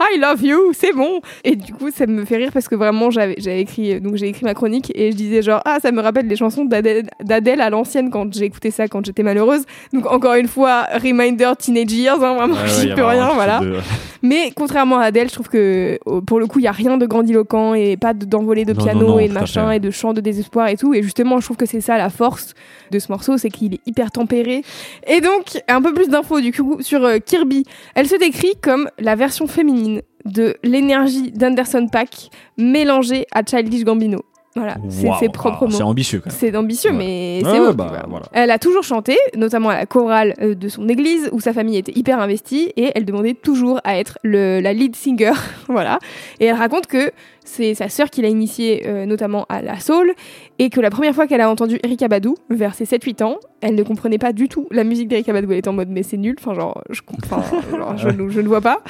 I 0.00 0.18
love 0.18 0.42
you, 0.42 0.72
c'est 0.72 0.92
bon. 0.94 1.20
Et 1.44 1.56
du 1.56 1.72
coup, 1.74 1.90
ça 1.94 2.06
me 2.06 2.24
fait 2.24 2.36
rire 2.38 2.50
parce 2.52 2.66
que 2.66 2.74
vraiment, 2.74 3.10
j'avais 3.10 3.34
j'avais 3.38 3.60
écrit, 3.60 4.00
donc 4.00 4.16
j'ai 4.16 4.28
écrit 4.28 4.44
ma 4.46 4.54
chronique 4.54 4.90
et 4.94 5.12
je 5.12 5.16
disais 5.16 5.42
genre 5.42 5.60
ah, 5.66 5.76
ça 5.82 5.92
me 5.92 6.00
rappelle 6.00 6.26
les 6.26 6.36
chansons 6.36 6.64
d'Adèle 6.64 7.10
d'Adèle 7.22 7.60
à 7.60 7.68
l'ancienne 7.68 8.08
quand 8.10 8.32
j'ai 8.32 8.46
écouté 8.46 8.70
ça 8.70 8.88
quand 8.88 9.04
j'étais 9.04 9.22
malheureuse. 9.22 9.64
Donc 9.92 10.06
encore 10.10 10.34
une 10.34 10.48
fois, 10.48 10.86
reminder 11.02 11.52
teenage 11.58 11.92
years, 11.92 12.22
hein, 12.24 12.34
vraiment, 12.34 12.54
Ouais, 12.54 12.68
j'y 12.80 12.94
peux 12.94 13.04
rien, 13.04 13.30
voilà. 13.34 13.58
de- 13.60 13.76
Mais 14.22 14.50
contrairement 14.56 14.98
à 14.98 15.04
Adèle, 15.06 15.28
je 15.34 15.38
trouve 15.40 15.48
que 15.48 15.98
euh, 16.06 16.20
pour 16.20 16.38
le 16.38 16.46
coup, 16.46 16.60
il 16.60 16.62
y 16.64 16.68
a 16.68 16.72
rien 16.72 16.96
de 16.96 17.06
grandiloquent 17.06 17.74
et 17.74 17.96
pas 17.96 18.14
de- 18.14 18.24
d'envolée 18.24 18.64
de 18.64 18.72
Non, 18.72 18.84
piano 18.84 19.00
non, 19.00 19.08
non, 19.08 19.18
et 19.18 19.26
de 19.26 19.32
machin 19.32 19.72
et 19.72 19.80
de 19.80 19.90
chants 19.90 20.12
de 20.12 20.20
désespoir 20.20 20.68
et 20.68 20.76
tout. 20.76 20.94
Et 20.94 21.02
justement, 21.02 21.40
je 21.40 21.44
trouve 21.46 21.56
que 21.56 21.66
c'est 21.66 21.80
ça 21.80 21.98
la 21.98 22.08
force 22.08 22.54
de 22.92 22.98
ce 23.00 23.10
morceau, 23.10 23.36
c'est 23.36 23.50
qu'il 23.50 23.74
est 23.74 23.80
hyper 23.84 24.12
tempéré. 24.12 24.62
Et 25.08 25.20
donc, 25.20 25.60
un 25.66 25.82
peu 25.82 25.92
plus 25.92 26.08
d'infos 26.08 26.40
du 26.40 26.52
coup 26.52 26.76
sur 26.80 27.04
euh, 27.04 27.18
Kirby. 27.18 27.64
Elle 27.96 28.06
se 28.06 28.16
décrit 28.16 28.52
comme 28.62 28.88
la 29.00 29.16
version 29.16 29.48
féminine 29.48 30.02
de 30.24 30.54
l'énergie 30.62 31.32
d'Anderson 31.32 31.88
Pack 31.90 32.30
mélangée 32.56 33.26
à 33.32 33.42
Childish 33.44 33.84
Gambino. 33.84 34.20
Voilà, 34.56 34.76
c'est 34.88 35.32
propres 35.32 35.66
ah, 35.68 35.72
C'est 35.72 35.82
ambitieux. 35.82 36.22
C'est 36.28 36.54
ambitieux, 36.56 36.90
Ouais. 36.92 36.96
mais 36.96 37.40
c'est 37.42 37.58
ouais, 37.58 37.66
beau. 37.68 37.72
bah, 37.72 38.04
voilà. 38.08 38.26
Elle 38.32 38.52
a 38.52 38.58
toujours 38.60 38.84
chanté, 38.84 39.16
notamment 39.36 39.70
à 39.70 39.74
la 39.74 39.84
chorale 39.84 40.34
euh, 40.40 40.54
de 40.54 40.68
son 40.68 40.88
église, 40.88 41.28
où 41.32 41.40
sa 41.40 41.52
famille 41.52 41.76
était 41.76 41.92
hyper 41.96 42.20
investie, 42.20 42.72
et 42.76 42.92
elle 42.94 43.04
demandait 43.04 43.34
toujours 43.34 43.80
à 43.82 43.98
être 43.98 44.18
le, 44.22 44.60
la 44.60 44.72
lead 44.72 44.94
singer. 44.94 45.32
voilà. 45.68 45.98
Et 46.38 46.44
elle 46.46 46.54
raconte 46.54 46.86
que 46.86 47.10
c'est 47.44 47.74
sa 47.74 47.88
sœur 47.88 48.10
qui 48.10 48.22
l'a 48.22 48.28
initiée 48.28 48.84
euh, 48.86 49.06
notamment 49.06 49.44
à 49.48 49.60
la 49.60 49.80
soul, 49.80 50.12
et 50.60 50.70
que 50.70 50.80
la 50.80 50.90
première 50.90 51.16
fois 51.16 51.26
qu'elle 51.26 51.40
a 51.40 51.50
entendu 51.50 51.80
Erika 51.82 52.06
Badu, 52.06 52.30
vers 52.48 52.76
ses 52.76 52.84
7-8 52.84 53.24
ans, 53.24 53.38
elle 53.60 53.74
ne 53.74 53.82
comprenait 53.82 54.18
pas 54.18 54.32
du 54.32 54.48
tout 54.48 54.68
la 54.70 54.84
musique 54.84 55.08
d'Erika 55.08 55.32
Badu. 55.32 55.48
Elle 55.50 55.58
était 55.58 55.68
en 55.68 55.72
mode, 55.72 55.88
mais 55.90 56.04
c'est 56.04 56.16
nul, 56.16 56.36
enfin, 56.38 56.54
genre, 56.54 56.80
je, 56.90 57.00
comp- 57.02 57.24
enfin, 57.24 57.42
genre, 57.76 57.96
je, 57.98 58.08
ne- 58.08 58.28
je 58.28 58.40
ne 58.40 58.46
vois 58.46 58.60
pas. 58.60 58.82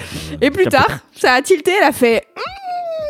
Et 0.42 0.50
plus 0.50 0.66
tard, 0.66 0.88
ça 1.14 1.32
a 1.32 1.40
tilté, 1.40 1.70
elle 1.80 1.88
a 1.88 1.92
fait. 1.92 2.22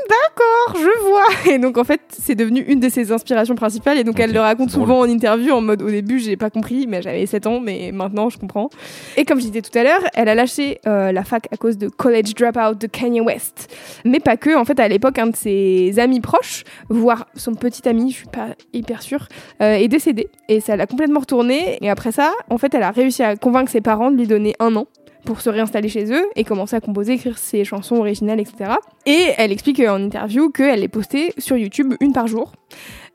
D'accord, 0.09 0.77
je 0.77 1.09
vois. 1.09 1.53
Et 1.55 1.59
donc 1.59 1.79
en 1.79 1.85
fait, 1.85 2.01
c'est 2.09 2.35
devenu 2.35 2.61
une 2.61 2.81
de 2.81 2.89
ses 2.89 3.13
inspirations 3.13 3.55
principales. 3.55 3.99
Et 3.99 4.05
donc 4.05 4.19
elle 4.21 4.33
le 4.33 4.41
raconte 4.41 4.71
souvent 4.71 5.01
en 5.01 5.09
interview 5.09 5.53
en 5.53 5.61
mode 5.61 5.83
au 5.83 5.91
début, 5.91 6.19
j'ai 6.19 6.37
pas 6.37 6.51
compris, 6.51 6.87
mais 6.87 7.03
j'avais 7.03 7.27
7 7.27 7.47
ans, 7.47 7.61
mais 7.61 7.91
maintenant 7.93 8.29
je 8.31 8.39
comprends. 8.39 8.71
Et 9.17 9.25
comme 9.25 9.41
je 9.41 9.47
disais 9.47 9.63
tout 9.63 9.77
à 9.79 9.83
l'heure, 9.83 10.03
elle 10.15 10.29
a 10.29 10.35
lâché 10.35 10.81
euh, 10.87 11.13
la 11.13 11.25
fac 11.25 11.49
à 11.53 11.57
cause 11.57 11.79
de 11.79 11.89
College 11.89 12.35
Dropout 12.35 12.79
de 12.81 12.87
Kanye 12.87 13.21
West. 13.21 13.75
Mais 14.05 14.21
pas 14.21 14.37
que. 14.37 14.57
En 14.57 14.65
fait, 14.65 14.79
à 14.81 14.89
l'époque, 14.89 15.19
un 15.19 15.29
de 15.29 15.37
ses 15.37 15.99
amis 15.99 16.21
proches, 16.21 16.65
voire 16.89 17.27
son 17.35 17.55
petit 17.55 17.89
ami, 17.89 18.11
je 18.11 18.17
suis 18.17 18.27
pas 18.27 18.49
hyper 18.73 19.03
sûre, 19.03 19.29
euh, 19.63 19.75
est 19.75 19.89
décédé. 19.89 20.29
Et 20.49 20.61
ça 20.61 20.77
l'a 20.77 20.87
complètement 20.87 21.21
retourné. 21.21 21.79
Et 21.81 21.91
après 21.91 22.13
ça, 22.13 22.33
en 22.51 22.59
fait, 22.59 22.75
elle 22.75 22.83
a 22.83 22.91
réussi 22.91 23.23
à 23.23 23.37
convaincre 23.37 23.71
ses 23.71 23.81
parents 23.81 24.11
de 24.11 24.17
lui 24.17 24.27
donner 24.27 24.55
un 24.61 24.75
an 24.77 24.87
pour 25.25 25.41
se 25.41 25.51
réinstaller 25.51 25.89
chez 25.89 26.13
eux 26.13 26.27
et 26.37 26.45
commencer 26.45 26.77
à 26.77 26.81
composer, 26.81 27.15
écrire 27.15 27.39
ses 27.39 27.65
chansons 27.65 27.97
originales, 27.97 28.41
etc. 28.41 28.73
Et 29.07 29.29
elle 29.37 29.53
explique 29.53 29.81
en 29.81 30.03
interview 30.03 30.51
qu'elle 30.51 30.81
les 30.81 30.89
postait 30.89 31.33
sur 31.39 31.57
YouTube 31.57 31.95
une 32.01 32.13
par 32.13 32.27
jour. 32.27 32.53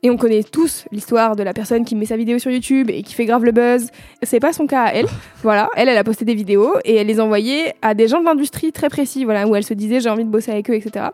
Et 0.02 0.10
on 0.10 0.16
connaît 0.16 0.42
tous 0.42 0.86
l'histoire 0.92 1.36
de 1.36 1.42
la 1.42 1.52
personne 1.52 1.84
qui 1.84 1.94
met 1.94 2.06
sa 2.06 2.16
vidéo 2.16 2.38
sur 2.38 2.50
YouTube 2.50 2.88
et 2.88 3.02
qui 3.02 3.12
fait 3.12 3.26
grave 3.26 3.44
le 3.44 3.52
buzz. 3.52 3.90
C'est 4.22 4.40
pas 4.40 4.52
son 4.52 4.66
cas 4.66 4.84
à 4.84 4.92
elle. 4.94 5.06
Voilà, 5.42 5.70
elle, 5.74 5.88
elle 5.88 5.96
a 5.96 6.04
posté 6.04 6.26
des 6.26 6.34
vidéos 6.34 6.74
et 6.84 6.96
elle 6.96 7.06
les 7.06 7.18
envoyait 7.18 7.72
à 7.80 7.94
des 7.94 8.08
gens 8.08 8.20
de 8.20 8.26
l'industrie 8.26 8.72
très 8.72 8.90
précis, 8.90 9.24
voilà, 9.24 9.48
où 9.48 9.56
elle 9.56 9.64
se 9.64 9.72
disait 9.72 10.00
j'ai 10.00 10.10
envie 10.10 10.24
de 10.24 10.28
bosser 10.28 10.50
avec 10.50 10.68
eux, 10.68 10.74
etc. 10.74 11.06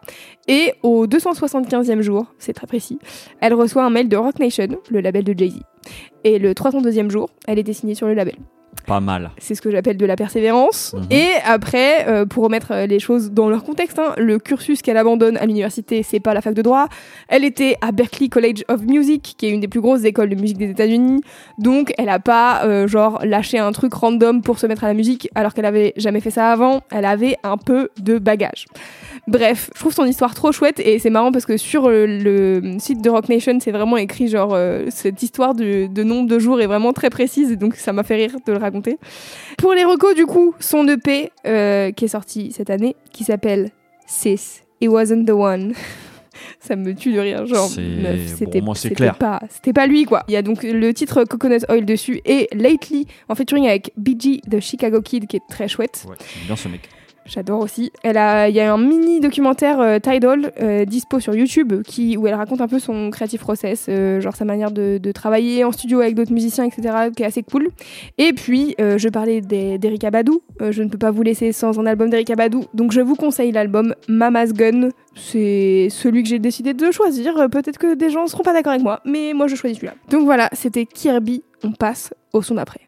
Et 0.48 0.74
au 0.82 1.06
275e 1.06 2.00
jour, 2.00 2.26
c'est 2.38 2.52
très 2.52 2.66
précis, 2.66 2.98
elle 3.40 3.54
reçoit 3.54 3.84
un 3.84 3.90
mail 3.90 4.08
de 4.08 4.16
Rock 4.16 4.40
Nation, 4.40 4.66
le 4.90 5.00
label 5.00 5.22
de 5.22 5.38
Jay-Z. 5.38 5.60
Et 6.24 6.40
le 6.40 6.54
302e 6.54 7.08
jour, 7.08 7.30
elle 7.46 7.60
était 7.60 7.72
signée 7.72 7.94
sur 7.94 8.08
le 8.08 8.14
label. 8.14 8.34
Pas 8.86 9.00
mal. 9.00 9.30
C'est 9.38 9.54
ce 9.54 9.62
que 9.62 9.70
j'appelle 9.70 9.96
de 9.96 10.06
la 10.06 10.16
persévérance. 10.16 10.94
Mhm. 10.94 11.06
Et 11.10 11.28
après, 11.44 12.06
euh, 12.08 12.26
pour 12.26 12.44
remettre 12.44 12.72
euh, 12.72 12.86
les 12.86 12.98
choses 12.98 13.32
dans 13.32 13.48
leur 13.48 13.64
contexte, 13.64 13.98
hein, 13.98 14.12
le 14.16 14.38
cursus 14.38 14.82
qu'elle 14.82 14.96
abandonne 14.96 15.36
à 15.38 15.46
l'université, 15.46 16.02
c'est 16.02 16.20
pas 16.20 16.34
la 16.34 16.40
fac 16.40 16.54
de 16.54 16.62
droit. 16.62 16.88
Elle 17.28 17.44
était 17.44 17.76
à 17.80 17.92
Berklee 17.92 18.28
College 18.28 18.64
of 18.68 18.82
Music, 18.82 19.34
qui 19.36 19.46
est 19.46 19.50
une 19.50 19.60
des 19.60 19.68
plus 19.68 19.80
grosses 19.80 20.04
écoles 20.04 20.28
de 20.28 20.36
musique 20.36 20.58
des 20.58 20.70
États-Unis. 20.70 21.20
Donc, 21.58 21.92
elle 21.98 22.08
a 22.08 22.18
pas 22.18 22.64
euh, 22.64 22.86
genre 22.86 23.20
lâché 23.24 23.58
un 23.58 23.72
truc 23.72 23.94
random 23.94 24.42
pour 24.42 24.58
se 24.58 24.66
mettre 24.66 24.84
à 24.84 24.88
la 24.88 24.94
musique, 24.94 25.28
alors 25.34 25.54
qu'elle 25.54 25.66
avait 25.66 25.92
jamais 25.96 26.20
fait 26.20 26.30
ça 26.30 26.52
avant. 26.52 26.82
Elle 26.90 27.04
avait 27.04 27.36
un 27.42 27.56
peu 27.56 27.90
de 28.00 28.18
bagage. 28.18 28.66
Bref, 29.26 29.70
je 29.74 29.80
trouve 29.80 29.92
son 29.92 30.04
histoire 30.04 30.34
trop 30.34 30.52
chouette 30.52 30.78
et 30.78 31.00
c'est 31.00 31.10
marrant 31.10 31.32
parce 31.32 31.46
que 31.46 31.56
sur 31.56 31.88
le 31.88 32.76
site 32.78 33.02
de 33.02 33.10
Rock 33.10 33.28
Nation, 33.28 33.58
c'est 33.60 33.72
vraiment 33.72 33.96
écrit 33.96 34.28
genre 34.28 34.52
euh, 34.54 34.84
cette 34.90 35.20
histoire 35.22 35.54
de, 35.54 35.86
de 35.86 36.02
nombre 36.04 36.28
de 36.28 36.38
jours 36.38 36.60
est 36.60 36.66
vraiment 36.66 36.92
très 36.92 37.10
précise 37.10 37.50
et 37.50 37.56
donc 37.56 37.74
ça 37.74 37.92
m'a 37.92 38.04
fait 38.04 38.14
rire 38.14 38.36
de 38.46 38.52
le 38.52 38.58
raconter. 38.66 38.98
Pour 39.58 39.72
les 39.72 39.84
recos, 39.84 40.14
du 40.14 40.26
coup, 40.26 40.54
son 40.60 40.86
EP 40.88 41.30
euh, 41.46 41.90
qui 41.92 42.04
est 42.04 42.08
sorti 42.08 42.52
cette 42.52 42.70
année, 42.70 42.96
qui 43.12 43.24
s'appelle 43.24 43.70
Sis, 44.06 44.62
It 44.80 44.88
Wasn't 44.88 45.24
the 45.24 45.30
One. 45.30 45.74
ça 46.60 46.76
me 46.76 46.94
tue 46.94 47.12
de 47.12 47.20
rire, 47.20 47.46
genre 47.46 47.70
bon, 48.62 48.74
c'était 48.74 49.10
pas 49.12 49.40
c'était 49.48 49.72
pas 49.72 49.86
lui 49.86 50.04
quoi. 50.04 50.22
Il 50.28 50.32
y 50.32 50.36
a 50.36 50.42
donc 50.42 50.62
le 50.62 50.92
titre 50.92 51.24
Coconut 51.24 51.64
Oil 51.68 51.84
dessus 51.84 52.20
et 52.24 52.48
Lately 52.52 53.06
en 53.28 53.34
featuring 53.34 53.66
avec 53.66 53.92
BG 53.96 54.42
de 54.46 54.60
Chicago 54.60 55.00
Kid 55.00 55.26
qui 55.26 55.36
est 55.36 55.46
très 55.48 55.68
chouette. 55.68 56.04
Ouais, 56.08 56.16
bien 56.46 56.56
ce 56.56 56.68
mec. 56.68 56.88
J'adore 57.26 57.60
aussi. 57.60 57.90
Elle 58.02 58.16
a, 58.16 58.48
il 58.48 58.54
y 58.54 58.60
a 58.60 58.72
un 58.72 58.78
mini 58.78 59.20
documentaire 59.20 59.80
euh, 59.80 59.98
Tidal 59.98 60.52
euh, 60.60 60.84
dispo 60.84 61.18
sur 61.18 61.34
YouTube 61.34 61.82
qui 61.82 62.16
où 62.16 62.26
elle 62.26 62.34
raconte 62.34 62.60
un 62.60 62.68
peu 62.68 62.78
son 62.78 63.10
creative 63.10 63.40
process, 63.40 63.86
euh, 63.88 64.20
genre 64.20 64.36
sa 64.36 64.44
manière 64.44 64.70
de, 64.70 65.00
travailler 65.12 65.64
en 65.64 65.72
studio 65.72 66.00
avec 66.00 66.14
d'autres 66.14 66.32
musiciens, 66.32 66.64
etc. 66.64 67.10
qui 67.16 67.22
est 67.22 67.26
assez 67.26 67.42
cool. 67.42 67.68
Et 68.18 68.32
puis 68.32 68.74
euh, 68.80 68.96
je 68.98 69.08
parlais 69.08 69.40
des- 69.40 69.78
d'Erika 69.78 70.10
Badou. 70.10 70.40
Euh, 70.62 70.72
je 70.72 70.82
ne 70.82 70.88
peux 70.88 70.98
pas 70.98 71.10
vous 71.10 71.22
laisser 71.22 71.52
sans 71.52 71.78
un 71.80 71.86
album 71.86 72.10
d'Erika 72.10 72.36
Badou, 72.36 72.64
donc 72.74 72.92
je 72.92 73.00
vous 73.00 73.16
conseille 73.16 73.50
l'album 73.52 73.94
Mama's 74.08 74.52
Gun. 74.52 74.90
C'est 75.14 75.88
celui 75.90 76.22
que 76.22 76.28
j'ai 76.28 76.38
décidé 76.38 76.74
de 76.74 76.90
choisir. 76.90 77.34
Peut-être 77.50 77.78
que 77.78 77.94
des 77.94 78.10
gens 78.10 78.22
ne 78.24 78.28
seront 78.28 78.42
pas 78.42 78.52
d'accord 78.52 78.72
avec 78.72 78.82
moi, 78.84 79.00
mais 79.04 79.32
moi 79.34 79.46
je 79.48 79.56
choisis 79.56 79.78
celui-là. 79.78 79.94
Donc 80.10 80.24
voilà, 80.24 80.48
c'était 80.52 80.86
Kirby. 80.86 81.42
On 81.64 81.72
passe 81.72 82.12
au 82.32 82.42
son 82.42 82.54
d'après. 82.54 82.80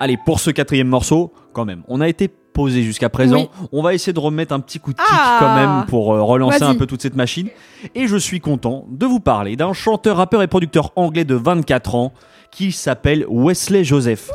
Allez, 0.00 0.16
pour 0.16 0.40
ce 0.40 0.50
quatrième 0.50 0.88
morceau, 0.88 1.32
quand 1.52 1.64
même, 1.64 1.82
on 1.88 2.00
a 2.00 2.08
été 2.08 2.28
posé 2.28 2.82
jusqu'à 2.82 3.08
présent. 3.08 3.48
Oui. 3.60 3.68
On 3.72 3.82
va 3.82 3.94
essayer 3.94 4.12
de 4.12 4.18
remettre 4.18 4.52
un 4.52 4.60
petit 4.60 4.80
coup 4.80 4.92
de 4.92 4.98
kick 4.98 5.06
Ah 5.08 5.36
quand 5.38 5.54
même 5.54 5.86
pour 5.86 6.12
euh, 6.12 6.22
relancer 6.22 6.62
un 6.64 6.74
peu 6.74 6.86
toute 6.86 7.02
cette 7.02 7.14
machine. 7.14 7.48
Et 7.94 8.08
je 8.08 8.16
suis 8.16 8.40
content 8.40 8.86
de 8.90 9.06
vous 9.06 9.20
parler 9.20 9.54
d'un 9.56 9.72
chanteur, 9.72 10.16
rappeur 10.16 10.42
et 10.42 10.48
producteur 10.48 10.92
anglais 10.96 11.24
de 11.24 11.34
24 11.34 11.94
ans 11.94 12.12
qui 12.50 12.72
s'appelle 12.72 13.26
Wesley 13.28 13.84
Joseph. 13.84 14.30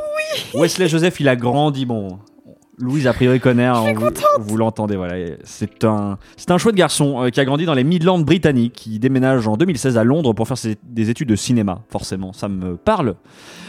Wesley 0.53 0.87
Joseph, 0.87 1.19
il 1.19 1.27
a 1.27 1.35
grandi, 1.35 1.85
bon. 1.85 2.19
Louise, 2.79 3.05
a 3.05 3.13
priori, 3.13 3.39
connaît. 3.39 3.65
hein, 3.65 3.93
vous, 3.93 4.09
vous 4.39 4.57
l'entendez, 4.57 4.95
voilà. 4.95 5.13
C'est 5.43 5.83
un, 5.83 6.17
c'est 6.37 6.49
un 6.49 6.57
chouette 6.57 6.73
garçon 6.75 7.21
euh, 7.23 7.29
qui 7.29 7.39
a 7.39 7.45
grandi 7.45 7.65
dans 7.65 7.75
les 7.75 7.83
Midlands 7.83 8.17
britanniques, 8.17 8.73
qui 8.73 8.97
déménage 8.97 9.47
en 9.47 9.57
2016 9.57 9.95
à 9.97 10.03
Londres 10.03 10.33
pour 10.33 10.47
faire 10.47 10.57
ses- 10.57 10.77
des 10.83 11.11
études 11.11 11.29
de 11.29 11.35
cinéma. 11.35 11.81
Forcément, 11.89 12.33
ça 12.33 12.49
me 12.49 12.75
parle. 12.75 13.13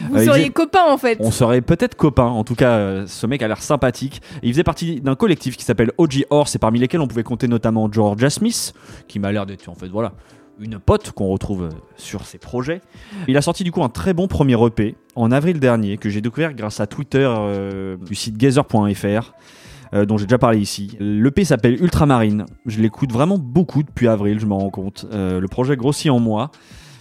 Vous 0.09 0.15
Euh, 0.17 0.25
seriez 0.25 0.41
faisait- 0.45 0.49
copains 0.53 0.85
en 0.89 0.97
fait. 0.97 1.17
on 1.21 1.29
serait 1.29 1.61
peut-être 1.61 1.95
copains. 1.95 2.23
En 2.25 2.43
tout 2.43 2.55
cas, 2.55 2.71
euh, 2.77 3.03
ce 3.05 3.27
mec 3.27 3.43
a 3.43 3.47
l'air 3.47 3.61
sympathique. 3.61 4.21
Et 4.41 4.47
il 4.47 4.53
faisait 4.53 4.63
partie 4.63 5.01
d'un 5.01 5.15
collectif 5.15 5.55
qui 5.55 5.65
s'appelle 5.65 5.91
OG 5.99 6.25
Horse, 6.31 6.55
et 6.55 6.59
parmi 6.59 6.79
lesquels 6.79 6.99
on 7.01 7.07
pouvait 7.07 7.23
compter 7.23 7.47
notamment 7.47 7.91
Georgia 7.91 8.31
Smith, 8.31 8.73
qui 9.07 9.19
m'a 9.19 9.31
l'air 9.31 9.45
d'être 9.45 9.69
en 9.69 9.75
fait 9.75 9.87
voilà 9.87 10.13
une 10.59 10.79
pote 10.79 11.11
qu'on 11.11 11.27
retrouve 11.27 11.69
sur 11.97 12.25
ses 12.25 12.37
projets. 12.37 12.81
Il 13.27 13.37
a 13.37 13.41
sorti 13.41 13.63
du 13.63 13.71
coup 13.71 13.83
un 13.83 13.89
très 13.89 14.13
bon 14.13 14.27
premier 14.27 14.55
EP 14.65 14.95
en 15.15 15.31
avril 15.31 15.59
dernier 15.59 15.97
que 15.97 16.09
j'ai 16.09 16.21
découvert 16.21 16.53
grâce 16.53 16.79
à 16.79 16.87
Twitter 16.87 17.27
euh, 17.27 17.97
du 17.97 18.15
site 18.15 18.37
gazer.fr. 18.37 19.33
euh, 19.93 20.05
dont 20.05 20.17
j'ai 20.17 20.25
déjà 20.25 20.37
parlé 20.37 20.59
ici. 20.59 20.97
L'EP 20.99 21.43
s'appelle 21.45 21.81
Ultramarine. 21.81 22.45
Je 22.65 22.79
l'écoute 22.81 23.11
vraiment 23.11 23.37
beaucoup 23.37 23.83
depuis 23.83 24.07
avril, 24.07 24.39
je 24.39 24.45
m'en 24.45 24.57
rends 24.59 24.69
compte. 24.69 25.05
Euh, 25.11 25.39
le 25.39 25.47
projet 25.47 25.75
grossit 25.75 26.11
en 26.11 26.19
moi. 26.19 26.51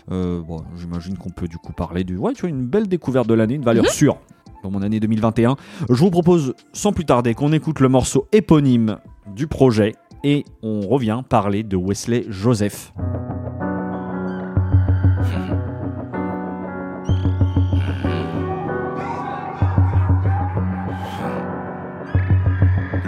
Bon, 0.09 0.59
J'imagine 0.77 1.17
qu'on 1.17 1.31
peut 1.31 1.49
du 1.49 1.57
coup 1.57 1.73
parler 1.73 2.05
du. 2.05 2.17
Ouais, 2.19 2.35
tu 2.35 2.43
vois, 2.43 2.51
une 2.51 2.67
belle 2.67 2.89
découverte 2.89 3.27
de 3.27 3.35
l'année, 3.35 3.55
une 3.55 3.65
valeur 3.65 3.87
sûre 3.89 4.19
dans 4.63 4.71
mon 4.71 4.83
année 4.83 5.01
2021. 5.01 5.57
Je 5.89 5.95
vous 5.95 6.11
propose 6.11 6.55
sans 6.73 6.93
plus 6.93 7.05
tarder 7.05 7.35
qu'on 7.35 7.53
écoute 7.53 7.81
le 7.81 7.89
morceau 7.89 8.27
éponyme 8.33 8.99
du 9.35 9.47
projet 9.47 9.95
et 10.25 10.45
on 10.63 10.81
revient 10.81 11.23
parler 11.29 11.63
de 11.63 11.77
Wesley 11.77 12.25
Joseph. 12.29 12.93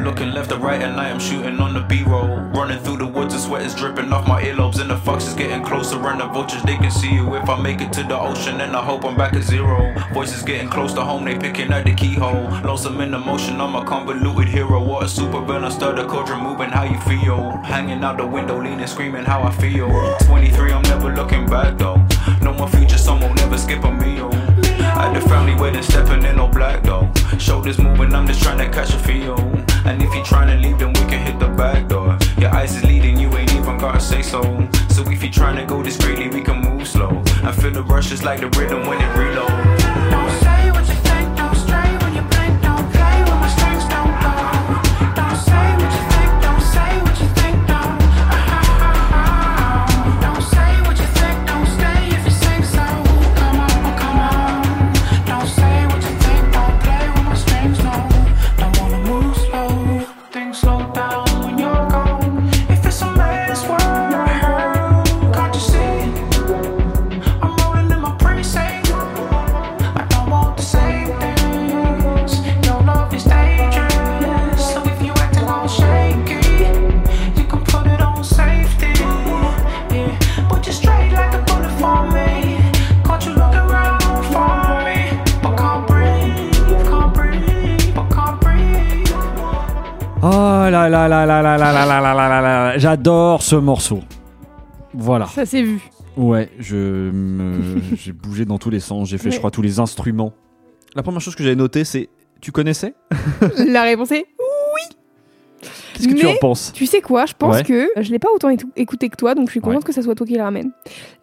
Looking 0.06 0.30
left 0.30 0.50
to 0.50 0.56
right 0.56 0.80
at 0.80 0.94
night, 0.94 1.10
I'm 1.10 1.18
shooting 1.18 1.58
on 1.58 1.74
the 1.74 1.80
B-roll. 1.80 2.36
Running 2.54 2.78
through 2.78 2.98
the 2.98 3.06
woods, 3.08 3.34
the 3.34 3.40
sweat 3.40 3.62
is 3.62 3.74
dripping 3.74 4.12
off 4.12 4.28
my 4.28 4.40
earlobes, 4.40 4.80
and 4.80 4.88
the 4.88 4.96
fox 4.96 5.26
is 5.26 5.34
getting 5.34 5.64
closer. 5.64 5.98
And 6.06 6.20
the 6.20 6.26
vultures, 6.28 6.62
they 6.62 6.76
can 6.76 6.92
see 6.92 7.12
you 7.12 7.34
if 7.34 7.48
I 7.48 7.60
make 7.60 7.80
it 7.80 7.92
to 7.94 8.04
the 8.04 8.16
ocean, 8.16 8.60
and 8.60 8.76
I 8.76 8.84
hope 8.84 9.04
I'm 9.04 9.16
back 9.16 9.34
at 9.34 9.42
zero. 9.42 9.92
Voices 10.14 10.44
getting 10.44 10.68
close 10.68 10.94
to 10.94 11.00
home, 11.02 11.24
they 11.24 11.36
picking 11.36 11.72
at 11.72 11.86
the 11.86 11.92
keyhole. 11.92 12.44
Lonesome 12.62 13.00
in 13.00 13.14
emotion, 13.14 13.60
I'm 13.60 13.74
a 13.74 13.84
convoluted 13.84 14.46
hero. 14.46 14.80
What 14.80 15.02
a 15.02 15.08
super 15.08 15.40
villain, 15.44 15.72
stir 15.72 15.96
the 15.96 16.06
culture, 16.06 16.36
moving 16.36 16.70
how 16.70 16.84
you 16.84 17.00
feel. 17.00 17.56
Hanging 17.64 18.04
out 18.04 18.18
the 18.18 18.26
window, 18.28 18.62
leaning, 18.62 18.86
screaming 18.86 19.24
how 19.24 19.42
I 19.42 19.50
feel. 19.50 19.88
23, 20.20 20.70
I'm 20.70 20.82
never 20.82 21.12
looking 21.16 21.46
back 21.46 21.78
though. 21.78 21.96
No 22.42 22.52
more 22.52 22.68
future, 22.68 22.96
some 22.96 23.18
will 23.18 23.34
never 23.34 23.58
skip 23.58 23.82
a 23.82 23.90
meal. 23.90 24.32
At 24.32 25.14
the 25.14 25.28
family 25.28 25.56
wedding, 25.56 25.82
stepping 25.82 26.24
in 26.24 26.38
all 26.38 26.48
black 26.48 26.84
though. 26.84 27.12
Shoulders 27.38 27.80
moving, 27.80 28.14
I'm 28.14 28.28
just 28.28 28.40
trying 28.40 28.58
to 28.58 28.70
catch 28.70 28.94
a 28.94 28.98
feel. 29.00 29.55
And 29.86 30.02
if 30.02 30.12
you're 30.14 30.24
trying 30.24 30.48
to 30.48 30.56
leave, 30.56 30.78
then 30.78 30.88
we 30.88 31.00
can 31.10 31.24
hit 31.24 31.38
the 31.38 31.48
back 31.48 31.88
door. 31.88 32.18
Your 32.38 32.52
eyes 32.52 32.74
is 32.74 32.84
leading, 32.84 33.18
you 33.18 33.28
ain't 33.36 33.54
even 33.54 33.78
gotta 33.78 34.00
say 34.00 34.20
so. 34.20 34.42
So 34.88 35.08
if 35.08 35.22
you're 35.22 35.32
trying 35.32 35.56
to 35.56 35.64
go 35.64 35.82
discreetly, 35.82 36.28
we 36.28 36.42
can 36.42 36.60
move 36.60 36.88
slow. 36.88 37.22
I 37.44 37.52
feel 37.52 37.70
the 37.70 37.82
rush 37.82 38.08
just 38.08 38.24
like 38.24 38.40
the 38.40 38.48
rhythm 38.58 38.86
when 38.86 39.00
it 39.00 39.16
reload. 39.16 39.65
Là 90.88 91.08
là 91.08 91.08
là 91.08 91.24
là 91.26 91.42
là 91.42 91.56
là 91.56 91.72
là 91.72 92.00
là 92.00 92.00
là 92.00 92.14
là 92.14 92.28
là 92.28 92.40
là. 92.72 92.78
J'adore 92.78 93.42
ce 93.42 93.56
morceau. 93.56 94.00
Voilà. 94.94 95.26
Ça 95.26 95.44
s'est 95.46 95.62
vu. 95.62 95.80
Ouais, 96.16 96.50
je 96.58 96.76
me- 97.10 97.80
j'ai 97.96 98.12
bougé 98.12 98.44
dans 98.44 98.58
tous 98.58 98.70
les 98.70 98.80
sens. 98.80 99.08
J'ai 99.08 99.18
fait, 99.18 99.30
je 99.30 99.38
crois, 99.38 99.50
tous 99.50 99.62
les 99.62 99.80
instruments. 99.80 100.32
La 100.94 101.02
première 101.02 101.20
chose 101.20 101.34
que 101.34 101.42
j'avais 101.42 101.56
notée, 101.56 101.84
c'est 101.84 102.08
tu 102.40 102.52
connaissais 102.52 102.94
La 103.68 103.82
réponse 103.82 104.12
est 104.12 104.24
Qu'est-ce 105.94 106.08
que 106.08 106.14
tu 106.14 106.26
en 106.26 106.36
penses? 106.36 106.72
Tu 106.74 106.86
sais 106.86 107.00
quoi? 107.00 107.26
Je 107.26 107.32
pense 107.38 107.56
Ouais. 107.56 107.62
que 107.64 107.88
je 107.98 108.10
l'ai 108.10 108.18
pas 108.18 108.28
autant 108.34 108.50
écouté 108.76 109.08
que 109.08 109.16
toi, 109.16 109.34
donc 109.34 109.46
je 109.46 109.52
suis 109.52 109.60
contente 109.60 109.78
Ouais. 109.78 109.84
que 109.86 109.92
ça 109.92 110.02
soit 110.02 110.14
toi 110.14 110.26
qui 110.26 110.34
le 110.34 110.42
ramène. 110.42 110.70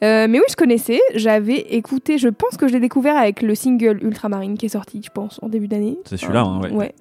Euh, 0.04 0.28
mais 0.30 0.40
oui, 0.40 0.46
je 0.50 0.56
connaissais. 0.56 1.00
J'avais 1.16 1.58
écouté. 1.58 2.18
Je 2.18 2.28
pense 2.30 2.58
que 2.58 2.68
je 2.68 2.74
l'ai 2.74 2.80
découvert 2.80 3.16
avec 3.16 3.42
le 3.42 3.56
single 3.56 4.00
Ultramarine 4.04 4.58
qui 4.58 4.66
est 4.66 4.70
sorti, 4.70 5.02
je 5.04 5.10
pense, 5.12 5.40
en 5.44 5.50
début 5.50 5.68
d'année. 5.68 5.98
C'est 6.06 6.18
celui-là, 6.18 6.42
hein, 6.42 6.62
ouais. 6.72 6.94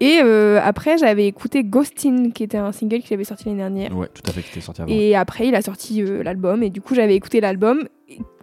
Et 0.00 0.20
euh, 0.22 0.60
après, 0.62 0.98
j'avais 0.98 1.26
écouté 1.26 1.62
Ghostin, 1.64 2.30
qui 2.34 2.42
était 2.42 2.56
un 2.58 2.72
single 2.72 3.00
qu'il 3.00 3.14
avait 3.14 3.24
sorti 3.24 3.44
l'année 3.46 3.58
dernière. 3.58 3.96
Ouais, 3.96 4.08
tout 4.12 4.22
à 4.28 4.32
fait, 4.32 4.42
qui 4.42 4.50
était 4.50 4.60
sorti 4.60 4.82
avant. 4.82 4.90
Et 4.92 5.14
après, 5.14 5.48
il 5.48 5.54
a 5.54 5.62
sorti 5.62 6.02
euh, 6.02 6.22
l'album. 6.22 6.62
Et 6.62 6.70
du 6.70 6.80
coup, 6.80 6.94
j'avais 6.94 7.14
écouté 7.14 7.40
l'album, 7.40 7.84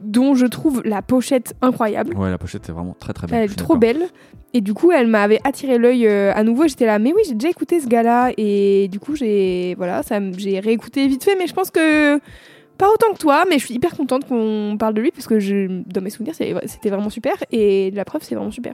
dont 0.02 0.36
je 0.36 0.46
trouve 0.46 0.82
la 0.86 1.02
pochette 1.02 1.56
incroyable. 1.62 2.16
Ouais, 2.16 2.30
la 2.30 2.38
pochette 2.38 2.70
est 2.70 2.72
vraiment 2.72 2.96
très 3.00 3.14
très 3.14 3.28
belle. 3.28 3.44
Elle 3.44 3.52
est 3.52 3.56
trop 3.56 3.76
belle. 3.76 4.08
Et 4.54 4.62
du 4.62 4.74
coup, 4.74 4.92
elle 4.92 5.08
m'avait 5.08 5.40
attiré 5.44 5.78
l'œil 5.78 6.08
euh, 6.08 6.32
à 6.34 6.44
nouveau. 6.44 6.68
J'étais 6.68 6.86
là, 6.86 6.98
mais 6.98 7.12
oui, 7.14 7.22
j'ai 7.28 7.34
déjà 7.34 7.50
écouté 7.50 7.80
ce 7.82 7.88
gars-là. 7.88 8.32
Et 8.38 8.88
du 8.90 9.00
coup, 9.00 9.16
j'ai 9.16 9.76
voilà, 9.78 10.02
ça, 10.04 10.20
j'ai 10.38 10.60
réécouté 10.60 11.08
vite 11.08 11.24
fait. 11.24 11.36
Mais 11.36 11.48
je 11.48 11.54
pense 11.54 11.72
que 11.72 12.20
pas 12.78 12.90
autant 12.90 13.12
que 13.14 13.18
toi. 13.18 13.44
Mais 13.50 13.60
je 13.60 13.66
suis 13.66 13.74
hyper 13.74 13.96
contente 13.98 14.26
qu'on 14.28 14.78
parle 14.80 14.94
de 14.94 15.02
lui 15.02 15.12
parce 15.12 15.28
que 15.28 15.40
je, 15.40 15.82
dans 15.86 16.02
mes 16.02 16.10
souvenirs, 16.10 16.36
c'était 16.36 16.90
vraiment 16.90 17.10
super. 17.10 17.34
Et 17.52 17.92
la 17.92 18.06
preuve, 18.06 18.22
c'est 18.24 18.36
vraiment 18.36 18.52
super. 18.52 18.74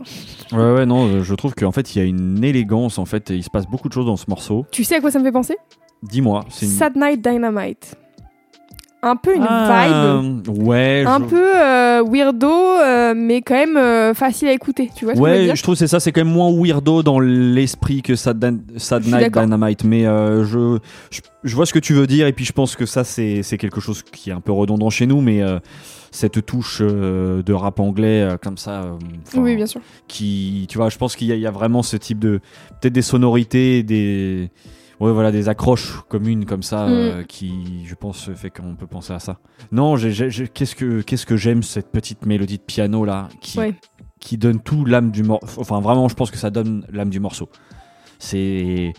Ouais, 0.52 0.74
ouais, 0.74 0.86
non, 0.86 1.08
euh, 1.08 1.24
je 1.24 1.34
trouve 1.34 1.56
qu'en 1.56 1.72
fait, 1.72 1.96
il 1.96 2.00
y 2.00 2.02
a 2.02 2.06
une 2.06 2.44
élégance, 2.44 3.00
en 3.00 3.06
fait, 3.06 3.32
et 3.32 3.36
il 3.36 3.44
se 3.44 3.50
passe 3.50 3.66
beaucoup 3.66 3.88
de 3.88 3.94
choses 3.94 4.06
dans 4.06 4.18
ce 4.18 4.26
morceau. 4.28 4.66
Tu 4.72 4.84
sais 4.84 4.96
à 4.96 5.02
quoi 5.02 5.10
ça 5.10 5.20
me 5.20 5.24
fait 5.24 5.32
penser? 5.32 5.58
Dis-moi. 6.04 6.46
Sad 6.50 6.96
Night 6.96 7.22
Dynamite. 7.22 7.96
Un 9.04 9.16
peu 9.16 9.36
une 9.36 9.42
vibe. 9.42 9.50
Ah, 9.50 10.22
Ouais, 10.48 11.04
Un 11.08 11.20
je- 11.20 11.26
peu 11.26 11.58
euh, 11.58 12.04
weirdo, 12.08 12.48
euh, 12.52 13.14
mais 13.16 13.42
quand 13.42 13.56
même 13.56 13.76
euh, 13.76 14.14
facile 14.14 14.48
à 14.50 14.54
écouter. 14.54 14.92
Tu 14.96 15.06
vois 15.06 15.16
ce 15.16 15.20
que 15.20 15.26
je 15.26 15.32
veux 15.32 15.38
Ouais, 15.40 15.46
dire 15.46 15.56
je 15.56 15.64
trouve 15.64 15.74
que 15.76 15.80
c'est 15.80 15.88
ça, 15.88 16.00
c'est 16.00 16.12
quand 16.12 16.24
même 16.24 16.34
moins 16.34 16.52
weirdo 16.52 17.02
dans 17.02 17.20
l'esprit 17.20 18.04
que 18.04 18.16
Sad, 18.16 18.62
Sad 18.78 19.06
Night. 19.08 19.34
Dynamite, 19.34 19.84
mais 19.86 20.04
je, 20.04 20.78
je, 21.10 21.22
je 21.44 21.56
vois 21.56 21.66
ce 21.66 21.74
que 21.74 21.80
tu 21.80 21.94
veux 21.94 22.06
dire 22.06 22.28
et 22.28 22.34
puis 22.34 22.46
je 22.46 22.54
pense 22.54 22.76
que 22.76 22.86
ça 22.86 23.04
c'est 23.04 23.42
quelque 23.58 23.82
chose 23.82 24.04
qui 24.04 24.30
est 24.30 24.34
un 24.34 24.40
peu 24.42 24.52
redondant 24.52 24.90
chez 24.92 25.08
nous, 25.08 25.20
mais 25.22 25.42
cette 26.12 26.46
touche 26.46 26.82
de 26.82 27.54
rap 27.54 27.80
anglais 27.80 28.28
comme 28.44 28.58
ça, 28.58 28.84
Oui, 29.36 29.56
bien 29.56 29.66
sûr. 29.66 29.82
qui, 30.08 30.68
tu 30.70 30.78
vois, 30.78 30.90
je 30.90 30.98
pense 30.98 31.16
qu'il 31.16 31.28
y 31.36 31.48
a 31.48 31.52
vraiment 31.52 31.82
ce 31.82 31.98
type 31.98 32.20
de, 32.20 32.40
peut-être 32.82 32.94
des 32.94 33.02
sonorités, 33.02 33.82
des, 33.82 34.50
ouais, 35.02 35.12
voilà, 35.12 35.32
des 35.32 35.50
accroches 35.50 36.02
communes 36.08 36.46
comme 36.46 36.64
ça, 36.64 36.86
Mm. 36.88 36.92
euh, 36.92 37.24
qui, 37.24 37.86
je 37.86 37.96
pense, 37.96 38.30
fait 38.34 38.50
qu'on 38.50 38.76
peut 38.76 38.88
penser 38.88 39.12
à 39.14 39.20
ça. 39.20 39.40
Non, 39.72 39.96
qu'est-ce 39.98 40.76
que, 40.76 41.02
qu'est-ce 41.02 41.26
que 41.26 41.36
j'aime 41.38 41.64
cette 41.64 41.92
petite 41.92 42.26
mélodie 42.26 42.58
de 42.58 42.64
piano 42.64 43.04
là, 43.04 43.28
qui, 43.42 43.58
Ouais. 43.60 43.76
qui 44.20 44.38
donne 44.38 44.60
tout 44.62 44.86
l'âme 44.86 45.12
du 45.12 45.24
morceau. 45.24 45.60
Enfin, 45.60 45.82
vraiment, 45.82 46.08
je 46.08 46.16
pense 46.16 46.32
que 46.32 46.38
ça 46.38 46.50
donne 46.50 46.86
l'âme 46.92 47.10
du 47.10 47.20
morceau. 47.20 47.50
C'est, 48.20 48.94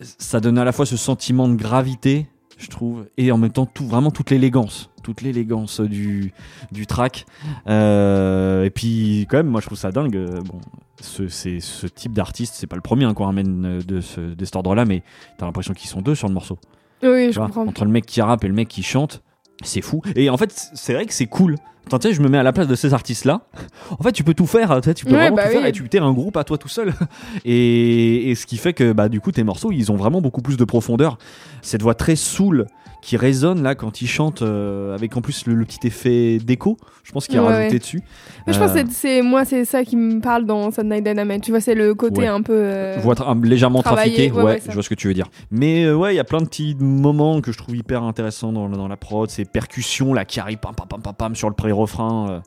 ça 0.00 0.40
donne 0.40 0.58
à 0.58 0.64
la 0.64 0.72
fois 0.72 0.86
ce 0.86 0.96
sentiment 0.96 1.48
de 1.48 1.54
gravité, 1.54 2.26
je 2.58 2.68
trouve, 2.68 3.06
et 3.16 3.32
en 3.32 3.38
même 3.38 3.52
temps 3.52 3.66
tout, 3.66 3.86
vraiment 3.86 4.10
toute 4.10 4.30
l'élégance, 4.30 4.90
toute 5.02 5.20
l'élégance 5.22 5.80
du, 5.80 6.32
du 6.70 6.86
track. 6.86 7.26
Euh, 7.68 8.64
et 8.64 8.70
puis, 8.70 9.26
quand 9.30 9.36
même, 9.38 9.46
moi, 9.48 9.60
je 9.60 9.66
trouve 9.66 9.78
ça 9.78 9.90
dingue. 9.92 10.16
euh, 10.16 10.40
Bon, 10.42 10.60
ce, 11.00 11.28
ce 11.28 11.86
type 11.86 12.12
d'artiste, 12.12 12.54
c'est 12.56 12.66
pas 12.66 12.76
le 12.76 12.82
premier 12.82 13.04
hein, 13.04 13.14
qu'on 13.14 13.24
ramène 13.26 13.64
euh, 13.64 13.80
de, 13.82 14.00
ce, 14.00 14.20
de 14.20 14.44
cet 14.44 14.56
ordre-là, 14.56 14.84
mais 14.84 15.02
t'as 15.38 15.46
l'impression 15.46 15.74
qu'ils 15.74 15.90
sont 15.90 16.00
deux 16.02 16.14
sur 16.14 16.28
le 16.28 16.34
morceau. 16.34 16.58
Oui, 17.02 17.26
Tu 17.26 17.32
je 17.32 17.38
vois, 17.38 17.46
comprends. 17.46 17.66
entre 17.66 17.84
le 17.84 17.90
mec 17.90 18.06
qui 18.06 18.20
rappe 18.22 18.44
et 18.44 18.48
le 18.48 18.54
mec 18.54 18.68
qui 18.68 18.82
chante, 18.82 19.22
c'est 19.64 19.80
fou. 19.82 20.02
Et 20.14 20.30
en 20.30 20.36
fait, 20.36 20.52
c'est 20.74 20.94
vrai 20.94 21.06
que 21.06 21.12
c'est 21.12 21.26
cool. 21.26 21.56
Attends, 21.86 21.98
tu 21.98 22.08
sais, 22.08 22.14
je 22.14 22.22
me 22.22 22.28
mets 22.28 22.38
à 22.38 22.42
la 22.42 22.52
place 22.52 22.68
de 22.68 22.74
ces 22.74 22.94
artistes-là. 22.94 23.42
En 23.98 24.02
fait, 24.02 24.12
tu 24.12 24.24
peux 24.24 24.34
tout 24.34 24.46
faire. 24.46 24.80
Tu, 24.80 24.88
sais, 24.88 24.94
tu 24.94 25.04
peux 25.04 25.12
Ouais, 25.12 25.18
vraiment 25.18 25.36
bah 25.36 25.44
tout 25.46 25.52
faire 25.52 25.66
et 25.66 25.72
tu 25.72 25.86
t'es 25.88 25.98
un 25.98 26.12
groupe 26.12 26.36
à 26.36 26.44
toi 26.44 26.56
tout 26.58 26.68
seul. 26.68 26.92
Et, 27.44 28.30
et 28.30 28.34
ce 28.34 28.46
qui 28.46 28.56
fait 28.56 28.72
que, 28.72 28.92
bah, 28.92 29.08
du 29.08 29.20
coup, 29.20 29.32
tes 29.32 29.44
morceaux, 29.44 29.72
ils 29.72 29.90
ont 29.92 29.96
vraiment 29.96 30.20
beaucoup 30.20 30.42
plus 30.42 30.56
de 30.56 30.64
profondeur. 30.64 31.18
Cette 31.60 31.82
voix 31.82 31.94
très 31.94 32.16
soul 32.16 32.66
qui 33.02 33.16
résonne 33.16 33.64
là 33.64 33.74
quand 33.74 34.00
ils 34.00 34.06
chantent, 34.06 34.42
euh, 34.42 34.94
avec 34.94 35.16
en 35.16 35.22
plus 35.22 35.46
le, 35.46 35.54
le 35.54 35.64
petit 35.64 35.84
effet 35.88 36.38
d'écho. 36.38 36.76
Je 37.02 37.10
pense 37.10 37.26
qu'il 37.26 37.36
a 37.36 37.42
Ouais, 37.42 37.48
rajouté 37.48 37.72
ouais. 37.72 37.78
dessus. 37.80 38.00
Mais 38.46 38.52
je 38.52 38.60
pense 38.60 38.70
Euh, 38.70 38.84
que 38.84 38.90
c'est- 38.90 38.94
c'est 39.16 39.22
moi 39.22 39.44
c'est 39.44 39.64
ça 39.64 39.82
qui 39.82 39.96
me 39.96 40.20
parle 40.20 40.46
dans 40.46 40.68
Night 40.84 41.02
Dynamite. 41.04 41.42
Tu 41.42 41.50
vois, 41.50 41.60
c'est 41.60 41.74
le 41.74 41.96
côté 41.96 42.28
un 42.28 42.42
peu 42.42 42.52
euh, 42.54 42.96
tra- 43.00 43.44
légèrement 43.44 43.82
trafiquée, 43.82 44.30
ouais, 44.30 44.60
je 44.64 44.70
vois 44.72 44.84
ce 44.84 44.88
que 44.88 44.94
tu 44.94 45.08
veux 45.08 45.14
dire. 45.14 45.26
Mais 45.50 45.84
euh, 45.84 45.96
ouais, 45.96 46.14
il 46.14 46.16
y 46.16 46.20
a 46.20 46.24
plein 46.24 46.38
de 46.40 46.44
petits 46.46 46.76
moments 46.78 47.40
que 47.40 47.50
je 47.50 47.58
trouve 47.58 47.74
hyper 47.74 48.04
intéressants 48.04 48.52
dans, 48.52 48.68
dans 48.68 48.86
la 48.86 48.96
prod, 48.96 49.28
ces 49.28 49.44
percussions 49.46 50.14
là 50.14 50.24
qui 50.24 50.38
arrivent 50.38 50.58
pam 50.58 50.72
pam 50.76 50.86
pam 50.86 51.02
pam, 51.02 51.12
pam 51.12 51.34
sur 51.34 51.48
le 51.48 51.56
pré-refrain. 51.72 52.30
euh, 52.30 52.40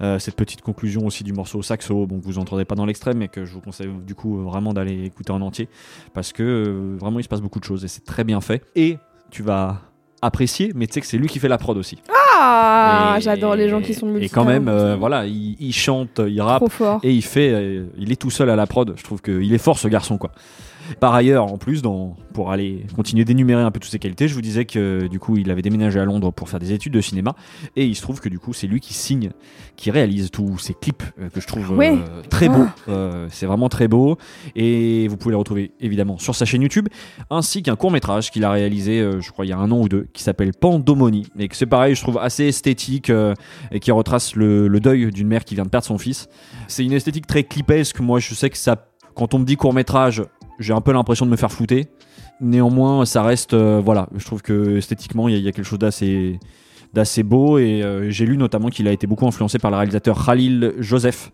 euh, 0.00 0.18
cette 0.20 0.36
petite 0.36 0.60
conclusion 0.60 1.06
aussi 1.06 1.24
du 1.24 1.32
morceau 1.32 1.58
au 1.58 1.62
saxo, 1.62 2.06
bon 2.06 2.20
que 2.20 2.24
vous 2.24 2.38
entendez 2.38 2.64
pas 2.64 2.76
dans 2.76 2.86
l'extrait, 2.86 3.14
mais 3.14 3.26
que 3.26 3.44
je 3.44 3.52
vous 3.52 3.60
conseille 3.60 3.88
du 4.06 4.14
coup 4.14 4.40
vraiment 4.44 4.72
d'aller 4.72 5.04
écouter 5.04 5.32
en 5.32 5.40
entier, 5.40 5.68
parce 6.14 6.32
que 6.32 6.44
euh, 6.44 6.96
vraiment 7.00 7.18
il 7.18 7.24
se 7.24 7.28
passe 7.28 7.40
beaucoup 7.40 7.58
de 7.58 7.64
choses 7.64 7.84
et 7.84 7.88
c'est 7.88 8.04
très 8.04 8.22
bien 8.22 8.40
fait. 8.40 8.62
Et 8.76 8.98
tu 9.32 9.42
vas 9.42 9.80
apprécier, 10.22 10.70
mais 10.76 10.86
tu 10.86 10.92
sais 10.92 11.00
que 11.00 11.06
c'est 11.08 11.18
lui 11.18 11.26
qui 11.26 11.40
fait 11.40 11.48
la 11.48 11.58
prod 11.58 11.76
aussi. 11.76 11.98
Ah, 12.40 13.16
j'adore 13.18 13.56
les 13.56 13.68
gens 13.68 13.80
qui 13.80 13.92
sont 13.92 14.14
Et 14.14 14.28
quand 14.28 14.44
même, 14.44 14.68
euh, 14.68 14.94
voilà, 14.94 15.26
il, 15.26 15.56
il 15.58 15.72
chante, 15.72 16.20
il 16.24 16.40
rappe, 16.40 16.62
et 17.02 17.12
il 17.12 17.22
fait, 17.22 17.82
il 17.96 18.12
est 18.12 18.20
tout 18.20 18.30
seul 18.30 18.50
à 18.50 18.54
la 18.56 18.68
prod. 18.68 18.94
Je 18.96 19.02
trouve 19.02 19.20
qu'il 19.20 19.52
est 19.52 19.58
fort 19.58 19.80
ce 19.80 19.88
garçon 19.88 20.16
quoi. 20.16 20.30
Par 21.00 21.14
ailleurs, 21.14 21.52
en 21.52 21.58
plus, 21.58 21.82
dans, 21.82 22.16
pour 22.32 22.50
aller 22.50 22.84
continuer 22.94 23.24
d'énumérer 23.24 23.62
un 23.62 23.70
peu 23.70 23.80
toutes 23.80 23.90
ses 23.90 23.98
qualités, 23.98 24.28
je 24.28 24.34
vous 24.34 24.42
disais 24.42 24.64
que 24.64 25.06
du 25.06 25.18
coup, 25.18 25.36
il 25.36 25.50
avait 25.50 25.62
déménagé 25.62 26.00
à 26.00 26.04
Londres 26.04 26.30
pour 26.32 26.48
faire 26.48 26.60
des 26.60 26.72
études 26.72 26.92
de 26.92 27.00
cinéma, 27.00 27.34
et 27.76 27.84
il 27.84 27.94
se 27.94 28.02
trouve 28.02 28.20
que 28.20 28.28
du 28.28 28.38
coup, 28.38 28.52
c'est 28.52 28.66
lui 28.66 28.80
qui 28.80 28.94
signe, 28.94 29.30
qui 29.76 29.90
réalise 29.90 30.30
tous 30.30 30.58
ces 30.58 30.74
clips 30.74 31.02
euh, 31.20 31.28
que 31.30 31.40
je 31.40 31.46
trouve 31.46 31.80
euh, 31.80 32.22
très 32.30 32.48
beaux. 32.48 32.66
Ah. 32.66 32.90
Euh, 32.90 33.28
c'est 33.30 33.46
vraiment 33.46 33.68
très 33.68 33.88
beau, 33.88 34.18
et 34.56 35.08
vous 35.08 35.16
pouvez 35.16 35.32
les 35.32 35.38
retrouver 35.38 35.72
évidemment 35.80 36.18
sur 36.18 36.34
sa 36.34 36.44
chaîne 36.44 36.62
YouTube, 36.62 36.88
ainsi 37.30 37.62
qu'un 37.62 37.76
court 37.76 37.90
métrage 37.90 38.30
qu'il 38.30 38.44
a 38.44 38.50
réalisé, 38.50 39.06
je 39.20 39.30
crois, 39.30 39.46
il 39.46 39.48
y 39.48 39.52
a 39.52 39.58
un 39.58 39.70
an 39.70 39.80
ou 39.80 39.88
deux, 39.88 40.08
qui 40.12 40.22
s'appelle 40.22 40.52
Pandomonie, 40.52 41.26
et 41.38 41.48
que 41.48 41.56
c'est 41.56 41.66
pareil, 41.66 41.94
je 41.94 42.02
trouve 42.02 42.18
assez 42.18 42.44
esthétique 42.44 43.12
et 43.70 43.80
qui 43.80 43.90
retrace 43.90 44.34
le, 44.34 44.68
le 44.68 44.80
deuil 44.80 45.10
d'une 45.10 45.28
mère 45.28 45.44
qui 45.44 45.54
vient 45.54 45.64
de 45.64 45.68
perdre 45.68 45.86
son 45.86 45.98
fils. 45.98 46.28
C'est 46.66 46.84
une 46.84 46.92
esthétique 46.92 47.26
très 47.26 47.44
clipesque. 47.44 48.00
Moi, 48.00 48.20
je 48.20 48.34
sais 48.34 48.50
que 48.50 48.56
ça, 48.56 48.88
quand 49.14 49.34
on 49.34 49.38
me 49.38 49.44
dit 49.44 49.56
court 49.56 49.74
métrage, 49.74 50.22
j'ai 50.58 50.72
un 50.72 50.80
peu 50.80 50.92
l'impression 50.92 51.26
de 51.26 51.30
me 51.30 51.36
faire 51.36 51.52
flouter. 51.52 51.88
Néanmoins, 52.40 53.04
ça 53.04 53.22
reste, 53.22 53.54
euh, 53.54 53.80
voilà, 53.84 54.08
je 54.16 54.24
trouve 54.24 54.42
que 54.42 54.76
esthétiquement, 54.76 55.28
il 55.28 55.32
y, 55.32 55.34
a- 55.34 55.38
il 55.38 55.44
y 55.44 55.48
a 55.48 55.52
quelque 55.52 55.64
chose 55.66 55.78
d'assez 55.78 56.38
d'assez 56.94 57.22
beau 57.22 57.58
et 57.58 57.82
euh, 57.82 58.08
j'ai 58.08 58.24
lu 58.24 58.38
notamment 58.38 58.68
qu'il 58.70 58.88
a 58.88 58.92
été 58.92 59.06
beaucoup 59.06 59.26
influencé 59.26 59.58
par 59.58 59.70
le 59.70 59.76
réalisateur 59.76 60.24
Khalil 60.24 60.72
Joseph 60.78 61.30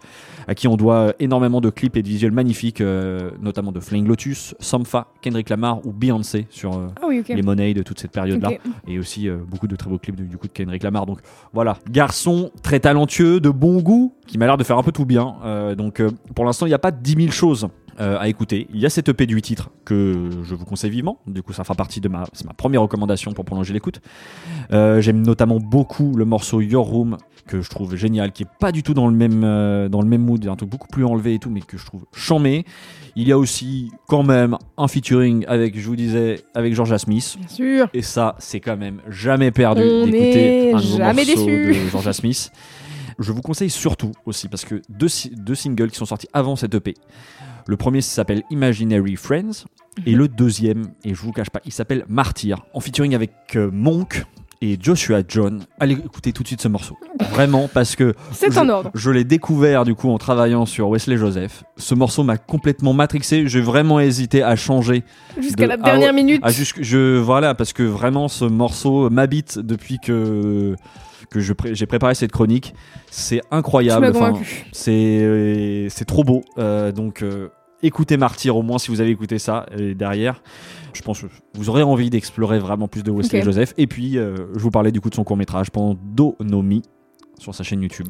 à 0.48 0.56
qui 0.56 0.66
on 0.66 0.76
doit 0.76 1.14
énormément 1.20 1.60
de 1.60 1.70
clips 1.70 1.96
et 1.96 2.02
de 2.02 2.08
visuels 2.08 2.32
magnifiques 2.32 2.80
euh, 2.80 3.30
notamment 3.40 3.70
de 3.70 3.78
Flying 3.78 4.04
Lotus, 4.08 4.56
Sampha, 4.58 5.06
Kendrick 5.22 5.48
Lamar 5.50 5.86
ou 5.86 5.92
Beyoncé 5.92 6.48
sur 6.50 6.72
Ah 7.00 7.06
oui, 7.06 7.22
les 7.28 7.42
monnaies 7.42 7.72
de 7.72 7.84
toute 7.84 8.00
cette 8.00 8.10
période 8.10 8.42
là 8.42 8.48
et 8.88 8.98
aussi 8.98 9.28
beaucoup 9.48 9.68
de 9.68 9.76
très 9.76 9.88
beaux 9.88 9.98
clips 9.98 10.16
de- 10.16 10.24
du 10.24 10.36
coup 10.38 10.48
de 10.48 10.52
Kendrick 10.52 10.82
Lamar. 10.82 11.06
Donc 11.06 11.20
voilà, 11.52 11.76
garçon 11.88 12.50
très 12.64 12.80
talentueux, 12.80 13.38
de 13.38 13.50
bon 13.50 13.80
goût, 13.80 14.12
qui 14.26 14.38
m'a 14.38 14.46
l'air 14.46 14.56
de 14.56 14.64
faire 14.64 14.76
un 14.76 14.82
peu 14.82 14.90
tout 14.92 15.06
bien. 15.06 15.36
Donc 15.78 16.02
pour 16.34 16.44
l'instant, 16.46 16.66
il 16.66 16.70
n'y 16.70 16.74
a 16.74 16.80
pas 16.80 16.90
10 16.90 17.12
000 17.16 17.30
choses 17.30 17.68
euh, 18.00 18.18
à 18.18 18.28
écouter. 18.28 18.66
Il 18.72 18.80
y 18.80 18.86
a 18.86 18.90
cette 18.90 19.08
EP 19.08 19.26
de 19.26 19.34
8 19.34 19.42
titres 19.42 19.70
que 19.84 20.30
je 20.42 20.54
vous 20.54 20.64
conseille 20.64 20.90
vivement. 20.90 21.18
Du 21.26 21.42
coup, 21.42 21.52
ça 21.52 21.64
fera 21.64 21.74
partie 21.74 22.00
de 22.00 22.08
ma, 22.08 22.24
c'est 22.32 22.46
ma 22.46 22.52
première 22.54 22.82
recommandation 22.82 23.32
pour 23.32 23.44
prolonger 23.44 23.72
l'écoute. 23.72 24.00
Euh, 24.72 25.00
J'aime 25.00 25.22
notamment 25.22 25.58
beaucoup 25.58 26.14
le 26.16 26.24
morceau 26.24 26.60
Your 26.60 26.86
Room 26.86 27.16
que 27.46 27.60
je 27.60 27.68
trouve 27.68 27.94
génial, 27.96 28.32
qui 28.32 28.44
est 28.44 28.48
pas 28.58 28.72
du 28.72 28.82
tout 28.82 28.94
dans 28.94 29.06
le 29.06 29.14
même 29.14 29.42
euh, 29.44 29.88
dans 29.88 30.00
le 30.00 30.08
même 30.08 30.22
mood, 30.22 30.46
un 30.46 30.56
truc 30.56 30.70
beaucoup 30.70 30.88
plus 30.88 31.04
enlevé 31.04 31.34
et 31.34 31.38
tout, 31.38 31.50
mais 31.50 31.60
que 31.60 31.76
je 31.76 31.84
trouve 31.84 32.04
chambé. 32.14 32.64
Il 33.16 33.28
y 33.28 33.32
a 33.32 33.38
aussi 33.38 33.90
quand 34.08 34.22
même 34.22 34.56
un 34.76 34.88
featuring 34.88 35.44
avec, 35.46 35.78
je 35.78 35.86
vous 35.86 35.94
disais, 35.96 36.42
avec 36.54 36.74
Georgia 36.74 36.98
Smith. 36.98 37.36
Bien 37.38 37.48
sûr. 37.48 37.88
Et 37.94 38.02
ça, 38.02 38.34
c'est 38.38 38.60
quand 38.60 38.76
même 38.76 39.00
jamais 39.08 39.50
perdu 39.50 39.82
On 39.82 40.06
d'écouter 40.06 40.72
un 40.72 40.76
nouveau 40.80 40.96
jamais 40.96 41.24
morceau 41.26 41.46
déçu. 41.46 41.84
de 41.84 41.88
Georgia 41.90 42.12
Smith. 42.12 42.50
Je 43.18 43.30
vous 43.30 43.42
conseille 43.42 43.70
surtout 43.70 44.12
aussi 44.26 44.48
parce 44.48 44.64
que 44.64 44.82
deux, 44.88 45.06
deux 45.36 45.54
singles 45.54 45.90
qui 45.90 45.96
sont 45.98 46.06
sortis 46.06 46.28
avant 46.32 46.56
cette 46.56 46.74
EP. 46.74 46.94
Le 47.66 47.76
premier 47.76 48.00
s'appelle 48.00 48.42
Imaginary 48.50 49.16
Friends 49.16 49.64
et 50.06 50.12
Mhm. 50.12 50.18
le 50.18 50.28
deuxième, 50.28 50.88
et 51.04 51.14
je 51.14 51.20
vous 51.20 51.32
cache 51.32 51.50
pas, 51.50 51.60
il 51.64 51.72
s'appelle 51.72 52.04
Martyr 52.08 52.58
en 52.74 52.80
featuring 52.80 53.14
avec 53.14 53.32
euh, 53.56 53.70
Monk 53.72 54.24
et 54.60 54.78
Joshua 54.80 55.20
John. 55.26 55.62
Allez 55.78 55.94
écouter 55.94 56.32
tout 56.32 56.42
de 56.42 56.48
suite 56.48 56.60
ce 56.60 56.68
morceau. 56.68 56.96
Vraiment 57.32 57.68
parce 57.72 57.96
que 57.96 58.14
C'est 58.32 58.52
je- 58.52 58.58
en 58.58 58.68
ordre. 58.68 58.90
je 58.94 59.10
l'ai 59.10 59.24
découvert 59.24 59.84
du 59.84 59.94
coup 59.94 60.10
en 60.10 60.18
travaillant 60.18 60.64
sur 60.66 60.88
Wesley 60.88 61.16
Joseph. 61.16 61.64
Ce 61.76 61.94
morceau 61.94 62.22
m'a 62.22 62.36
complètement 62.38 62.92
matrixé. 62.92 63.46
J'ai 63.46 63.60
vraiment 63.60 64.00
hésité 64.00 64.42
à 64.42 64.56
changer 64.56 65.02
Jusqu'à 65.40 65.64
de- 65.64 65.68
la 65.70 65.76
dernière 65.76 66.12
minute. 66.12 66.42
je 66.80 67.18
voilà 67.18 67.54
parce 67.54 67.72
que 67.72 67.82
vraiment 67.82 68.28
ce 68.28 68.44
morceau 68.44 69.10
m'habite 69.10 69.58
depuis 69.58 69.98
que 69.98 70.76
que 71.34 71.40
je 71.40 71.52
pré- 71.52 71.74
j'ai 71.74 71.86
préparé 71.86 72.14
cette 72.14 72.32
chronique. 72.32 72.74
C'est 73.10 73.40
incroyable. 73.50 74.06
Enfin, 74.06 74.30
convaincu. 74.30 74.66
c'est 74.72 75.86
c'est 75.90 76.04
trop 76.04 76.22
beau. 76.24 76.42
Euh, 76.58 76.92
donc 76.92 77.22
euh, 77.22 77.48
écoutez 77.82 78.16
Martyr 78.16 78.56
au 78.56 78.62
moins 78.62 78.78
si 78.78 78.90
vous 78.90 79.00
avez 79.00 79.10
écouté 79.10 79.38
ça. 79.38 79.66
Et 79.76 79.94
derrière, 79.94 80.42
je 80.92 81.02
pense 81.02 81.22
que 81.22 81.26
vous 81.54 81.68
aurez 81.68 81.82
envie 81.82 82.08
d'explorer 82.08 82.58
vraiment 82.60 82.86
plus 82.88 83.02
de 83.02 83.10
Wesley. 83.10 83.42
Joseph. 83.42 83.74
Et 83.78 83.86
puis, 83.86 84.16
euh, 84.16 84.46
je 84.54 84.60
vous 84.60 84.70
parlais 84.70 84.92
du 84.92 85.00
coup 85.00 85.10
de 85.10 85.14
son 85.14 85.24
court 85.24 85.36
métrage 85.36 85.70
Pandonomie 85.70 86.82
sur 87.38 87.54
sa 87.54 87.62
chaîne 87.64 87.82
YouTube. 87.82 88.06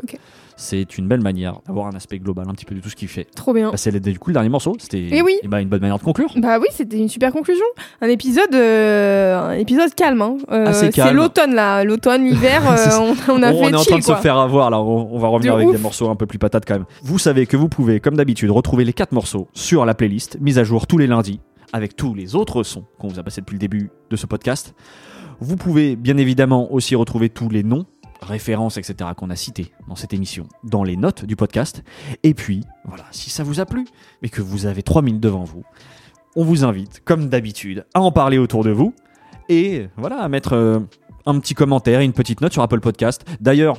C'est 0.56 0.98
une 0.98 1.08
belle 1.08 1.20
manière 1.20 1.60
d'avoir 1.66 1.86
un 1.88 1.94
aspect 1.96 2.18
global 2.18 2.46
un 2.48 2.52
petit 2.54 2.64
peu 2.64 2.74
de 2.74 2.80
tout 2.80 2.88
ce 2.88 2.94
qu'il 2.96 3.08
fait. 3.08 3.26
Trop 3.34 3.52
bien. 3.52 3.70
Bah, 3.70 3.76
c'est 3.76 3.98
du 3.98 4.18
coup 4.18 4.30
le 4.30 4.34
dernier 4.34 4.48
morceau. 4.48 4.74
C'était 4.78 5.08
Eh 5.10 5.22
oui. 5.22 5.36
eh 5.42 5.48
ben, 5.48 5.58
une 5.58 5.68
bonne 5.68 5.80
manière 5.80 5.98
de 5.98 6.04
conclure. 6.04 6.32
Bah 6.36 6.58
oui, 6.60 6.68
c'était 6.72 6.98
une 6.98 7.08
super 7.08 7.32
conclusion. 7.32 7.64
Un 8.00 8.08
épisode, 8.08 8.54
euh, 8.54 9.40
un 9.40 9.52
épisode 9.52 9.94
calme. 9.94 10.22
Hein. 10.22 10.36
Euh, 10.52 10.72
c'est 10.72 10.90
calme. 10.90 11.16
l'autonne 11.16 11.54
là, 11.54 11.82
l'automne, 11.84 12.24
l'hiver. 12.24 12.62
Euh, 12.74 12.98
on, 13.28 13.32
on 13.32 13.42
a 13.42 13.52
on 13.52 13.64
fait 13.64 13.70
est 13.70 13.74
en 13.74 13.82
train 13.82 13.98
de 13.98 14.04
quoi. 14.04 14.16
se 14.16 14.20
faire 14.22 14.36
avoir 14.38 14.70
là, 14.70 14.80
on, 14.80 15.08
on 15.14 15.18
va 15.18 15.28
revenir 15.28 15.52
De 15.54 15.56
avec 15.58 15.68
ouf. 15.68 15.76
des 15.76 15.82
morceaux 15.82 16.08
un 16.10 16.16
peu 16.16 16.26
plus 16.26 16.38
patates 16.38 16.64
quand 16.66 16.74
même. 16.74 16.84
Vous 17.02 17.18
savez 17.18 17.46
que 17.46 17.56
vous 17.56 17.68
pouvez, 17.68 18.00
comme 18.00 18.16
d'habitude, 18.16 18.50
retrouver 18.50 18.84
les 18.84 18.92
quatre 18.92 19.12
morceaux 19.12 19.48
sur 19.54 19.84
la 19.86 19.94
playlist, 19.94 20.38
mise 20.40 20.58
à 20.58 20.64
jour 20.64 20.86
tous 20.86 20.98
les 20.98 21.06
lundis, 21.06 21.40
avec 21.72 21.96
tous 21.96 22.14
les 22.14 22.34
autres 22.36 22.62
sons 22.62 22.84
qu'on 22.98 23.08
vous 23.08 23.18
a 23.18 23.22
passés 23.22 23.40
depuis 23.40 23.54
le 23.54 23.58
début 23.60 23.90
de 24.10 24.16
ce 24.16 24.26
podcast. 24.26 24.74
Vous 25.40 25.56
pouvez 25.56 25.96
bien 25.96 26.16
évidemment 26.16 26.72
aussi 26.72 26.94
retrouver 26.94 27.28
tous 27.28 27.48
les 27.48 27.62
noms, 27.64 27.86
références, 28.26 28.76
etc. 28.76 29.10
qu'on 29.16 29.30
a 29.30 29.36
cités 29.36 29.72
dans 29.88 29.96
cette 29.96 30.12
émission, 30.12 30.46
dans 30.64 30.82
les 30.84 30.96
notes 30.96 31.24
du 31.24 31.36
podcast. 31.36 31.82
Et 32.22 32.34
puis, 32.34 32.62
voilà, 32.84 33.04
si 33.10 33.30
ça 33.30 33.42
vous 33.44 33.60
a 33.60 33.66
plu, 33.66 33.86
mais 34.22 34.28
que 34.28 34.42
vous 34.42 34.66
avez 34.66 34.82
trois 34.82 35.02
minutes 35.02 35.20
devant 35.22 35.44
vous, 35.44 35.64
on 36.36 36.44
vous 36.44 36.64
invite, 36.64 37.02
comme 37.04 37.28
d'habitude, 37.28 37.86
à 37.94 38.00
en 38.00 38.10
parler 38.12 38.38
autour 38.38 38.64
de 38.64 38.70
vous 38.70 38.92
et 39.48 39.88
voilà, 39.96 40.20
à 40.20 40.28
mettre 40.28 40.54
euh, 40.54 40.80
un 41.26 41.38
petit 41.38 41.54
commentaire 41.54 42.00
et 42.00 42.04
une 42.04 42.12
petite 42.12 42.40
note 42.40 42.52
sur 42.52 42.62
Apple 42.62 42.80
Podcast. 42.80 43.24
D'ailleurs, 43.40 43.76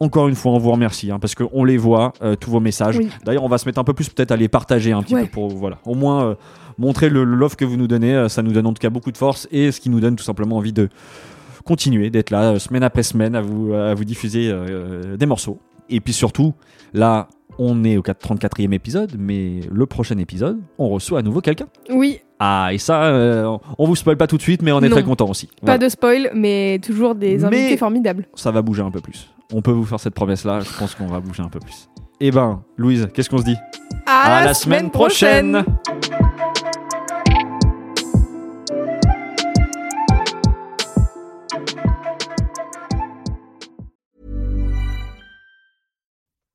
encore 0.00 0.26
une 0.28 0.34
fois, 0.34 0.52
on 0.52 0.58
vous 0.58 0.70
remercie 0.72 1.10
hein, 1.10 1.18
parce 1.20 1.34
qu'on 1.34 1.64
les 1.64 1.76
voit, 1.76 2.12
euh, 2.22 2.34
tous 2.34 2.50
vos 2.50 2.60
messages. 2.60 2.96
Oui. 2.96 3.08
D'ailleurs, 3.24 3.44
on 3.44 3.48
va 3.48 3.58
se 3.58 3.66
mettre 3.66 3.78
un 3.78 3.84
peu 3.84 3.92
plus 3.94 4.08
peut-être 4.08 4.32
à 4.32 4.36
les 4.36 4.48
partager 4.48 4.92
un 4.92 5.02
petit 5.02 5.14
Ouais. 5.14 5.24
peu 5.24 5.30
pour 5.30 5.48
voilà, 5.50 5.78
au 5.84 5.94
moins 5.94 6.24
euh, 6.24 6.34
montrer 6.78 7.08
le 7.08 7.22
le 7.24 7.36
love 7.36 7.54
que 7.56 7.64
vous 7.64 7.76
nous 7.76 7.86
donnez. 7.86 8.14
euh, 8.14 8.28
ça 8.28 8.42
nous 8.42 8.52
donne 8.52 8.66
en 8.66 8.72
tout 8.72 8.80
cas 8.80 8.90
beaucoup 8.90 9.12
de 9.12 9.18
force 9.18 9.46
et 9.52 9.70
ce 9.70 9.80
qui 9.80 9.90
nous 9.90 10.00
donne 10.00 10.16
tout 10.16 10.24
simplement 10.24 10.56
envie 10.56 10.72
de 10.72 10.88
continuer 11.64 12.10
d'être 12.10 12.30
là 12.30 12.52
euh, 12.52 12.58
semaine 12.58 12.82
après 12.82 13.02
semaine 13.02 13.34
à 13.34 13.40
vous, 13.42 13.72
à 13.74 13.94
vous 13.94 14.04
diffuser 14.04 14.48
euh, 14.50 15.16
des 15.16 15.26
morceaux. 15.26 15.58
Et 15.90 16.00
puis 16.00 16.12
surtout, 16.12 16.54
là, 16.94 17.28
on 17.58 17.84
est 17.84 17.96
au 17.96 18.02
4 18.02 18.34
34e 18.34 18.72
épisode, 18.72 19.12
mais 19.18 19.60
le 19.70 19.86
prochain 19.86 20.16
épisode, 20.18 20.58
on 20.78 20.88
reçoit 20.88 21.18
à 21.18 21.22
nouveau 21.22 21.40
quelqu'un. 21.40 21.66
Oui, 21.90 22.20
Ah, 22.44 22.70
et 22.72 22.78
ça, 22.78 23.04
euh, 23.04 23.56
on 23.78 23.86
vous 23.86 23.94
spoil 23.94 24.16
pas 24.16 24.26
tout 24.26 24.36
de 24.36 24.42
suite, 24.42 24.62
mais 24.62 24.72
on 24.72 24.80
est 24.80 24.88
Non. 24.88 24.96
très 24.96 25.04
content 25.04 25.28
aussi. 25.28 25.48
pas 25.64 25.78
de 25.78 25.88
spoil, 25.88 26.30
mais 26.34 26.80
toujours 26.84 27.14
des 27.14 27.36
Mais- 27.38 27.44
invités 27.44 27.76
formidables. 27.76 28.26
Ça 28.34 28.50
va 28.50 28.62
bouger 28.62 28.82
un 28.82 28.90
peu 28.90 29.00
plus. 29.00 29.28
On 29.52 29.62
peut 29.62 29.70
vous 29.70 29.84
faire 29.84 30.00
cette 30.00 30.14
promesse-là, 30.14 30.60
je 30.60 30.78
pense 30.78 30.94
qu'on 30.96 31.06
va 31.06 31.20
bouger 31.20 31.42
un 31.42 31.48
peu 31.48 31.60
plus. 31.60 31.88
Eh 32.20 32.30
ben, 32.30 32.62
Louise, 32.76 33.08
qu'est-ce 33.14 33.28
qu'on 33.30 33.38
se 33.38 33.44
dit? 33.44 33.56
À, 34.06 34.44
la 34.44 34.54
semaine 34.54 34.90
prochaine. 34.90 35.64